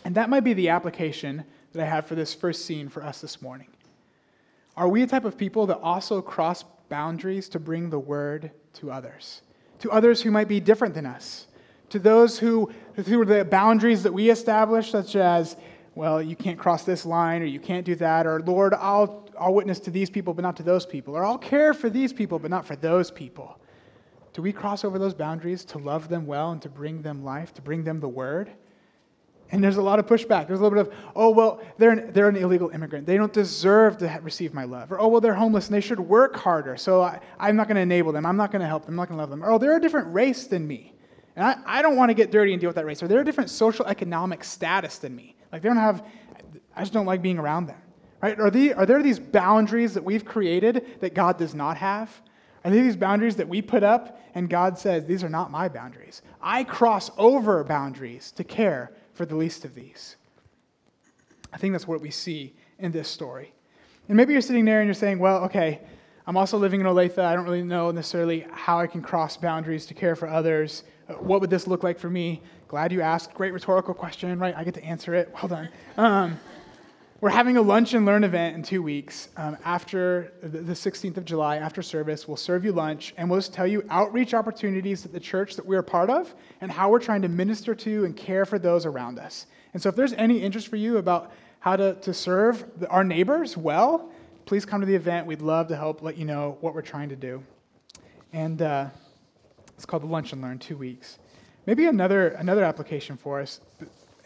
And 0.06 0.16
that 0.16 0.30
might 0.30 0.44
be 0.44 0.54
the 0.54 0.70
application 0.70 1.44
that 1.74 1.82
I 1.82 1.86
have 1.86 2.06
for 2.06 2.16
this 2.16 2.34
first 2.34 2.66
scene 2.66 2.90
for 2.90 3.04
us 3.04 3.22
this 3.22 3.42
morning. 3.42 3.68
Are 4.76 4.88
we 4.88 5.02
a 5.04 5.08
type 5.08 5.26
of 5.26 5.38
people 5.38 5.66
that 5.68 5.80
also 5.80 6.22
cross 6.22 6.64
boundaries 6.90 7.50
to 7.50 7.60
bring 7.60 7.90
the 7.90 8.00
word 8.00 8.52
to 8.74 8.92
others? 8.92 9.42
To 9.80 9.92
others 9.92 10.22
who 10.22 10.32
might 10.32 10.48
be 10.48 10.60
different 10.60 10.94
than 10.94 11.06
us? 11.06 11.48
To 11.90 12.00
those 12.00 12.38
who, 12.38 12.72
through 13.02 13.26
the 13.26 13.46
boundaries 13.46 14.04
that 14.04 14.14
we 14.14 14.30
establish, 14.30 14.92
such 14.92 15.16
as, 15.16 15.58
well, 15.96 16.22
you 16.22 16.36
can't 16.36 16.60
cross 16.60 16.84
this 16.84 17.06
line, 17.06 17.42
or 17.42 17.46
you 17.46 17.60
can't 17.60 17.86
do 17.86 17.96
that, 17.96 18.28
or 18.28 18.40
Lord, 18.42 18.74
I'll, 18.76 19.28
I'll 19.40 19.54
witness 19.54 19.80
to 19.82 19.92
these 19.92 20.10
people, 20.10 20.34
but 20.34 20.44
not 20.44 20.56
to 20.58 20.64
those 20.64 20.86
people, 20.86 21.16
or 21.16 21.26
I'll 21.26 21.38
care 21.38 21.74
for 21.74 21.90
these 21.90 22.14
people, 22.14 22.40
but 22.40 22.52
not 22.52 22.66
for 22.66 22.76
those 22.76 23.10
people. 23.10 23.60
Do 24.34 24.42
we 24.42 24.54
cross 24.54 24.86
over 24.86 25.00
those 25.00 25.16
boundaries 25.16 25.66
to 25.66 25.80
love 25.80 26.10
them 26.10 26.28
well 26.28 26.52
and 26.52 26.62
to 26.62 26.70
bring 26.70 27.02
them 27.02 27.24
life, 27.24 27.54
to 27.56 27.62
bring 27.62 27.84
them 27.84 28.00
the 28.00 28.08
word? 28.08 28.52
And 29.52 29.64
there's 29.64 29.78
a 29.78 29.82
lot 29.82 29.98
of 29.98 30.06
pushback. 30.06 30.48
There's 30.48 30.60
a 30.60 30.64
little 30.64 30.84
bit 30.84 30.92
of, 30.92 31.00
oh, 31.16 31.30
well, 31.30 31.62
they're 31.78 31.92
an, 31.92 32.12
they're 32.12 32.28
an 32.28 32.36
illegal 32.36 32.70
immigrant. 32.70 33.06
They 33.06 33.16
don't 33.16 33.32
deserve 33.32 33.98
to 34.00 34.20
receive 34.22 34.54
my 34.54 34.66
love. 34.66 34.92
Or, 34.92 35.00
oh, 35.00 35.08
well, 35.08 35.22
they're 35.22 35.34
homeless 35.34 35.68
and 35.68 35.76
they 35.76 35.82
should 35.82 36.00
work 36.00 36.36
harder. 36.36 36.76
So 36.76 37.02
I, 37.02 37.22
am 37.40 37.56
not 37.56 37.68
going 37.68 37.76
to 37.76 37.82
enable 37.82 38.12
them. 38.12 38.26
I'm 38.26 38.36
not 38.36 38.52
going 38.52 38.62
to 38.62 38.68
help 38.68 38.86
them. 38.86 38.94
I'm 38.94 38.98
not 38.98 39.08
going 39.08 39.18
to 39.18 39.22
love 39.22 39.30
them. 39.30 39.44
Or, 39.44 39.52
oh, 39.52 39.58
they're 39.58 39.78
a 39.78 39.82
different 39.82 40.14
race 40.14 40.48
than 40.48 40.68
me. 40.68 40.94
And 41.38 41.46
I, 41.46 41.58
I 41.66 41.82
don't 41.82 41.96
want 41.96 42.10
to 42.10 42.14
get 42.14 42.30
dirty 42.30 42.52
and 42.52 42.60
deal 42.60 42.68
with 42.68 42.76
that 42.76 42.86
race. 42.86 43.02
Or 43.02 43.08
they're 43.08 43.22
a 43.22 43.26
different 43.26 43.50
social 43.50 43.86
economic 43.86 44.44
status 44.44 44.98
than 44.98 45.16
me. 45.16 45.38
Like 45.52 45.62
they 45.62 45.70
don't 45.70 45.78
have, 45.78 46.06
I 46.76 46.82
just 46.82 46.94
don't 46.94 47.06
like 47.06 47.22
being 47.22 47.38
around 47.38 47.68
them. 47.68 47.82
Right? 48.22 48.38
Are, 48.40 48.52
the, 48.52 48.74
are 48.74 48.86
there 48.86 49.02
these 49.02 49.20
boundaries 49.20 49.94
that 49.94 50.04
we've 50.04 50.26
created 50.26 51.00
that 51.00 51.14
God 51.14 51.38
does 51.38 51.56
not 51.56 51.78
have? 51.78 52.10
Are 52.66 52.72
there 52.72 52.84
these 52.84 52.98
boundaries 52.98 53.38
that 53.38 53.48
we 53.48 53.62
put 53.62 53.84
up 53.84 54.20
and 54.34 54.50
God 54.50 54.78
says, 54.78 55.06
these 55.06 55.24
are 55.24 55.30
not 55.30 55.52
my 55.52 55.70
boundaries? 55.70 56.22
I 56.42 56.66
cross 56.66 57.12
over 57.18 57.64
boundaries 57.64 58.32
to 58.34 58.44
care 58.44 58.97
for 59.18 59.26
the 59.26 59.36
least 59.36 59.66
of 59.66 59.74
these. 59.74 60.16
I 61.52 61.58
think 61.58 61.74
that's 61.74 61.88
what 61.88 62.02
we 62.02 62.12
see 62.12 62.54
in 62.78 62.92
this 62.92 63.10
story. 63.10 63.52
And 64.08 64.16
maybe 64.16 64.32
you're 64.32 64.44
sitting 64.44 64.64
there 64.64 64.80
and 64.80 64.88
you're 64.88 64.94
saying, 64.94 65.18
well, 65.18 65.44
okay, 65.46 65.82
I'm 66.28 66.38
also 66.38 66.58
living 66.58 66.82
in 66.82 66.86
Olathe. 66.86 67.18
I 67.18 67.34
don't 67.36 67.46
really 67.46 67.64
know 67.64 67.90
necessarily 67.90 68.46
how 68.52 68.80
I 68.80 68.86
can 68.86 69.02
cross 69.02 69.36
boundaries 69.36 69.88
to 69.88 69.96
care 69.96 70.16
for 70.16 70.28
others. 70.28 70.84
uh, 71.10 71.14
what 71.14 71.42
would 71.42 71.50
this 71.50 71.66
look 71.66 71.84
like 71.84 71.98
for 71.98 72.10
me? 72.10 72.42
Glad 72.68 72.92
you 72.92 73.02
asked. 73.02 73.34
Great 73.34 73.54
rhetorical 73.54 73.94
question, 73.94 74.38
right? 74.38 74.54
I 74.56 74.64
get 74.64 74.76
to 74.76 74.84
answer 74.84 75.16
it. 75.16 75.34
Well 75.34 75.48
done. 75.48 75.70
Um, 75.98 76.40
we're 77.20 77.30
having 77.30 77.58
a 77.58 77.62
lunch 77.62 77.96
and 77.96 78.06
learn 78.06 78.24
event 78.24 78.56
in 78.56 78.62
two 78.62 78.84
weeks. 78.84 79.30
Um, 79.38 79.58
after 79.66 80.34
the 80.44 80.74
16th 80.74 81.18
of 81.18 81.26
July, 81.26 81.58
after 81.58 81.82
service, 81.82 82.28
we'll 82.28 82.38
serve 82.38 82.64
you 82.64 82.72
lunch 82.72 83.16
and 83.18 83.28
we'll 83.28 83.42
tell 83.42 83.66
you 83.66 83.84
outreach 83.90 84.36
opportunities 84.36 85.04
at 85.04 85.12
the 85.12 85.20
church 85.20 85.56
that 85.56 85.66
we're 85.66 85.80
a 85.80 85.84
part 85.84 86.12
of 86.12 86.36
and 86.62 86.72
how 86.72 86.92
we're 86.92 87.00
trying 87.00 87.24
to 87.24 87.28
minister 87.28 87.74
to 87.74 88.06
and 88.06 88.16
care 88.16 88.46
for 88.46 88.60
those 88.60 88.86
around 88.86 89.18
us. 89.18 89.48
And 89.74 89.82
so, 89.82 89.90
if 89.90 89.96
there's 89.96 90.14
any 90.14 90.42
interest 90.42 90.68
for 90.68 90.76
you 90.76 90.98
about 90.98 91.32
how 91.60 91.76
to, 91.76 91.96
to 91.96 92.14
serve 92.14 92.66
our 92.90 93.04
neighbors 93.04 93.58
well, 93.58 94.12
please 94.46 94.64
come 94.64 94.82
to 94.82 94.88
the 94.88 94.96
event. 94.96 95.26
We'd 95.26 95.42
love 95.42 95.68
to 95.70 95.76
help 95.76 96.04
let 96.04 96.18
you 96.18 96.26
know 96.26 96.58
what 96.62 96.76
we're 96.76 96.82
trying 96.84 97.10
to 97.10 97.16
do. 97.16 97.44
And 98.32 98.62
uh, 98.62 98.90
it's 99.76 99.86
called 99.86 100.04
the 100.04 100.08
Lunch 100.08 100.34
and 100.34 100.42
Learn, 100.42 100.60
two 100.60 100.78
weeks. 100.78 101.18
Maybe 101.66 101.88
another, 101.88 102.30
another 102.30 102.64
application 102.64 103.18
for 103.18 103.42
us 103.42 103.60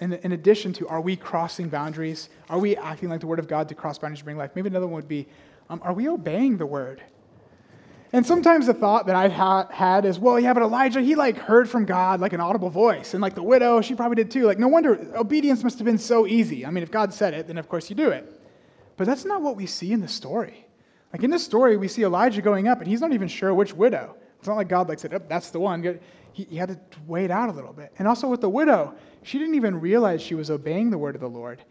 in, 0.02 0.14
in 0.14 0.32
addition 0.34 0.74
to, 0.74 0.88
are 0.88 1.00
we 1.00 1.16
crossing 1.16 1.70
boundaries? 1.70 2.30
Are 2.50 2.60
we 2.60 2.76
acting 2.76 3.10
like 3.10 3.22
the 3.22 3.28
Word 3.28 3.40
of 3.40 3.48
God 3.48 3.70
to 3.70 3.76
cross 3.76 3.98
boundaries 3.98 4.20
to 4.20 4.26
bring 4.26 4.38
life? 4.38 4.52
Maybe 4.56 4.68
another 4.68 4.88
one 4.88 4.96
would 4.96 5.08
be, 5.08 5.28
um, 5.70 5.80
are 5.84 5.94
we 5.94 6.10
obeying 6.10 6.58
the 6.58 6.66
Word? 6.66 7.02
And 8.14 8.26
sometimes 8.26 8.66
the 8.66 8.74
thought 8.74 9.06
that 9.06 9.16
I've 9.16 9.32
ha- 9.32 9.68
had 9.70 10.04
is, 10.04 10.20
well, 10.20 10.38
yeah, 10.38 10.54
but 10.54 10.64
Elijah, 10.64 11.00
he 11.00 11.16
like 11.16 11.38
heard 11.38 11.70
from 11.70 11.86
God 11.86 12.20
like 12.20 12.34
an 12.34 12.42
audible 12.42 12.70
voice. 12.70 13.14
And 13.14 13.22
like 13.22 13.36
the 13.36 13.44
widow, 13.44 13.80
she 13.80 13.96
probably 13.96 14.16
did 14.16 14.30
too. 14.30 14.46
Like, 14.46 14.60
no 14.60 14.68
wonder 14.68 15.00
obedience 15.16 15.64
must 15.64 15.78
have 15.78 15.86
been 15.86 15.98
so 15.98 16.28
easy. 16.28 16.66
I 16.66 16.72
mean, 16.72 16.84
if 16.84 16.92
God 16.92 17.14
said 17.14 17.34
it, 17.34 17.48
then 17.48 17.58
of 17.58 17.70
course 17.70 17.90
you 17.90 17.96
do 17.96 18.10
it. 18.10 18.30
But 18.98 19.08
that's 19.08 19.24
not 19.24 19.42
what 19.42 19.56
we 19.56 19.66
see 19.66 19.94
in 19.94 20.02
the 20.02 20.10
story. 20.10 20.68
Like 21.14 21.24
in 21.24 21.30
this 21.30 21.44
story, 21.44 21.78
we 21.78 21.88
see 21.88 22.04
Elijah 22.04 22.42
going 22.42 22.68
up, 22.68 22.80
and 22.80 22.88
he's 22.88 23.02
not 23.02 23.14
even 23.14 23.28
sure 23.28 23.54
which 23.54 23.74
widow. 23.74 24.16
It's 24.40 24.48
not 24.48 24.58
like 24.58 24.68
God 24.68 24.90
like 24.90 25.00
said, 25.00 25.14
oh, 25.14 25.22
that's 25.28 25.52
the 25.52 25.60
one. 25.60 26.00
He, 26.34 26.44
he 26.46 26.58
had 26.58 26.70
to 26.70 26.80
wait 27.08 27.32
out 27.32 27.50
a 27.50 27.52
little 27.52 27.74
bit. 27.74 27.94
And 27.98 28.08
also 28.08 28.28
with 28.28 28.42
the 28.42 28.50
widow, 28.50 28.94
she 29.24 29.38
didn't 29.38 29.56
even 29.56 29.80
realize 29.80 30.22
she 30.22 30.36
was 30.36 30.50
obeying 30.50 30.90
the 30.90 30.98
word 30.98 31.16
of 31.16 31.22
the 31.22 31.30
Lord. 31.30 31.64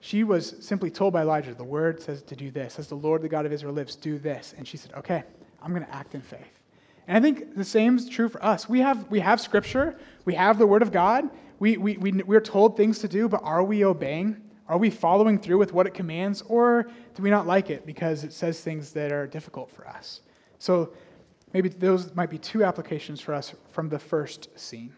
She 0.00 0.24
was 0.24 0.56
simply 0.60 0.90
told 0.90 1.12
by 1.12 1.22
Elijah, 1.22 1.54
the 1.54 1.64
word 1.64 2.00
says 2.00 2.22
to 2.22 2.36
do 2.36 2.50
this. 2.50 2.78
As 2.78 2.88
the 2.88 2.96
Lord, 2.96 3.22
the 3.22 3.28
God 3.28 3.46
of 3.46 3.52
Israel, 3.52 3.72
lives, 3.72 3.96
do 3.96 4.18
this. 4.18 4.54
And 4.56 4.66
she 4.66 4.76
said, 4.76 4.92
okay, 4.94 5.22
I'm 5.62 5.72
going 5.72 5.84
to 5.84 5.94
act 5.94 6.14
in 6.14 6.20
faith. 6.20 6.60
And 7.06 7.16
I 7.16 7.20
think 7.20 7.56
the 7.56 7.64
same 7.64 7.96
is 7.96 8.08
true 8.08 8.28
for 8.28 8.44
us. 8.44 8.68
We 8.68 8.80
have, 8.80 9.08
we 9.10 9.20
have 9.20 9.40
scripture, 9.40 9.96
we 10.24 10.34
have 10.34 10.58
the 10.58 10.66
word 10.66 10.82
of 10.82 10.92
God, 10.92 11.28
we, 11.58 11.76
we, 11.76 11.96
we, 11.96 12.12
we're 12.12 12.40
told 12.40 12.76
things 12.76 12.98
to 13.00 13.08
do, 13.08 13.28
but 13.28 13.40
are 13.44 13.62
we 13.62 13.84
obeying? 13.84 14.40
Are 14.68 14.78
we 14.78 14.90
following 14.90 15.38
through 15.38 15.58
with 15.58 15.72
what 15.72 15.86
it 15.86 15.94
commands, 15.94 16.42
or 16.42 16.88
do 17.14 17.22
we 17.22 17.30
not 17.30 17.46
like 17.46 17.70
it 17.70 17.84
because 17.86 18.24
it 18.24 18.32
says 18.32 18.60
things 18.60 18.92
that 18.92 19.12
are 19.12 19.26
difficult 19.26 19.70
for 19.70 19.86
us? 19.86 20.22
So 20.58 20.92
maybe 21.52 21.68
those 21.68 22.14
might 22.14 22.30
be 22.30 22.38
two 22.38 22.64
applications 22.64 23.20
for 23.20 23.34
us 23.34 23.54
from 23.70 23.88
the 23.88 23.98
first 23.98 24.48
scene. 24.58 24.92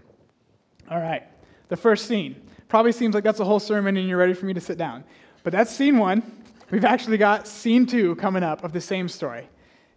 All 0.91 1.01
right 1.01 1.25
the 1.69 1.77
first 1.77 2.07
scene. 2.07 2.41
Probably 2.69 2.93
seems 2.93 3.15
like 3.15 3.25
that's 3.25 3.41
a 3.41 3.45
whole 3.45 3.61
sermon 3.61 3.97
and 3.97 4.09
you're 4.09 4.19
ready 4.19 4.35
for 4.35 4.47
me 4.47 4.55
to 4.55 4.61
sit 4.61 4.79
down. 4.79 5.05
But 5.43 5.53
that's 5.53 5.75
scene 5.75 5.99
one. 5.99 6.23
We've 6.71 6.85
actually 6.85 7.19
got 7.19 7.47
scene 7.47 7.87
two 7.87 8.17
coming 8.17 8.43
up 8.43 8.65
of 8.65 8.73
the 8.73 8.81
same 8.81 9.09
story. 9.09 9.49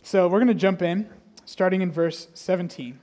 So 0.04 0.28
we're 0.28 0.40
going 0.40 0.48
to 0.48 0.54
jump 0.54 0.82
in, 0.82 1.10
starting 1.46 1.82
in 1.82 1.92
verse 1.92 2.28
17. 2.34 3.00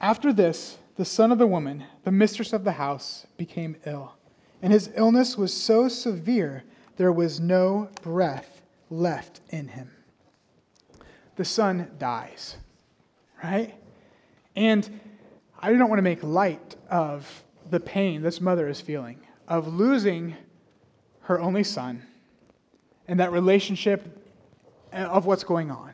After 0.00 0.32
this, 0.32 0.78
the 0.96 1.04
son 1.04 1.32
of 1.32 1.38
the 1.38 1.46
woman, 1.46 1.84
the 2.04 2.12
mistress 2.12 2.52
of 2.52 2.64
the 2.64 2.72
house, 2.72 3.26
became 3.36 3.76
ill. 3.86 4.14
And 4.62 4.72
his 4.72 4.90
illness 4.94 5.36
was 5.36 5.52
so 5.52 5.88
severe, 5.88 6.64
there 6.96 7.12
was 7.12 7.38
no 7.38 7.88
breath 8.02 8.62
left 8.90 9.40
in 9.50 9.68
him. 9.68 9.90
The 11.36 11.44
son 11.44 11.88
dies, 11.98 12.56
right? 13.42 13.74
And 14.56 15.00
I 15.60 15.72
don't 15.72 15.88
want 15.88 15.98
to 15.98 16.02
make 16.02 16.22
light 16.22 16.76
of 16.88 17.44
the 17.70 17.80
pain 17.80 18.22
this 18.22 18.40
mother 18.40 18.68
is 18.68 18.80
feeling 18.80 19.18
of 19.48 19.66
losing 19.74 20.36
her 21.22 21.40
only 21.40 21.64
son 21.64 22.02
and 23.08 23.18
that 23.18 23.32
relationship 23.32 24.24
of 24.92 25.26
what's 25.26 25.44
going 25.44 25.70
on. 25.70 25.92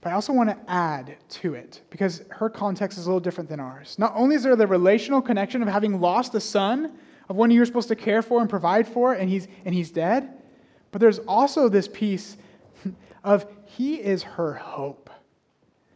But 0.00 0.10
I 0.10 0.14
also 0.14 0.32
want 0.32 0.50
to 0.50 0.58
add 0.70 1.16
to 1.30 1.54
it 1.54 1.82
because 1.90 2.22
her 2.30 2.50
context 2.50 2.98
is 2.98 3.06
a 3.06 3.08
little 3.08 3.20
different 3.20 3.48
than 3.48 3.60
ours. 3.60 3.96
Not 3.98 4.12
only 4.16 4.36
is 4.36 4.42
there 4.42 4.56
the 4.56 4.66
relational 4.66 5.22
connection 5.22 5.62
of 5.62 5.68
having 5.68 6.00
lost 6.00 6.34
a 6.34 6.40
son, 6.40 6.98
of 7.28 7.36
one 7.36 7.50
you're 7.50 7.64
supposed 7.64 7.88
to 7.88 7.96
care 7.96 8.22
for 8.22 8.40
and 8.40 8.50
provide 8.50 8.86
for, 8.86 9.14
and 9.14 9.30
he's, 9.30 9.48
and 9.64 9.74
he's 9.74 9.90
dead, 9.90 10.42
but 10.90 11.00
there's 11.00 11.20
also 11.20 11.68
this 11.68 11.88
piece 11.88 12.36
of 13.24 13.46
he 13.64 13.94
is 13.94 14.22
her 14.22 14.54
hope. 14.54 15.08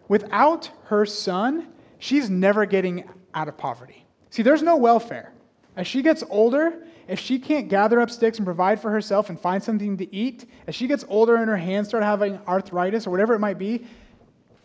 Without 0.08 0.70
her 0.84 1.04
son, 1.04 1.68
she's 1.98 2.30
never 2.30 2.66
getting 2.66 3.08
out 3.34 3.48
of 3.48 3.56
poverty. 3.56 4.04
See, 4.30 4.42
there's 4.42 4.62
no 4.62 4.76
welfare. 4.76 5.32
As 5.76 5.86
she 5.86 6.02
gets 6.02 6.24
older, 6.28 6.82
if 7.06 7.18
she 7.18 7.38
can't 7.38 7.68
gather 7.68 8.00
up 8.00 8.10
sticks 8.10 8.38
and 8.38 8.44
provide 8.44 8.80
for 8.80 8.90
herself 8.90 9.30
and 9.30 9.40
find 9.40 9.62
something 9.62 9.96
to 9.96 10.14
eat, 10.14 10.44
as 10.66 10.74
she 10.74 10.86
gets 10.86 11.04
older 11.08 11.36
and 11.36 11.48
her 11.48 11.56
hands 11.56 11.88
start 11.88 12.02
having 12.02 12.38
arthritis 12.46 13.06
or 13.06 13.10
whatever 13.10 13.34
it 13.34 13.38
might 13.38 13.58
be, 13.58 13.86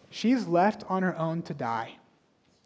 she's 0.09 0.47
left 0.47 0.83
on 0.89 1.03
her 1.03 1.17
own 1.17 1.41
to 1.43 1.53
die. 1.53 1.95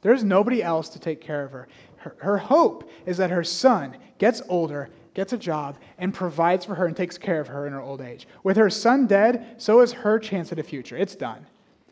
There's 0.02 0.24
nobody 0.24 0.64
else 0.64 0.90
to 0.90 1.00
take 1.00 1.22
care 1.22 1.44
of 1.44 1.52
her. 1.52 1.68
Her, 1.98 2.16
her 2.20 2.38
hope 2.38 2.90
is 3.06 3.18
that 3.18 3.30
her 3.30 3.44
son 3.44 3.98
gets 4.18 4.42
older, 4.48 4.90
gets 5.14 5.34
a 5.34 5.38
job, 5.38 5.78
and 5.98 6.14
provides 6.14 6.66
for 6.66 6.76
her 6.76 6.86
and 6.86 6.96
takes 6.96 7.18
care 7.18 7.40
of 7.40 7.48
her 7.48 7.68
in 7.68 7.74
her 7.74 7.82
old 7.82 8.02
age. 8.02 8.28
With 8.44 8.58
her 8.58 8.70
son 8.70 9.08
dead, 9.08 9.56
so 9.58 9.82
is 9.82 9.92
her 9.92 10.20
chance 10.20 10.52
at 10.52 10.60
a 10.60 10.64
future. 10.64 10.98
It's 10.98 11.16
done. 11.16 11.46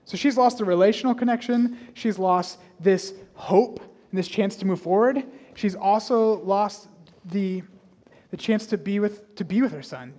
So 0.05 0.17
she's 0.17 0.37
lost 0.37 0.59
the 0.59 0.65
relational 0.65 1.13
connection. 1.13 1.77
She's 1.93 2.17
lost 2.17 2.59
this 2.79 3.13
hope 3.33 3.79
and 3.79 4.17
this 4.17 4.27
chance 4.27 4.55
to 4.57 4.65
move 4.65 4.81
forward. 4.81 5.23
She's 5.55 5.75
also 5.75 6.39
lost 6.41 6.87
the, 7.25 7.63
the 8.29 8.37
chance 8.37 8.65
to 8.67 8.77
be, 8.77 8.99
with, 8.99 9.35
to 9.35 9.43
be 9.43 9.61
with 9.61 9.71
her 9.71 9.81
son 9.81 10.13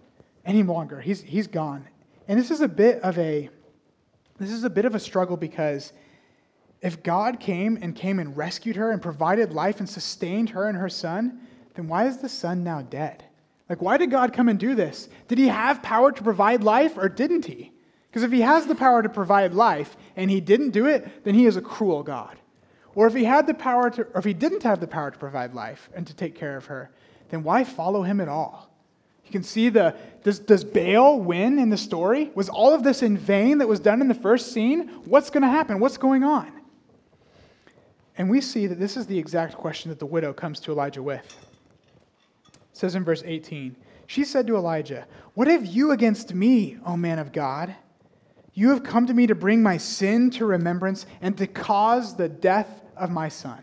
any 0.44 0.62
longer. 0.62 1.00
He's, 1.00 1.22
he's 1.22 1.46
gone. 1.46 1.86
And 2.28 2.38
this 2.38 2.50
is 2.50 2.60
a 2.60 2.68
bit 2.68 3.00
of 3.02 3.18
a 3.18 3.50
this 4.38 4.50
is 4.50 4.64
a 4.64 4.70
bit 4.70 4.84
of 4.84 4.94
a 4.94 5.00
struggle 5.00 5.36
because 5.36 5.92
if 6.82 7.02
God 7.02 7.40
came 7.40 7.78
and 7.80 7.96
came 7.96 8.18
and 8.18 8.36
rescued 8.36 8.76
her 8.76 8.90
and 8.90 9.00
provided 9.00 9.52
life 9.52 9.80
and 9.80 9.88
sustained 9.88 10.50
her 10.50 10.68
and 10.68 10.76
her 10.76 10.90
son, 10.90 11.40
then 11.74 11.88
why 11.88 12.06
is 12.06 12.18
the 12.18 12.28
son 12.28 12.62
now 12.62 12.82
dead? 12.82 13.24
Like, 13.68 13.80
why 13.80 13.96
did 13.96 14.10
God 14.10 14.32
come 14.32 14.48
and 14.48 14.58
do 14.58 14.74
this? 14.74 15.08
Did 15.26 15.38
he 15.38 15.48
have 15.48 15.82
power 15.82 16.12
to 16.12 16.22
provide 16.22 16.62
life 16.62 16.96
or 16.96 17.08
didn't 17.08 17.46
he? 17.46 17.72
Because 18.16 18.24
if 18.24 18.32
he 18.32 18.40
has 18.40 18.64
the 18.64 18.74
power 18.74 19.02
to 19.02 19.10
provide 19.10 19.52
life 19.52 19.94
and 20.16 20.30
he 20.30 20.40
didn't 20.40 20.70
do 20.70 20.86
it, 20.86 21.22
then 21.24 21.34
he 21.34 21.44
is 21.44 21.58
a 21.58 21.60
cruel 21.60 22.02
God. 22.02 22.38
Or 22.94 23.06
if 23.06 23.12
he 23.12 23.24
had 23.24 23.46
the 23.46 23.52
power 23.52 23.90
to, 23.90 24.04
or 24.04 24.20
if 24.20 24.24
he 24.24 24.32
didn't 24.32 24.62
have 24.62 24.80
the 24.80 24.86
power 24.86 25.10
to 25.10 25.18
provide 25.18 25.52
life 25.52 25.90
and 25.94 26.06
to 26.06 26.14
take 26.14 26.34
care 26.34 26.56
of 26.56 26.64
her, 26.64 26.88
then 27.28 27.42
why 27.42 27.62
follow 27.62 28.02
him 28.02 28.18
at 28.22 28.28
all? 28.28 28.70
You 29.26 29.32
can 29.32 29.42
see 29.42 29.68
the 29.68 29.94
does, 30.24 30.38
does 30.38 30.64
Baal 30.64 31.20
win 31.20 31.58
in 31.58 31.68
the 31.68 31.76
story? 31.76 32.30
Was 32.34 32.48
all 32.48 32.72
of 32.72 32.82
this 32.82 33.02
in 33.02 33.18
vain 33.18 33.58
that 33.58 33.68
was 33.68 33.80
done 33.80 34.00
in 34.00 34.08
the 34.08 34.14
first 34.14 34.50
scene? 34.50 34.88
What's 35.04 35.28
going 35.28 35.42
to 35.42 35.50
happen? 35.50 35.78
What's 35.78 35.98
going 35.98 36.24
on? 36.24 36.50
And 38.16 38.30
we 38.30 38.40
see 38.40 38.66
that 38.66 38.78
this 38.78 38.96
is 38.96 39.06
the 39.06 39.18
exact 39.18 39.56
question 39.56 39.90
that 39.90 39.98
the 39.98 40.06
widow 40.06 40.32
comes 40.32 40.58
to 40.60 40.72
Elijah 40.72 41.02
with. 41.02 41.36
It 42.46 42.56
says 42.72 42.94
in 42.94 43.04
verse 43.04 43.22
18, 43.26 43.76
she 44.06 44.24
said 44.24 44.46
to 44.46 44.56
Elijah, 44.56 45.06
What 45.34 45.48
have 45.48 45.66
you 45.66 45.90
against 45.90 46.32
me, 46.32 46.78
O 46.86 46.96
man 46.96 47.18
of 47.18 47.30
God? 47.30 47.76
You 48.56 48.70
have 48.70 48.82
come 48.82 49.06
to 49.06 49.12
me 49.12 49.26
to 49.26 49.34
bring 49.34 49.62
my 49.62 49.76
sin 49.76 50.30
to 50.30 50.46
remembrance 50.46 51.04
and 51.20 51.36
to 51.36 51.46
cause 51.46 52.16
the 52.16 52.26
death 52.26 52.80
of 52.96 53.10
my 53.10 53.28
son. 53.28 53.62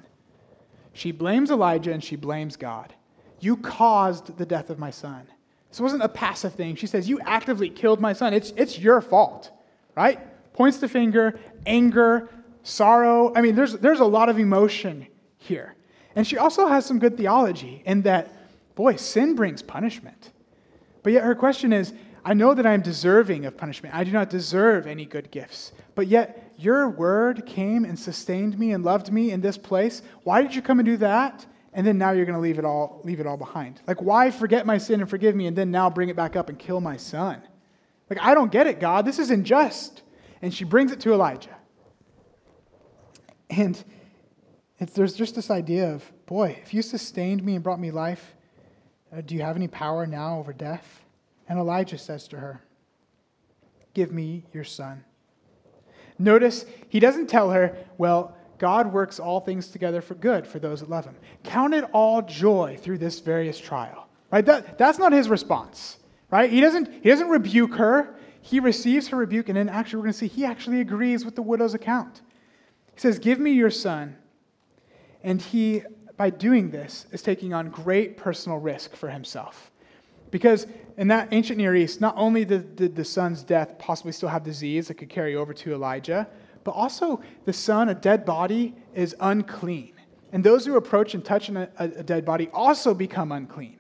She 0.94 1.12
blames 1.12 1.50
Elijah 1.50 1.92
and 1.92 2.04
she 2.04 2.16
blames 2.16 2.56
God. 2.56 2.94
You 3.40 3.58
caused 3.58 4.38
the 4.38 4.46
death 4.46 4.70
of 4.70 4.78
my 4.78 4.92
son. 4.92 5.26
This 5.70 5.82
wasn't 5.82 6.04
a 6.04 6.10
passive 6.10 6.54
thing. 6.54 6.76
She 6.76 6.86
says, 6.86 7.10
You 7.10 7.20
actively 7.22 7.72
killed 7.72 8.00
my 8.00 8.14
son. 8.14 8.36
It's, 8.36 8.54
it's 8.56 8.78
your 8.78 9.02
fault, 9.02 9.50
right? 9.96 10.20
Points 10.54 10.78
the 10.78 10.88
finger, 10.88 11.40
anger, 11.66 12.30
sorrow. 12.62 13.34
I 13.36 13.42
mean, 13.42 13.56
there's, 13.56 13.74
there's 13.74 14.00
a 14.00 14.06
lot 14.06 14.30
of 14.30 14.38
emotion 14.38 15.08
here. 15.40 15.74
And 16.16 16.28
she 16.28 16.38
also 16.38 16.68
has 16.68 16.86
some 16.86 17.00
good 17.00 17.18
theology 17.18 17.82
in 17.88 18.04
that, 18.04 18.30
boy, 18.76 18.98
sin 18.98 19.34
brings 19.34 19.64
punishment. 19.64 20.30
But 21.02 21.14
yet 21.14 21.24
her 21.24 21.34
question 21.34 21.74
is 21.74 21.94
I 22.26 22.34
know 22.34 22.54
that 22.54 22.66
I 22.66 22.74
am 22.74 22.82
deserving 22.82 23.46
of 23.46 23.58
punishment. 23.58 23.94
I 23.94 24.04
do 24.04 24.12
not 24.12 24.30
deserve 24.30 24.88
any 24.88 25.06
good 25.06 25.30
gifts. 25.30 25.74
But 25.94 26.08
yet, 26.08 26.54
your 26.58 26.90
word 26.90 27.46
came 27.46 27.84
and 27.84 28.00
sustained 28.00 28.58
me 28.58 28.72
and 28.72 28.84
loved 28.84 29.12
me 29.12 29.32
in 29.32 29.42
this 29.42 29.58
place. 29.58 30.02
Why 30.24 30.42
did 30.42 30.56
you 30.56 30.62
come 30.62 30.80
and 30.80 30.86
do 30.86 30.98
that? 30.98 31.46
And 31.74 31.86
then 31.86 31.98
now 31.98 32.12
you're 32.12 32.26
going 32.26 32.36
to 32.36 32.42
leave 32.42 32.60
it 32.60 32.66
all, 32.66 33.02
leave 33.04 33.20
it 33.20 33.28
all 33.28 33.36
behind. 33.36 33.82
Like, 33.88 34.02
why 34.02 34.32
forget 34.32 34.66
my 34.66 34.78
sin 34.78 35.02
and 35.02 35.10
forgive 35.10 35.36
me 35.36 35.48
and 35.48 35.58
then 35.58 35.72
now 35.72 35.90
bring 35.90 36.10
it 36.10 36.16
back 36.16 36.36
up 36.36 36.48
and 36.50 36.58
kill 36.58 36.80
my 36.80 36.98
son? 36.98 37.42
Like, 38.10 38.20
I 38.22 38.34
don't 38.34 38.52
get 38.52 38.68
it, 38.68 38.80
God. 38.80 39.06
This 39.06 39.20
is 39.20 39.30
unjust. 39.30 40.04
And 40.42 40.54
she 40.54 40.64
brings 40.64 40.92
it 40.92 41.00
to 41.02 41.14
Elijah. 41.14 41.58
And 43.50 43.84
there's 44.94 45.14
just 45.14 45.36
this 45.36 45.50
idea 45.50 45.94
of, 45.94 46.04
boy, 46.26 46.60
if 46.64 46.74
you 46.74 46.82
sustained 46.82 47.44
me 47.44 47.56
and 47.56 47.64
brought 47.64 47.80
me 47.80 47.92
life, 47.92 48.36
uh, 49.16 49.22
do 49.22 49.36
you 49.36 49.42
have 49.42 49.56
any 49.56 49.68
power 49.68 50.06
now 50.06 50.40
over 50.40 50.54
death? 50.54 51.03
And 51.48 51.60
Elijah 51.60 51.98
says 51.98 52.28
to 52.30 52.40
her, 52.40 52.64
Give 53.94 54.12
me 54.12 54.46
your 54.54 54.64
son. 54.64 55.04
Notice 56.18 56.66
he 56.90 57.00
doesn't 57.00 57.28
tell 57.28 57.52
her, 57.52 57.78
Well, 57.98 58.36
God 58.58 58.94
works 58.94 59.20
all 59.20 59.42
things 59.42 59.68
together 59.68 60.02
for 60.02 60.16
good 60.16 60.48
for 60.48 60.60
those 60.60 60.80
that 60.80 60.90
love 60.90 61.06
him. 61.06 61.16
Count 61.44 61.74
it 61.74 61.84
all 61.92 62.22
joy 62.22 62.78
through 62.80 62.98
this 63.00 63.20
various 63.20 63.60
trial. 63.60 64.08
Right? 64.32 64.46
That, 64.46 64.78
that's 64.78 64.98
not 64.98 65.12
his 65.12 65.28
response. 65.28 65.98
Right? 66.32 66.50
He 66.50 66.62
doesn't, 66.62 66.92
he 67.04 67.10
doesn't 67.10 67.28
rebuke 67.28 67.76
her. 67.76 68.16
He 68.42 68.60
receives 68.60 69.10
her 69.10 69.18
rebuke, 69.18 69.50
and 69.50 69.58
then 69.58 69.70
actually 69.70 69.98
we're 69.98 70.04
going 70.04 70.14
to 70.14 70.20
see 70.20 70.28
he 70.28 70.46
actually 70.46 70.82
agrees 70.82 71.26
with 71.26 71.36
the 71.36 71.42
widow's 71.42 71.74
account. 71.74 72.22
He 72.94 73.02
says, 73.02 73.20
Give 73.20 73.38
me 73.40 73.52
your 73.52 73.70
son. 73.70 74.16
And 75.24 75.42
he, 75.42 75.84
by 76.16 76.30
doing 76.30 76.70
this, 76.70 77.06
is 77.12 77.22
taking 77.22 77.54
on 77.54 77.70
great 77.70 78.16
personal 78.18 78.60
risk 78.60 78.96
for 78.96 79.10
himself. 79.10 79.72
Because 80.34 80.66
in 80.98 81.10
that 81.10 81.28
ancient 81.32 81.60
Near 81.60 81.76
East, 81.76 82.02
not 82.02 82.16
only 82.18 82.44
did, 82.44 82.76
did 82.76 82.96
the 82.96 83.06
son's 83.06 83.44
death 83.44 83.78
possibly 83.78 84.12
still 84.12 84.30
have 84.30 84.44
disease 84.44 84.88
that 84.88 84.96
could 84.96 85.10
carry 85.10 85.36
over 85.36 85.54
to 85.54 85.76
Elijah, 85.76 86.28
but 86.64 86.72
also 86.72 87.22
the 87.46 87.54
son, 87.54 87.90
a 87.90 87.94
dead 87.94 88.26
body, 88.26 88.74
is 88.96 89.16
unclean. 89.20 89.94
And 90.32 90.44
those 90.44 90.66
who 90.66 90.76
approach 90.76 91.14
and 91.14 91.24
touch 91.24 91.50
a, 91.50 91.70
a 91.78 92.02
dead 92.02 92.26
body 92.26 92.50
also 92.52 92.96
become 92.96 93.32
unclean. 93.32 93.78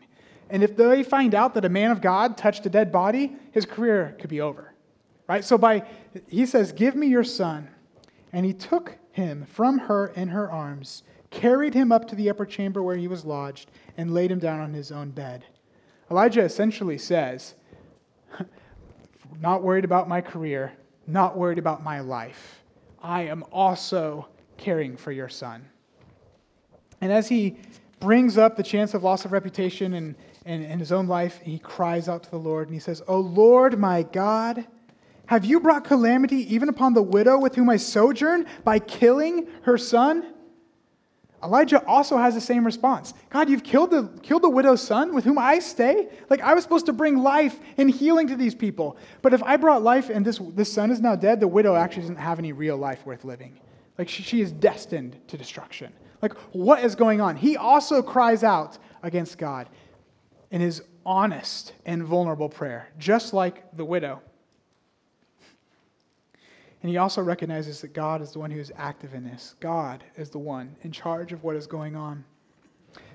And 0.51 0.61
if 0.61 0.77
they 0.77 1.01
find 1.01 1.33
out 1.33 1.55
that 1.55 1.65
a 1.65 1.69
man 1.69 1.89
of 1.89 2.01
God 2.01 2.37
touched 2.37 2.67
a 2.67 2.69
dead 2.69 2.91
body, 2.91 3.35
his 3.51 3.65
career 3.65 4.15
could 4.19 4.29
be 4.29 4.39
over. 4.39 4.75
Right? 5.27 5.43
So 5.43 5.57
by 5.57 5.87
he 6.27 6.45
says, 6.45 6.71
"Give 6.71 6.95
me 6.95 7.07
your 7.07 7.23
son." 7.23 7.67
And 8.31 8.45
he 8.45 8.53
took 8.53 8.99
him 9.11 9.47
from 9.49 9.79
her 9.79 10.09
in 10.15 10.27
her 10.27 10.51
arms, 10.51 11.01
carried 11.31 11.73
him 11.73 11.91
up 11.91 12.07
to 12.09 12.15
the 12.15 12.29
upper 12.29 12.45
chamber 12.45 12.83
where 12.83 12.97
he 12.97 13.07
was 13.07 13.25
lodged, 13.25 13.71
and 13.97 14.13
laid 14.13 14.29
him 14.31 14.37
down 14.37 14.59
on 14.59 14.71
his 14.71 14.91
own 14.91 15.09
bed. 15.09 15.45
Elijah 16.13 16.43
essentially 16.43 16.99
says, 16.99 17.55
Not 19.41 19.63
worried 19.63 19.83
about 19.83 20.07
my 20.07 20.21
career, 20.21 20.71
not 21.07 21.35
worried 21.35 21.57
about 21.57 21.83
my 21.83 22.01
life. 22.01 22.61
I 23.01 23.23
am 23.23 23.43
also 23.51 24.27
caring 24.55 24.95
for 24.95 25.11
your 25.11 25.27
son. 25.27 25.67
And 27.01 27.11
as 27.11 27.27
he 27.27 27.57
brings 27.99 28.37
up 28.37 28.55
the 28.55 28.61
chance 28.61 28.93
of 28.93 29.01
loss 29.01 29.25
of 29.25 29.31
reputation 29.31 29.95
and, 29.95 30.15
and, 30.45 30.79
his 30.79 30.91
own 30.91 31.07
life, 31.07 31.39
he 31.41 31.57
cries 31.57 32.07
out 32.07 32.21
to 32.25 32.29
the 32.29 32.37
Lord 32.37 32.67
and 32.67 32.75
he 32.75 32.79
says, 32.79 33.01
O 33.07 33.19
Lord 33.19 33.79
my 33.79 34.03
God, 34.03 34.67
have 35.25 35.45
you 35.45 35.59
brought 35.59 35.83
calamity 35.83 36.53
even 36.53 36.69
upon 36.69 36.93
the 36.93 37.01
widow 37.01 37.39
with 37.39 37.55
whom 37.55 37.71
I 37.71 37.77
sojourn 37.77 38.45
by 38.63 38.77
killing 38.77 39.47
her 39.63 39.79
son? 39.79 40.32
Elijah 41.43 41.85
also 41.85 42.17
has 42.17 42.33
the 42.33 42.41
same 42.41 42.65
response. 42.65 43.13
God, 43.29 43.49
you've 43.49 43.63
killed 43.63 43.91
the, 43.91 44.09
killed 44.21 44.43
the 44.43 44.49
widow's 44.49 44.81
son 44.81 45.13
with 45.13 45.25
whom 45.25 45.37
I 45.37 45.59
stay? 45.59 46.07
Like, 46.29 46.41
I 46.41 46.53
was 46.53 46.63
supposed 46.63 46.85
to 46.85 46.93
bring 46.93 47.17
life 47.17 47.59
and 47.77 47.89
healing 47.89 48.27
to 48.27 48.35
these 48.35 48.55
people. 48.55 48.97
But 49.21 49.33
if 49.33 49.43
I 49.43 49.57
brought 49.57 49.83
life 49.83 50.09
and 50.09 50.25
this, 50.25 50.39
this 50.53 50.71
son 50.71 50.89
is 50.89 51.01
now 51.01 51.15
dead, 51.15 51.39
the 51.39 51.47
widow 51.47 51.75
actually 51.75 52.03
doesn't 52.03 52.15
have 52.15 52.39
any 52.39 52.53
real 52.53 52.77
life 52.77 53.05
worth 53.05 53.25
living. 53.25 53.59
Like, 53.97 54.09
she, 54.09 54.23
she 54.23 54.41
is 54.41 54.51
destined 54.51 55.19
to 55.27 55.37
destruction. 55.37 55.91
Like, 56.21 56.33
what 56.53 56.83
is 56.83 56.95
going 56.95 57.19
on? 57.19 57.35
He 57.35 57.57
also 57.57 58.01
cries 58.01 58.43
out 58.43 58.77
against 59.03 59.37
God 59.37 59.67
in 60.51 60.61
his 60.61 60.81
honest 61.05 61.73
and 61.85 62.03
vulnerable 62.03 62.47
prayer, 62.47 62.87
just 62.97 63.33
like 63.33 63.75
the 63.75 63.83
widow. 63.83 64.21
And 66.83 66.89
he 66.89 66.97
also 66.97 67.21
recognizes 67.21 67.79
that 67.81 67.93
God 67.93 68.21
is 68.21 68.31
the 68.31 68.39
one 68.39 68.51
who 68.51 68.59
is 68.59 68.71
active 68.75 69.13
in 69.13 69.23
this. 69.23 69.55
God 69.61 70.03
is 70.17 70.29
the 70.29 70.37
one 70.37 70.75
in 70.83 70.91
charge 70.91 71.31
of 71.31 71.41
what 71.41 71.55
is 71.55 71.65
going 71.65 71.95
on. 71.95 72.25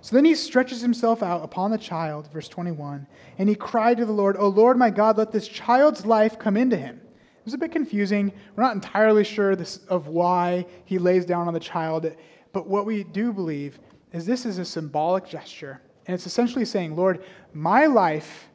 So 0.00 0.16
then 0.16 0.24
he 0.24 0.34
stretches 0.34 0.80
himself 0.80 1.22
out 1.22 1.44
upon 1.44 1.70
the 1.70 1.78
child, 1.78 2.32
verse 2.32 2.48
21, 2.48 3.06
and 3.36 3.48
he 3.48 3.54
cried 3.54 3.98
to 3.98 4.06
the 4.06 4.12
Lord, 4.12 4.36
O 4.38 4.48
Lord 4.48 4.76
my 4.76 4.90
God, 4.90 5.18
let 5.18 5.32
this 5.32 5.46
child's 5.46 6.06
life 6.06 6.38
come 6.38 6.56
into 6.56 6.76
him. 6.76 6.96
It 6.96 7.44
was 7.44 7.54
a 7.54 7.58
bit 7.58 7.70
confusing. 7.70 8.32
We're 8.56 8.64
not 8.64 8.74
entirely 8.74 9.22
sure 9.22 9.54
this, 9.54 9.78
of 9.88 10.08
why 10.08 10.66
he 10.84 10.98
lays 10.98 11.24
down 11.24 11.46
on 11.46 11.54
the 11.54 11.60
child, 11.60 12.10
but 12.52 12.66
what 12.66 12.86
we 12.86 13.04
do 13.04 13.32
believe 13.32 13.78
is 14.12 14.24
this 14.24 14.46
is 14.46 14.58
a 14.58 14.64
symbolic 14.64 15.26
gesture. 15.26 15.80
And 16.06 16.14
it's 16.14 16.26
essentially 16.26 16.64
saying, 16.64 16.96
Lord, 16.96 17.22
my 17.52 17.86
life 17.86 18.48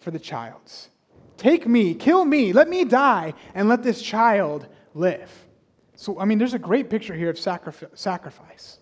for 0.00 0.10
the 0.10 0.18
child's. 0.18 0.88
Take 1.36 1.66
me, 1.66 1.94
kill 1.94 2.24
me, 2.24 2.52
let 2.52 2.68
me 2.68 2.84
die, 2.84 3.34
and 3.54 3.68
let 3.68 3.82
this 3.82 4.00
child 4.00 4.66
live. 4.94 5.30
So, 5.96 6.18
I 6.18 6.24
mean, 6.24 6.38
there's 6.38 6.54
a 6.54 6.58
great 6.58 6.90
picture 6.90 7.14
here 7.14 7.30
of 7.30 7.38
sacrifice. 7.38 8.78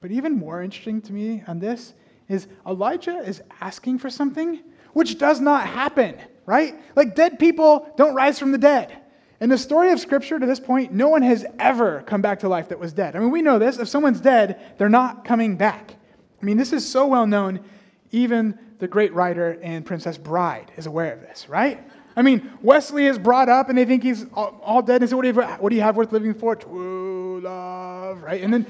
But 0.00 0.10
even 0.10 0.36
more 0.36 0.62
interesting 0.62 1.00
to 1.02 1.12
me 1.12 1.42
on 1.46 1.58
this 1.58 1.94
is 2.28 2.48
Elijah 2.66 3.18
is 3.18 3.42
asking 3.60 3.98
for 3.98 4.10
something 4.10 4.60
which 4.92 5.18
does 5.18 5.40
not 5.40 5.66
happen, 5.66 6.16
right? 6.44 6.74
Like 6.96 7.14
dead 7.14 7.38
people 7.38 7.92
don't 7.96 8.14
rise 8.14 8.38
from 8.38 8.52
the 8.52 8.58
dead. 8.58 8.98
In 9.40 9.48
the 9.48 9.58
story 9.58 9.90
of 9.90 9.98
Scripture 9.98 10.38
to 10.38 10.46
this 10.46 10.60
point, 10.60 10.92
no 10.92 11.08
one 11.08 11.22
has 11.22 11.44
ever 11.58 12.02
come 12.02 12.22
back 12.22 12.40
to 12.40 12.48
life 12.48 12.68
that 12.68 12.78
was 12.78 12.92
dead. 12.92 13.16
I 13.16 13.18
mean, 13.18 13.30
we 13.30 13.42
know 13.42 13.58
this. 13.58 13.78
If 13.78 13.88
someone's 13.88 14.20
dead, 14.20 14.60
they're 14.78 14.88
not 14.88 15.24
coming 15.24 15.56
back. 15.56 15.96
I 16.40 16.44
mean, 16.44 16.56
this 16.56 16.72
is 16.72 16.88
so 16.88 17.06
well 17.06 17.26
known, 17.26 17.60
even 18.10 18.58
the 18.82 18.88
great 18.88 19.14
writer 19.14 19.60
and 19.62 19.86
Princess 19.86 20.18
Bride 20.18 20.72
is 20.76 20.86
aware 20.86 21.12
of 21.12 21.20
this, 21.20 21.48
right? 21.48 21.80
I 22.16 22.22
mean, 22.22 22.50
Westley 22.62 23.06
is 23.06 23.16
brought 23.16 23.48
up 23.48 23.68
and 23.68 23.78
they 23.78 23.84
think 23.84 24.02
he's 24.02 24.26
all, 24.34 24.60
all 24.60 24.82
dead 24.82 25.02
and 25.02 25.08
say, 25.08 25.14
what 25.14 25.22
do, 25.22 25.28
you 25.28 25.34
have, 25.40 25.60
what 25.60 25.70
do 25.70 25.76
you 25.76 25.82
have 25.82 25.94
worth 25.94 26.10
living 26.10 26.34
for? 26.34 26.56
True 26.56 27.40
love, 27.40 28.24
right? 28.24 28.42
And 28.42 28.52
then, 28.52 28.66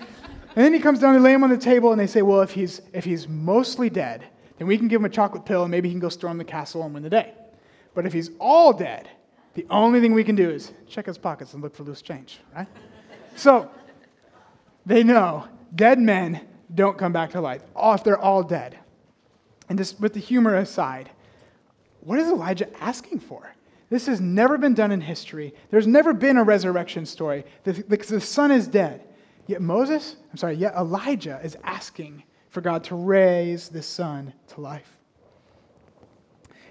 and 0.54 0.66
then 0.66 0.74
he 0.74 0.80
comes 0.80 0.98
down 0.98 1.14
and 1.14 1.24
lay 1.24 1.32
him 1.32 1.42
on 1.42 1.48
the 1.48 1.56
table 1.56 1.92
and 1.92 1.98
they 1.98 2.06
say, 2.06 2.20
well, 2.20 2.42
if 2.42 2.50
he's, 2.50 2.82
if 2.92 3.06
he's 3.06 3.26
mostly 3.26 3.88
dead, 3.88 4.22
then 4.58 4.66
we 4.66 4.76
can 4.76 4.86
give 4.86 5.00
him 5.00 5.06
a 5.06 5.08
chocolate 5.08 5.46
pill 5.46 5.62
and 5.62 5.70
maybe 5.70 5.88
he 5.88 5.94
can 5.94 5.98
go 6.00 6.10
storm 6.10 6.36
the 6.36 6.44
castle 6.44 6.82
and 6.82 6.92
win 6.92 7.02
the 7.02 7.08
day. 7.08 7.32
But 7.94 8.04
if 8.04 8.12
he's 8.12 8.32
all 8.38 8.74
dead, 8.74 9.08
the 9.54 9.64
only 9.70 10.02
thing 10.02 10.12
we 10.12 10.24
can 10.24 10.36
do 10.36 10.50
is 10.50 10.72
check 10.90 11.06
his 11.06 11.16
pockets 11.16 11.54
and 11.54 11.62
look 11.62 11.74
for 11.74 11.84
loose 11.84 12.02
change, 12.02 12.40
right? 12.54 12.68
so 13.34 13.70
they 14.84 15.04
know 15.04 15.48
dead 15.74 15.98
men 15.98 16.46
don't 16.74 16.98
come 16.98 17.14
back 17.14 17.30
to 17.30 17.40
life 17.40 17.62
if 17.74 18.04
they're 18.04 18.20
all 18.20 18.42
dead. 18.42 18.78
And 19.72 19.78
just 19.78 19.98
with 20.00 20.12
the 20.12 20.20
humor 20.20 20.56
aside, 20.56 21.08
what 22.00 22.18
is 22.18 22.28
Elijah 22.28 22.68
asking 22.82 23.20
for? 23.20 23.54
This 23.88 24.04
has 24.04 24.20
never 24.20 24.58
been 24.58 24.74
done 24.74 24.92
in 24.92 25.00
history. 25.00 25.54
There's 25.70 25.86
never 25.86 26.12
been 26.12 26.36
a 26.36 26.44
resurrection 26.44 27.06
story. 27.06 27.46
The, 27.64 27.72
the, 27.72 27.96
the 27.96 28.20
son 28.20 28.50
is 28.50 28.68
dead. 28.68 29.02
Yet 29.46 29.62
Moses, 29.62 30.16
I'm 30.30 30.36
sorry, 30.36 30.56
yet 30.56 30.74
Elijah 30.74 31.40
is 31.42 31.56
asking 31.64 32.22
for 32.50 32.60
God 32.60 32.84
to 32.84 32.94
raise 32.94 33.70
this 33.70 33.86
son 33.86 34.34
to 34.48 34.60
life. 34.60 34.98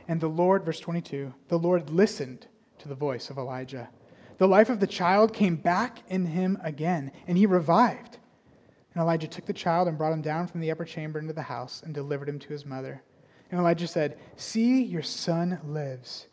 And 0.07 0.21
the 0.21 0.27
Lord, 0.27 0.63
verse 0.63 0.79
22, 0.79 1.33
the 1.47 1.57
Lord 1.57 1.89
listened 1.89 2.45
to 2.77 2.87
the 2.87 2.93
voice 2.93 3.31
of 3.31 3.39
Elijah. 3.39 3.89
The 4.37 4.47
life 4.47 4.69
of 4.69 4.79
the 4.79 4.85
child 4.85 5.33
came 5.33 5.55
back 5.55 6.03
in 6.07 6.27
him 6.27 6.59
again, 6.61 7.13
and 7.25 7.35
he 7.35 7.47
revived. 7.47 8.19
And 8.93 9.01
Elijah 9.01 9.27
took 9.27 9.45
the 9.45 9.53
child 9.53 9.87
and 9.87 9.97
brought 9.97 10.13
him 10.13 10.21
down 10.21 10.47
from 10.47 10.59
the 10.59 10.71
upper 10.71 10.85
chamber 10.85 11.19
into 11.19 11.33
the 11.33 11.41
house 11.41 11.81
and 11.83 11.93
delivered 11.93 12.27
him 12.27 12.39
to 12.39 12.49
his 12.49 12.65
mother. 12.65 13.01
And 13.49 13.59
Elijah 13.59 13.87
said, 13.87 14.17
See, 14.35 14.83
your 14.83 15.01
son 15.01 15.59
lives. 15.65 16.27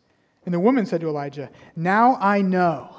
And 0.45 0.53
the 0.53 0.59
woman 0.59 0.85
said 0.85 1.01
to 1.01 1.07
Elijah, 1.07 1.49
Now 1.75 2.17
I 2.19 2.41
know 2.41 2.95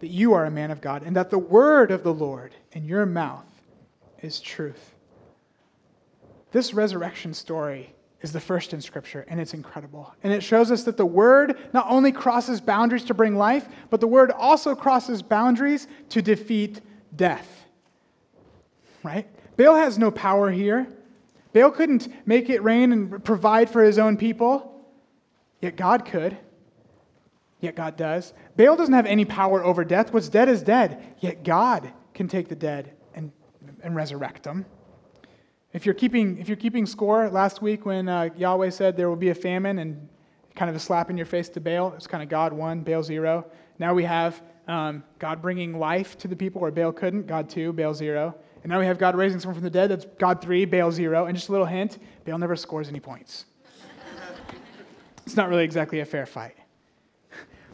that 0.00 0.08
you 0.08 0.34
are 0.34 0.46
a 0.46 0.50
man 0.50 0.70
of 0.70 0.80
God, 0.80 1.04
and 1.04 1.14
that 1.16 1.30
the 1.30 1.38
word 1.38 1.90
of 1.90 2.02
the 2.02 2.12
Lord 2.12 2.54
in 2.72 2.84
your 2.84 3.06
mouth 3.06 3.46
is 4.20 4.40
truth. 4.40 4.94
This 6.50 6.74
resurrection 6.74 7.32
story 7.34 7.94
is 8.20 8.32
the 8.32 8.40
first 8.40 8.74
in 8.74 8.80
Scripture, 8.80 9.24
and 9.28 9.40
it's 9.40 9.54
incredible. 9.54 10.14
And 10.22 10.32
it 10.32 10.42
shows 10.42 10.70
us 10.70 10.84
that 10.84 10.96
the 10.96 11.06
Word 11.06 11.58
not 11.72 11.86
only 11.88 12.12
crosses 12.12 12.60
boundaries 12.60 13.04
to 13.04 13.14
bring 13.14 13.36
life, 13.36 13.68
but 13.90 14.00
the 14.00 14.06
Word 14.06 14.30
also 14.30 14.74
crosses 14.74 15.22
boundaries 15.22 15.88
to 16.10 16.22
defeat 16.22 16.80
death 17.16 17.61
right? 19.02 19.26
Baal 19.56 19.74
has 19.74 19.98
no 19.98 20.10
power 20.10 20.50
here. 20.50 20.86
Baal 21.52 21.70
couldn't 21.70 22.08
make 22.26 22.48
it 22.48 22.62
rain 22.62 22.92
and 22.92 23.24
provide 23.24 23.68
for 23.68 23.82
his 23.82 23.98
own 23.98 24.16
people, 24.16 24.86
yet 25.60 25.76
God 25.76 26.04
could. 26.04 26.36
Yet 27.60 27.76
God 27.76 27.96
does. 27.96 28.32
Baal 28.56 28.74
doesn't 28.74 28.94
have 28.94 29.06
any 29.06 29.24
power 29.24 29.64
over 29.64 29.84
death. 29.84 30.12
What's 30.12 30.28
dead 30.28 30.48
is 30.48 30.62
dead, 30.62 31.14
yet 31.20 31.44
God 31.44 31.92
can 32.12 32.26
take 32.26 32.48
the 32.48 32.56
dead 32.56 32.92
and, 33.14 33.30
and 33.84 33.94
resurrect 33.94 34.42
them. 34.42 34.66
If 35.72 35.86
you're, 35.86 35.94
keeping, 35.94 36.38
if 36.38 36.48
you're 36.48 36.56
keeping 36.56 36.86
score, 36.86 37.30
last 37.30 37.62
week 37.62 37.86
when 37.86 38.08
uh, 38.08 38.30
Yahweh 38.36 38.70
said 38.70 38.96
there 38.96 39.08
will 39.08 39.14
be 39.14 39.30
a 39.30 39.34
famine 39.34 39.78
and 39.78 40.08
kind 40.56 40.68
of 40.68 40.74
a 40.74 40.80
slap 40.80 41.08
in 41.08 41.16
your 41.16 41.24
face 41.24 41.48
to 41.50 41.60
Baal, 41.60 41.92
it's 41.94 42.08
kind 42.08 42.22
of 42.22 42.28
God 42.28 42.52
one, 42.52 42.82
Baal 42.82 43.02
zero. 43.02 43.46
Now 43.78 43.94
we 43.94 44.04
have 44.04 44.42
um, 44.66 45.04
God 45.18 45.40
bringing 45.40 45.78
life 45.78 46.18
to 46.18 46.28
the 46.28 46.36
people 46.36 46.60
where 46.60 46.72
Baal 46.72 46.92
couldn't, 46.92 47.28
God 47.28 47.48
two, 47.48 47.72
Baal 47.72 47.94
zero. 47.94 48.34
And 48.62 48.70
now 48.70 48.78
we 48.78 48.86
have 48.86 48.98
God 48.98 49.16
raising 49.16 49.40
someone 49.40 49.56
from 49.56 49.64
the 49.64 49.70
dead. 49.70 49.90
That's 49.90 50.06
God 50.18 50.40
three, 50.40 50.64
Baal 50.64 50.92
zero. 50.92 51.26
And 51.26 51.36
just 51.36 51.48
a 51.48 51.52
little 51.52 51.66
hint 51.66 51.98
Baal 52.24 52.38
never 52.38 52.56
scores 52.56 52.88
any 52.88 53.00
points. 53.00 53.44
it's 55.26 55.36
not 55.36 55.48
really 55.48 55.64
exactly 55.64 56.00
a 56.00 56.04
fair 56.04 56.26
fight. 56.26 56.54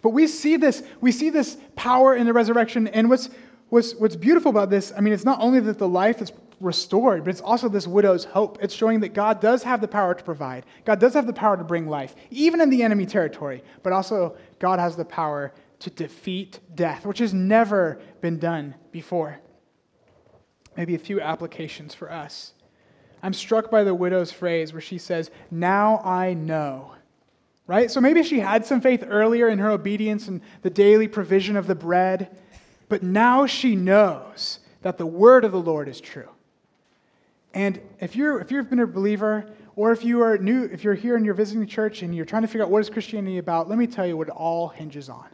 But 0.01 0.11
we 0.11 0.27
see 0.27 0.57
this, 0.57 0.83
we 1.01 1.13
see 1.13 1.31
this 1.31 1.59
power 1.77 2.15
in 2.15 2.27
the 2.27 2.33
resurrection. 2.33 2.89
And 2.89 3.11
what's, 3.11 3.31
what's, 3.69 3.95
what's 3.95 4.17
beautiful 4.17 4.51
about 4.51 4.71
this, 4.71 4.93
I 4.97 5.01
mean, 5.01 5.13
it's 5.13 5.25
not 5.25 5.41
only 5.41 5.61
that 5.61 5.79
the 5.79 5.89
life 5.89 6.23
is 6.23 6.33
restored, 6.61 7.25
but 7.25 7.31
it's 7.31 7.41
also 7.41 7.69
this 7.69 7.87
widow's 7.87 8.25
hope. 8.25 8.59
It's 8.63 8.75
showing 8.75 9.01
that 9.01 9.15
God 9.15 9.41
does 9.41 9.63
have 9.63 9.81
the 9.81 9.89
power 9.89 10.15
to 10.15 10.25
provide. 10.25 10.65
God 10.85 11.01
does 11.01 11.15
have 11.15 11.27
the 11.27 11.33
power 11.33 11.57
to 11.57 11.65
bring 11.65 11.89
life, 11.89 12.15
even 12.31 12.61
in 12.61 12.71
the 12.71 12.83
enemy 12.83 13.07
territory. 13.07 13.63
But 13.83 13.93
also, 13.93 14.37
God 14.59 14.79
has 14.79 14.97
the 14.97 15.05
power 15.05 15.53
to 15.81 15.91
defeat 15.91 16.59
death, 16.75 17.07
which 17.07 17.19
has 17.19 17.33
never 17.33 18.01
been 18.21 18.39
done 18.39 18.75
before. 18.91 19.39
Maybe 20.79 20.95
a 20.95 20.99
few 20.99 21.21
applications 21.21 21.93
for 21.93 22.11
us. 22.11 22.55
I'm 23.21 23.35
struck 23.35 23.69
by 23.69 23.83
the 23.83 23.95
widow's 23.95 24.31
phrase 24.31 24.73
where 24.73 24.81
she 24.81 24.97
says, 24.97 25.31
Now 25.51 25.99
I 26.05 26.35
know. 26.35 26.93
Right? 27.67 27.91
So 27.91 28.01
maybe 28.01 28.23
she 28.23 28.39
had 28.39 28.65
some 28.65 28.81
faith 28.81 29.05
earlier 29.07 29.49
in 29.49 29.59
her 29.59 29.71
obedience 29.71 30.29
and 30.29 30.41
the 30.63 30.71
daily 30.71 31.09
provision 31.09 31.57
of 31.57 31.67
the 31.67 31.75
bread, 31.75 32.39
but 32.89 33.03
now 33.03 33.45
she 33.45 33.77
knows 33.77 34.61
that 34.81 34.97
the 34.97 35.05
word 35.05 35.45
of 35.45 35.53
the 35.53 35.61
Lord 35.61 35.89
is 35.89 36.01
true. 36.01 36.31
And 37.53 37.81
if 38.01 38.15
you're 38.15 38.41
if 38.41 38.53
you've 38.53 38.71
been 38.71 38.79
a 38.79 38.87
believer, 38.87 39.51
or 39.75 39.91
if 39.91 40.05
you 40.05 40.23
are 40.23 40.39
new, 40.39 40.65
if 40.65 40.85
you're 40.85 40.95
here 40.95 41.17
and 41.17 41.27
you're 41.27 41.35
visiting 41.35 41.61
the 41.61 41.67
church 41.67 42.03
and 42.03 42.15
you're 42.15 42.25
trying 42.25 42.43
to 42.43 42.49
figure 42.49 42.63
out 42.63 42.71
what 42.71 42.81
is 42.81 42.89
Christianity 42.89 43.39
about, 43.39 43.69
let 43.69 43.79
me 43.79 43.87
tell 43.89 44.07
you 44.07 44.17
what 44.17 44.29
it 44.29 44.35
all 44.35 44.69
hinges 44.69 45.09
on. 45.09 45.27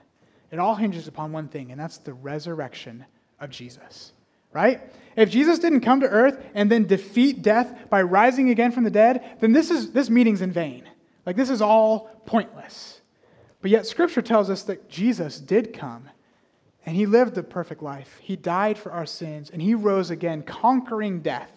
It 0.51 0.59
all 0.59 0.75
hinges 0.75 1.07
upon 1.07 1.33
one 1.33 1.49
thing, 1.49 1.71
and 1.71 1.79
that's 1.79 1.99
the 1.99 2.15
resurrection 2.15 3.05
of 3.41 3.51
Jesus. 3.51 4.13
Right? 4.55 4.81
If 5.17 5.31
Jesus 5.31 5.59
didn't 5.59 5.81
come 5.81 6.01
to 6.01 6.09
earth 6.09 6.43
and 6.55 6.71
then 6.71 6.87
defeat 6.87 7.43
death 7.43 7.91
by 7.91 8.03
rising 8.03 8.49
again 8.49 8.73
from 8.73 8.85
the 8.85 8.91
dead, 8.91 9.37
then 9.41 9.53
this 9.53 9.71
is 9.71 9.93
this 9.93 10.09
meeting's 10.09 10.41
in 10.41 10.51
vain. 10.51 10.89
Like 11.27 11.37
this 11.37 11.51
is 11.51 11.61
all 11.61 12.11
pointless. 12.25 13.01
But 13.61 13.71
yet 13.71 13.87
scripture 13.87 14.23
tells 14.23 14.51
us 14.51 14.63
that 14.63 14.89
Jesus 14.89 15.41
did 15.41 15.73
come 15.73 16.09
and 16.87 16.97
he 16.97 17.07
lived 17.07 17.37
a 17.39 17.43
perfect 17.43 17.83
life. 17.83 18.19
He 18.21 18.37
died 18.37 18.79
for 18.79 18.93
our 18.93 19.07
sins 19.07 19.51
and 19.51 19.61
he 19.61 19.75
rose 19.75 20.11
again, 20.11 20.43
conquering 20.43 21.21
death 21.21 21.53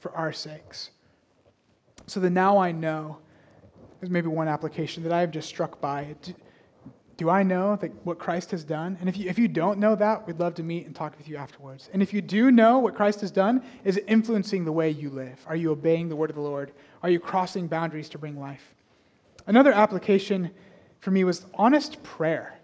for 0.00 0.12
our 0.12 0.32
sakes. 0.32 0.90
So 2.06 2.20
the 2.20 2.30
now 2.30 2.58
I 2.58 2.72
know 2.72 3.18
is 4.00 4.10
maybe 4.10 4.28
one 4.28 4.48
application 4.48 5.02
that 5.04 5.12
I 5.12 5.20
have 5.20 5.30
just 5.30 5.48
struck 5.48 5.80
by. 5.80 6.16
Do, 7.16 7.28
I 7.28 7.42
know 7.42 7.76
that 7.76 7.92
what 8.04 8.18
Christ 8.18 8.50
has 8.52 8.64
done? 8.64 8.96
And 9.00 9.08
if 9.08 9.16
you, 9.16 9.28
if 9.28 9.38
you 9.38 9.48
don't 9.48 9.78
know 9.78 9.94
that, 9.94 10.26
we'd 10.26 10.38
love 10.38 10.54
to 10.54 10.62
meet 10.62 10.86
and 10.86 10.94
talk 10.94 11.16
with 11.18 11.28
you 11.28 11.36
afterwards. 11.36 11.90
And 11.92 12.02
if 12.02 12.12
you 12.12 12.22
do 12.22 12.50
know 12.50 12.78
what 12.78 12.94
Christ 12.94 13.20
has 13.20 13.30
done, 13.30 13.62
is 13.84 13.98
it 13.98 14.04
influencing 14.08 14.64
the 14.64 14.72
way 14.72 14.90
you 14.90 15.10
live? 15.10 15.38
Are 15.46 15.56
you 15.56 15.70
obeying 15.72 16.08
the 16.08 16.16
word 16.16 16.30
of 16.30 16.36
the 16.36 16.42
Lord? 16.42 16.72
Are 17.02 17.10
you 17.10 17.20
crossing 17.20 17.68
boundaries 17.68 18.08
to 18.10 18.18
bring 18.18 18.40
life? 18.40 18.74
Another 19.46 19.72
application 19.72 20.50
for 21.00 21.10
me 21.10 21.24
was 21.24 21.44
honest 21.54 22.02
prayer, 22.02 22.58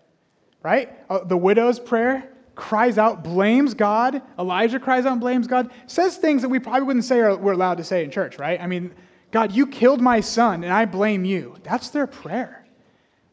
right? 0.62 0.96
Uh, 1.10 1.24
the 1.24 1.36
widow's 1.36 1.78
prayer 1.78 2.30
cries 2.54 2.98
out, 2.98 3.22
blames 3.22 3.74
God. 3.74 4.22
Elijah 4.38 4.80
cries 4.80 5.06
out 5.06 5.12
and 5.12 5.20
blames 5.20 5.46
God, 5.46 5.70
says 5.86 6.16
things 6.16 6.42
that 6.42 6.48
we 6.48 6.58
probably 6.58 6.82
wouldn't 6.82 7.04
say 7.04 7.20
or 7.20 7.36
we're 7.36 7.52
allowed 7.52 7.78
to 7.78 7.84
say 7.84 8.02
in 8.02 8.10
church, 8.10 8.38
right? 8.38 8.60
I 8.60 8.66
mean, 8.66 8.92
God, 9.30 9.52
you 9.52 9.66
killed 9.66 10.00
my 10.00 10.20
son 10.20 10.64
and 10.64 10.72
I 10.72 10.84
blame 10.84 11.24
you. 11.24 11.56
That's 11.62 11.90
their 11.90 12.06
prayer. 12.06 12.57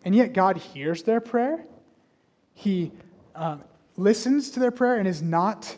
And 0.05 0.15
yet 0.15 0.33
God 0.33 0.57
hears 0.57 1.03
their 1.03 1.19
prayer. 1.19 1.65
He 2.53 2.91
uh, 3.33 3.57
listens 3.97 4.51
to 4.51 4.59
their 4.59 4.71
prayer 4.71 4.97
and 4.97 5.07
is 5.07 5.21
not, 5.21 5.75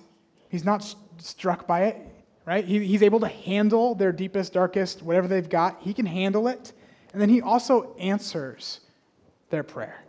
he's 0.49 0.65
not 0.65 0.93
struck 1.17 1.65
by 1.65 1.85
it, 1.85 1.97
right? 2.45 2.63
He, 2.65 2.85
he's 2.85 3.01
able 3.01 3.21
to 3.21 3.27
handle 3.27 3.95
their 3.95 4.11
deepest, 4.11 4.53
darkest, 4.53 5.01
whatever 5.01 5.27
they've 5.27 5.49
got. 5.49 5.81
He 5.81 5.93
can 5.93 6.05
handle 6.05 6.49
it. 6.49 6.73
And 7.13 7.21
then 7.21 7.29
he 7.29 7.41
also 7.41 7.95
answers 7.97 8.81
their 9.49 9.63
prayer. 9.63 10.03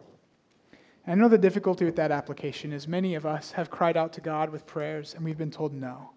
I 1.06 1.14
know 1.14 1.28
the 1.28 1.38
difficulty 1.38 1.86
with 1.86 1.96
that 1.96 2.10
application 2.10 2.70
is 2.70 2.86
many 2.86 3.14
of 3.14 3.24
us 3.24 3.50
have 3.52 3.70
cried 3.70 3.96
out 3.96 4.12
to 4.14 4.20
God 4.20 4.50
with 4.50 4.66
prayers 4.66 5.14
and 5.14 5.24
we've 5.24 5.38
been 5.38 5.50
told 5.50 5.72
no. 5.72 6.10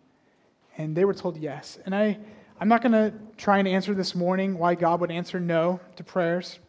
And 0.78 0.94
they 0.94 1.06
were 1.06 1.14
told 1.14 1.38
yes. 1.38 1.80
And 1.86 1.96
I, 1.96 2.18
I'm 2.60 2.68
not 2.68 2.82
going 2.82 2.92
to 2.92 3.14
try 3.38 3.60
and 3.60 3.68
answer 3.68 3.94
this 3.94 4.16
morning 4.16 4.58
why 4.58 4.76
God 4.76 5.00
would 5.00 5.12
answer 5.12 5.40
no 5.40 5.80
to 5.96 6.04
prayers, 6.04 6.60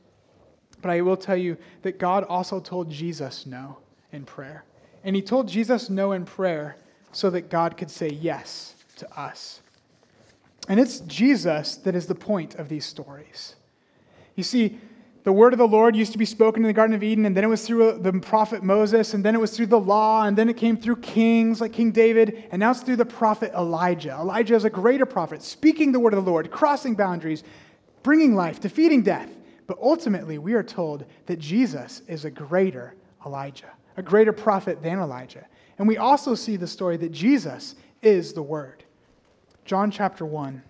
but 0.83 0.91
I 0.91 1.01
will 1.01 1.17
tell 1.17 1.37
you 1.37 1.57
that 1.83 1.99
God 1.99 2.25
also 2.25 2.61
told 2.61 2.91
Jesus 2.91 3.47
no 3.47 3.79
in 4.13 4.25
prayer. 4.25 4.65
And 5.05 5.17
he 5.17 5.23
told 5.23 5.49
Jesus 5.49 5.89
no 5.89 6.13
in 6.13 6.25
prayer 6.25 6.77
so 7.13 7.31
that 7.31 7.49
God 7.49 7.77
could 7.77 7.91
say 7.91 8.09
yes 8.09 8.75
to 8.97 9.19
us. 9.19 9.61
And 10.69 10.79
it's 10.79 11.01
Jesus 11.01 11.77
that 11.77 11.95
is 11.95 12.07
the 12.07 12.15
point 12.15 12.57
of 12.57 12.69
these 12.69 12.85
stories. 12.85 13.57
You 14.37 14.45
see, 14.45 14.79
the 15.25 15.33
word 15.33 15.53
of 15.53 15.59
the 15.59 15.69
Lord 15.69 15.95
used 15.95 16.13
to 16.13 16.19
be 16.19 16.25
spoken 16.25 16.65
in 16.65 16.67
the 16.67 16.73
Garden 16.73 16.97
of 16.97 17.03
Eden, 17.03 17.27
and 17.27 17.37
then 17.37 17.45
it 17.45 17.49
was 17.49 17.65
through 17.65 17.91
uh, 17.91 17.99
the 17.99 18.13
prophet 18.13 18.63
Moses, 18.65 19.15
and 19.15 19.25
then 19.25 19.35
it 19.37 19.41
was 19.41 19.57
through 19.57 19.67
the 19.67 19.79
law, 19.79 20.25
and 20.25 20.37
then 20.37 20.49
it 20.49 20.57
came 20.57 20.77
through 20.77 20.97
kings 20.97 21.61
like 21.61 21.73
King 21.73 21.93
David, 21.93 22.49
and 22.51 22.59
now 22.59 22.73
it's 22.73 22.81
through 22.81 22.97
the 22.97 23.05
prophet 23.05 23.53
Elijah. 23.55 24.17
Elijah 24.19 24.57
is 24.57 24.65
a 24.65 24.71
greater 24.71 25.07
prophet, 25.07 25.43
speaking 25.43 25.93
the 25.93 26.01
word 26.01 26.13
of 26.13 26.25
the 26.25 26.31
Lord, 26.31 26.51
crossing 26.51 26.97
boundaries, 26.97 27.45
bringing 28.03 28.35
life, 28.35 28.59
defeating 28.59 29.03
death. 29.03 29.31
But 29.67 29.79
ultimately, 29.81 30.39
we 30.39 30.55
are 30.55 30.63
told 30.63 31.05
that 31.27 31.39
Jesus 31.39 32.03
is 32.09 32.25
a 32.25 32.31
greater 32.31 32.95
Elijah, 33.25 33.71
a 33.97 34.03
greater 34.03 34.33
prophet 34.33 34.83
than 34.83 34.99
Elijah. 34.99 35.47
And 35.79 35.87
we 35.89 35.97
also 35.97 36.35
see 36.35 36.57
the 36.57 36.67
story 36.67 36.97
that 36.99 37.13
Jesus 37.13 37.75
is 38.03 38.33
the 38.33 38.43
Word. 38.43 38.85
John 39.65 39.91
chapter 39.91 40.27
1. 40.27 40.63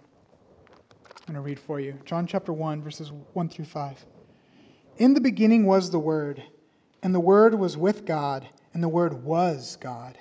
I'm 1.05 1.35
going 1.35 1.35
to 1.35 1.41
read 1.41 1.59
for 1.59 1.81
you. 1.81 1.99
John 2.05 2.27
chapter 2.27 2.53
1, 2.53 2.83
verses 2.83 3.11
1 3.33 3.49
through 3.49 3.65
5. 3.65 4.05
In 4.99 5.15
the 5.15 5.21
beginning 5.21 5.65
was 5.65 5.91
the 5.91 5.99
Word, 5.99 6.43
and 7.03 7.15
the 7.15 7.21
Word 7.21 7.55
was 7.55 7.77
with 7.77 8.05
God, 8.05 8.47
and 8.75 8.83
the 8.83 8.89
Word 8.89 9.25
was 9.25 9.77
God. 9.81 10.19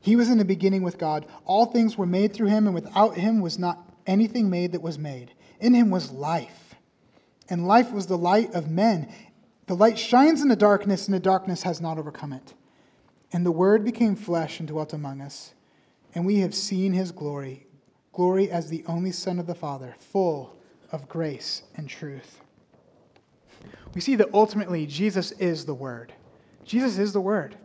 He 0.00 0.16
was 0.16 0.28
in 0.30 0.38
the 0.38 0.44
beginning 0.44 0.82
with 0.82 0.98
God. 0.98 1.26
All 1.44 1.66
things 1.66 1.96
were 1.96 2.06
made 2.06 2.32
through 2.32 2.48
him, 2.48 2.66
and 2.66 2.74
without 2.74 3.16
him 3.16 3.40
was 3.40 3.58
not 3.58 3.78
anything 4.06 4.50
made 4.50 4.72
that 4.72 4.82
was 4.82 4.98
made. 4.98 5.32
In 5.60 5.74
him 5.74 5.90
was 5.90 6.10
life, 6.10 6.65
and 7.48 7.66
life 7.66 7.92
was 7.92 8.06
the 8.06 8.18
light 8.18 8.54
of 8.54 8.70
men. 8.70 9.12
The 9.66 9.76
light 9.76 9.98
shines 9.98 10.42
in 10.42 10.48
the 10.48 10.56
darkness, 10.56 11.06
and 11.06 11.14
the 11.14 11.20
darkness 11.20 11.62
has 11.62 11.80
not 11.80 11.98
overcome 11.98 12.32
it. 12.32 12.54
And 13.32 13.44
the 13.44 13.52
Word 13.52 13.84
became 13.84 14.16
flesh 14.16 14.60
and 14.60 14.68
dwelt 14.68 14.92
among 14.92 15.20
us, 15.20 15.54
and 16.14 16.24
we 16.24 16.40
have 16.40 16.54
seen 16.54 16.92
his 16.92 17.12
glory 17.12 17.62
glory 18.12 18.50
as 18.50 18.70
the 18.70 18.82
only 18.86 19.12
Son 19.12 19.38
of 19.38 19.46
the 19.46 19.54
Father, 19.54 19.94
full 19.98 20.56
of 20.90 21.06
grace 21.06 21.64
and 21.76 21.86
truth 21.86 22.40
we 23.96 24.02
see 24.02 24.16
that 24.16 24.28
ultimately 24.34 24.84
Jesus 24.84 25.32
is 25.32 25.64
the 25.64 25.72
Word. 25.72 26.12
Jesus 26.64 26.98
is 26.98 27.14
the 27.14 27.20
Word. 27.20 27.56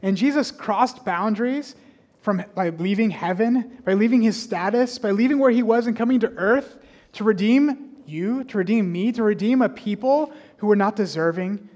And 0.00 0.16
Jesus 0.16 0.50
crossed 0.50 1.04
boundaries 1.04 1.74
from, 2.22 2.42
by 2.54 2.70
leaving 2.70 3.10
heaven, 3.10 3.78
by 3.84 3.92
leaving 3.92 4.22
his 4.22 4.42
status, 4.42 4.98
by 4.98 5.10
leaving 5.10 5.38
where 5.38 5.50
he 5.50 5.62
was 5.62 5.86
and 5.86 5.94
coming 5.94 6.20
to 6.20 6.30
earth 6.30 6.78
to 7.12 7.24
redeem 7.24 7.85
you, 8.08 8.44
to 8.44 8.58
redeem 8.58 8.90
me, 8.90 9.12
to 9.12 9.22
redeem 9.22 9.62
a 9.62 9.68
people 9.68 10.32
who 10.58 10.66
were 10.66 10.76
not 10.76 10.96
deserving, 10.96 11.68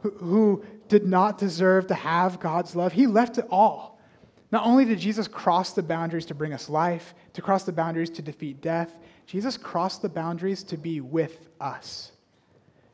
who, 0.00 0.64
did 0.88 1.06
not 1.06 1.38
deserve 1.38 1.86
to 1.86 1.94
have 1.94 2.38
God's 2.38 2.76
love. 2.76 2.92
He 2.92 3.06
left 3.06 3.38
it 3.38 3.46
all. 3.50 3.98
Not 4.50 4.66
only 4.66 4.84
did 4.84 4.98
Jesus 4.98 5.26
cross 5.26 5.72
the 5.72 5.82
boundaries 5.82 6.26
to 6.26 6.34
bring 6.34 6.52
us 6.52 6.68
life, 6.68 7.14
to 7.32 7.40
cross 7.40 7.64
the 7.64 7.72
boundaries 7.72 8.10
to 8.10 8.20
defeat 8.20 8.60
death, 8.60 8.92
Jesus 9.24 9.56
crossed 9.56 10.02
the 10.02 10.10
boundaries 10.10 10.62
to 10.64 10.76
be 10.76 11.00
with 11.00 11.48
us. 11.62 12.12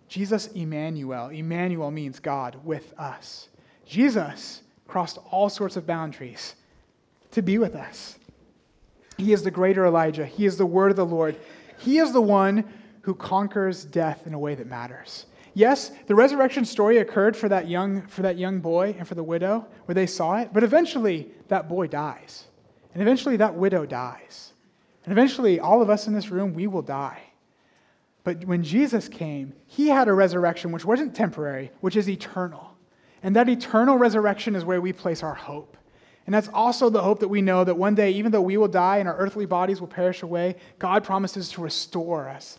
Jesus 0.07 0.47
Emmanuel. 0.49 1.31
Emmanuel 1.31 1.91
means 1.91 2.21
God 2.21 2.57
with 2.65 2.95
us. 2.99 3.49
Jesus 3.85 4.63
crossed 4.87 5.19
all 5.33 5.49
sorts 5.49 5.77
of 5.77 5.85
boundaries 5.85 6.55
to 7.33 7.43
be 7.43 7.59
with 7.59 7.75
us. 7.75 8.17
He 9.17 9.33
is 9.33 9.43
the 9.43 9.51
greater 9.51 9.85
Elijah. 9.85 10.25
He 10.25 10.47
is 10.47 10.57
the 10.57 10.67
word 10.67 10.93
of 10.93 10.97
the 10.97 11.05
Lord. 11.05 11.37
He 11.79 11.99
is 11.99 12.13
the 12.13 12.21
one 12.21 12.65
who 13.03 13.15
conquers 13.15 13.85
death 13.85 14.27
in 14.27 14.35
a 14.35 14.39
way 14.39 14.55
that 14.55 14.67
matters. 14.67 15.27
Yes, 15.55 15.91
the 16.07 16.15
resurrection 16.15 16.65
story 16.65 16.99
occurred 16.99 17.37
for 17.37 17.49
that 17.49 17.69
young, 17.69 18.07
for 18.07 18.23
that 18.23 18.39
young 18.39 18.61
boy 18.61 18.95
and 18.99 19.09
for 19.09 19.15
the 19.15 19.25
widow 19.25 19.67
where 19.87 19.95
they 19.95 20.07
saw 20.07 20.37
it, 20.37 20.51
but 20.53 20.63
eventually 20.63 21.31
that 21.49 21.69
boy 21.69 21.87
dies. 21.87 22.45
And 22.93 23.03
eventually 23.03 23.37
that 23.39 23.55
widow 23.55 23.87
dies. 23.87 24.53
And 25.05 25.13
eventually 25.13 25.59
all 25.59 25.81
of 25.81 25.91
us 25.91 26.07
in 26.07 26.13
this 26.13 26.31
room, 26.31 26.53
we 26.55 26.67
will 26.67 26.83
die. 26.83 27.23
But 28.25 28.45
when 28.45 28.63
Jesus 28.63 29.09
came, 29.09 29.55
he 29.67 29.89
had 29.89 30.07
a 30.07 30.13
resurrection 30.13 30.71
which 30.71 30.85
wasn't 30.85 31.15
temporary, 31.15 31.71
which 31.81 31.97
is 31.97 32.09
eternal. 32.09 32.77
And 33.23 33.35
that 33.35 33.49
eternal 33.49 33.97
resurrection 33.97 34.55
is 34.55 34.65
where 34.65 34.81
we 34.81 34.93
place 34.93 35.23
our 35.23 35.35
hope. 35.35 35.77
And 36.29 36.35
that's 36.35 36.51
also 36.53 36.91
the 36.91 37.01
hope 37.01 37.21
that 37.21 37.29
we 37.29 37.41
know 37.41 37.65
that 37.65 37.79
one 37.79 37.95
day, 37.95 38.11
even 38.11 38.31
though 38.31 38.43
we 38.43 38.59
will 38.59 38.69
die 38.69 38.99
and 38.99 39.09
our 39.09 39.17
earthly 39.17 39.47
bodies 39.47 39.81
will 39.81 39.89
perish 39.89 40.23
away, 40.23 40.57
God 40.79 41.03
promises 41.03 41.49
to 41.53 41.63
restore 41.63 42.29
us, 42.29 42.59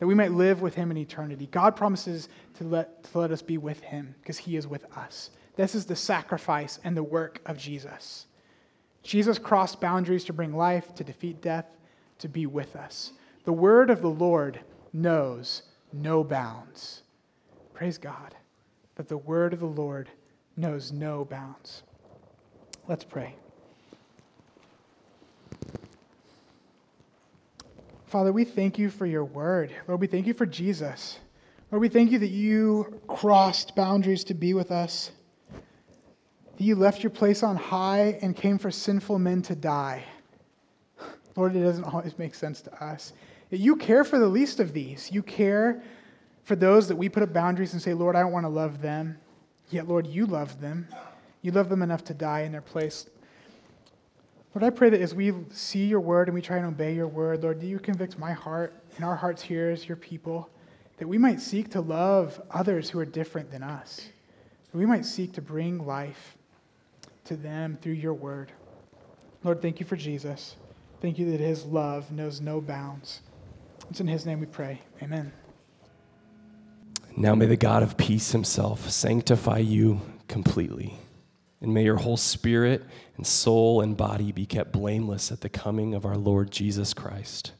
that 0.00 0.08
we 0.08 0.14
might 0.16 0.32
live 0.32 0.60
with 0.60 0.74
him 0.74 0.90
in 0.90 0.96
eternity. 0.96 1.46
God 1.52 1.76
promises 1.76 2.28
to 2.54 2.64
let, 2.64 3.04
to 3.04 3.18
let 3.20 3.30
us 3.30 3.42
be 3.42 3.58
with 3.58 3.80
him 3.80 4.12
because 4.20 4.38
he 4.38 4.56
is 4.56 4.66
with 4.66 4.84
us. 4.98 5.30
This 5.54 5.76
is 5.76 5.86
the 5.86 5.94
sacrifice 5.94 6.80
and 6.82 6.96
the 6.96 7.02
work 7.04 7.40
of 7.46 7.56
Jesus. 7.56 8.26
Jesus 9.04 9.38
crossed 9.38 9.80
boundaries 9.80 10.24
to 10.24 10.32
bring 10.32 10.56
life, 10.56 10.92
to 10.96 11.04
defeat 11.04 11.40
death, 11.40 11.76
to 12.18 12.28
be 12.28 12.46
with 12.46 12.74
us. 12.74 13.12
The 13.44 13.52
word 13.52 13.88
of 13.88 14.02
the 14.02 14.10
Lord 14.10 14.58
knows 14.92 15.62
no 15.92 16.24
bounds. 16.24 17.04
Praise 17.72 17.98
God 17.98 18.34
that 18.96 19.06
the 19.06 19.16
word 19.16 19.52
of 19.52 19.60
the 19.60 19.66
Lord 19.66 20.10
knows 20.56 20.90
no 20.90 21.24
bounds. 21.24 21.84
Let's 22.88 23.04
pray. 23.04 23.34
Father, 28.06 28.32
we 28.32 28.44
thank 28.44 28.78
you 28.78 28.90
for 28.90 29.06
your 29.06 29.24
word. 29.24 29.74
Lord, 29.88 30.00
we 30.00 30.06
thank 30.06 30.26
you 30.26 30.34
for 30.34 30.46
Jesus. 30.46 31.18
Lord, 31.72 31.82
we 31.82 31.88
thank 31.88 32.12
you 32.12 32.20
that 32.20 32.28
you 32.28 33.00
crossed 33.08 33.74
boundaries 33.74 34.22
to 34.24 34.34
be 34.34 34.54
with 34.54 34.70
us. 34.70 35.10
that 36.56 36.62
you 36.62 36.76
left 36.76 37.02
your 37.02 37.10
place 37.10 37.42
on 37.42 37.56
high 37.56 38.18
and 38.22 38.36
came 38.36 38.58
for 38.58 38.70
sinful 38.70 39.18
men 39.18 39.42
to 39.42 39.54
die. 39.54 40.04
Lord, 41.34 41.54
it 41.56 41.62
doesn't 41.62 41.84
always 41.84 42.18
make 42.18 42.34
sense 42.34 42.60
to 42.62 42.84
us. 42.84 43.12
You 43.50 43.76
care 43.76 44.04
for 44.04 44.18
the 44.18 44.28
least 44.28 44.60
of 44.60 44.72
these. 44.72 45.10
You 45.12 45.22
care 45.22 45.82
for 46.44 46.56
those 46.56 46.88
that 46.88 46.96
we 46.96 47.08
put 47.08 47.22
up 47.22 47.32
boundaries 47.32 47.72
and 47.72 47.82
say, 47.82 47.92
Lord, 47.94 48.16
I 48.16 48.20
don't 48.20 48.32
want 48.32 48.44
to 48.44 48.50
love 48.50 48.80
them. 48.80 49.18
Yet, 49.70 49.88
Lord, 49.88 50.06
you 50.06 50.26
love 50.26 50.60
them. 50.60 50.88
You 51.46 51.52
love 51.52 51.68
them 51.68 51.82
enough 51.82 52.02
to 52.06 52.12
die 52.12 52.40
in 52.40 52.50
their 52.50 52.60
place. 52.60 53.06
Lord, 54.52 54.64
I 54.64 54.70
pray 54.70 54.90
that 54.90 55.00
as 55.00 55.14
we 55.14 55.32
see 55.52 55.86
your 55.86 56.00
word 56.00 56.26
and 56.26 56.34
we 56.34 56.42
try 56.42 56.56
and 56.56 56.66
obey 56.66 56.92
your 56.92 57.06
word, 57.06 57.44
Lord, 57.44 57.60
do 57.60 57.68
you 57.68 57.78
convict 57.78 58.18
my 58.18 58.32
heart 58.32 58.74
and 58.96 59.04
our 59.04 59.14
hearts 59.14 59.42
here 59.42 59.70
as 59.70 59.86
your 59.86 59.96
people, 59.96 60.50
that 60.96 61.06
we 61.06 61.18
might 61.18 61.40
seek 61.40 61.70
to 61.70 61.80
love 61.80 62.42
others 62.50 62.90
who 62.90 62.98
are 62.98 63.04
different 63.04 63.52
than 63.52 63.62
us, 63.62 64.08
that 64.72 64.76
we 64.76 64.86
might 64.86 65.06
seek 65.06 65.34
to 65.34 65.40
bring 65.40 65.86
life 65.86 66.36
to 67.26 67.36
them 67.36 67.78
through 67.80 67.92
your 67.92 68.14
word. 68.14 68.50
Lord, 69.44 69.62
thank 69.62 69.78
you 69.78 69.86
for 69.86 69.94
Jesus. 69.94 70.56
Thank 71.00 71.16
you 71.16 71.30
that 71.30 71.38
his 71.38 71.64
love 71.64 72.10
knows 72.10 72.40
no 72.40 72.60
bounds. 72.60 73.20
It's 73.88 74.00
in 74.00 74.08
his 74.08 74.26
name 74.26 74.40
we 74.40 74.46
pray. 74.46 74.80
Amen. 75.00 75.32
Now 77.16 77.36
may 77.36 77.46
the 77.46 77.56
God 77.56 77.84
of 77.84 77.96
peace 77.96 78.32
himself 78.32 78.90
sanctify 78.90 79.58
you 79.58 80.00
completely. 80.26 80.98
And 81.60 81.72
may 81.72 81.84
your 81.84 81.96
whole 81.96 82.16
spirit 82.16 82.84
and 83.16 83.26
soul 83.26 83.80
and 83.80 83.96
body 83.96 84.30
be 84.32 84.46
kept 84.46 84.72
blameless 84.72 85.32
at 85.32 85.40
the 85.40 85.48
coming 85.48 85.94
of 85.94 86.04
our 86.04 86.16
Lord 86.16 86.50
Jesus 86.50 86.92
Christ. 86.92 87.52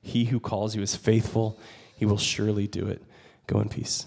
He 0.00 0.26
who 0.26 0.40
calls 0.40 0.74
you 0.74 0.82
is 0.82 0.96
faithful, 0.96 1.58
he 1.94 2.06
will 2.06 2.18
surely 2.18 2.66
do 2.66 2.86
it. 2.86 3.02
Go 3.46 3.60
in 3.60 3.68
peace. 3.68 4.06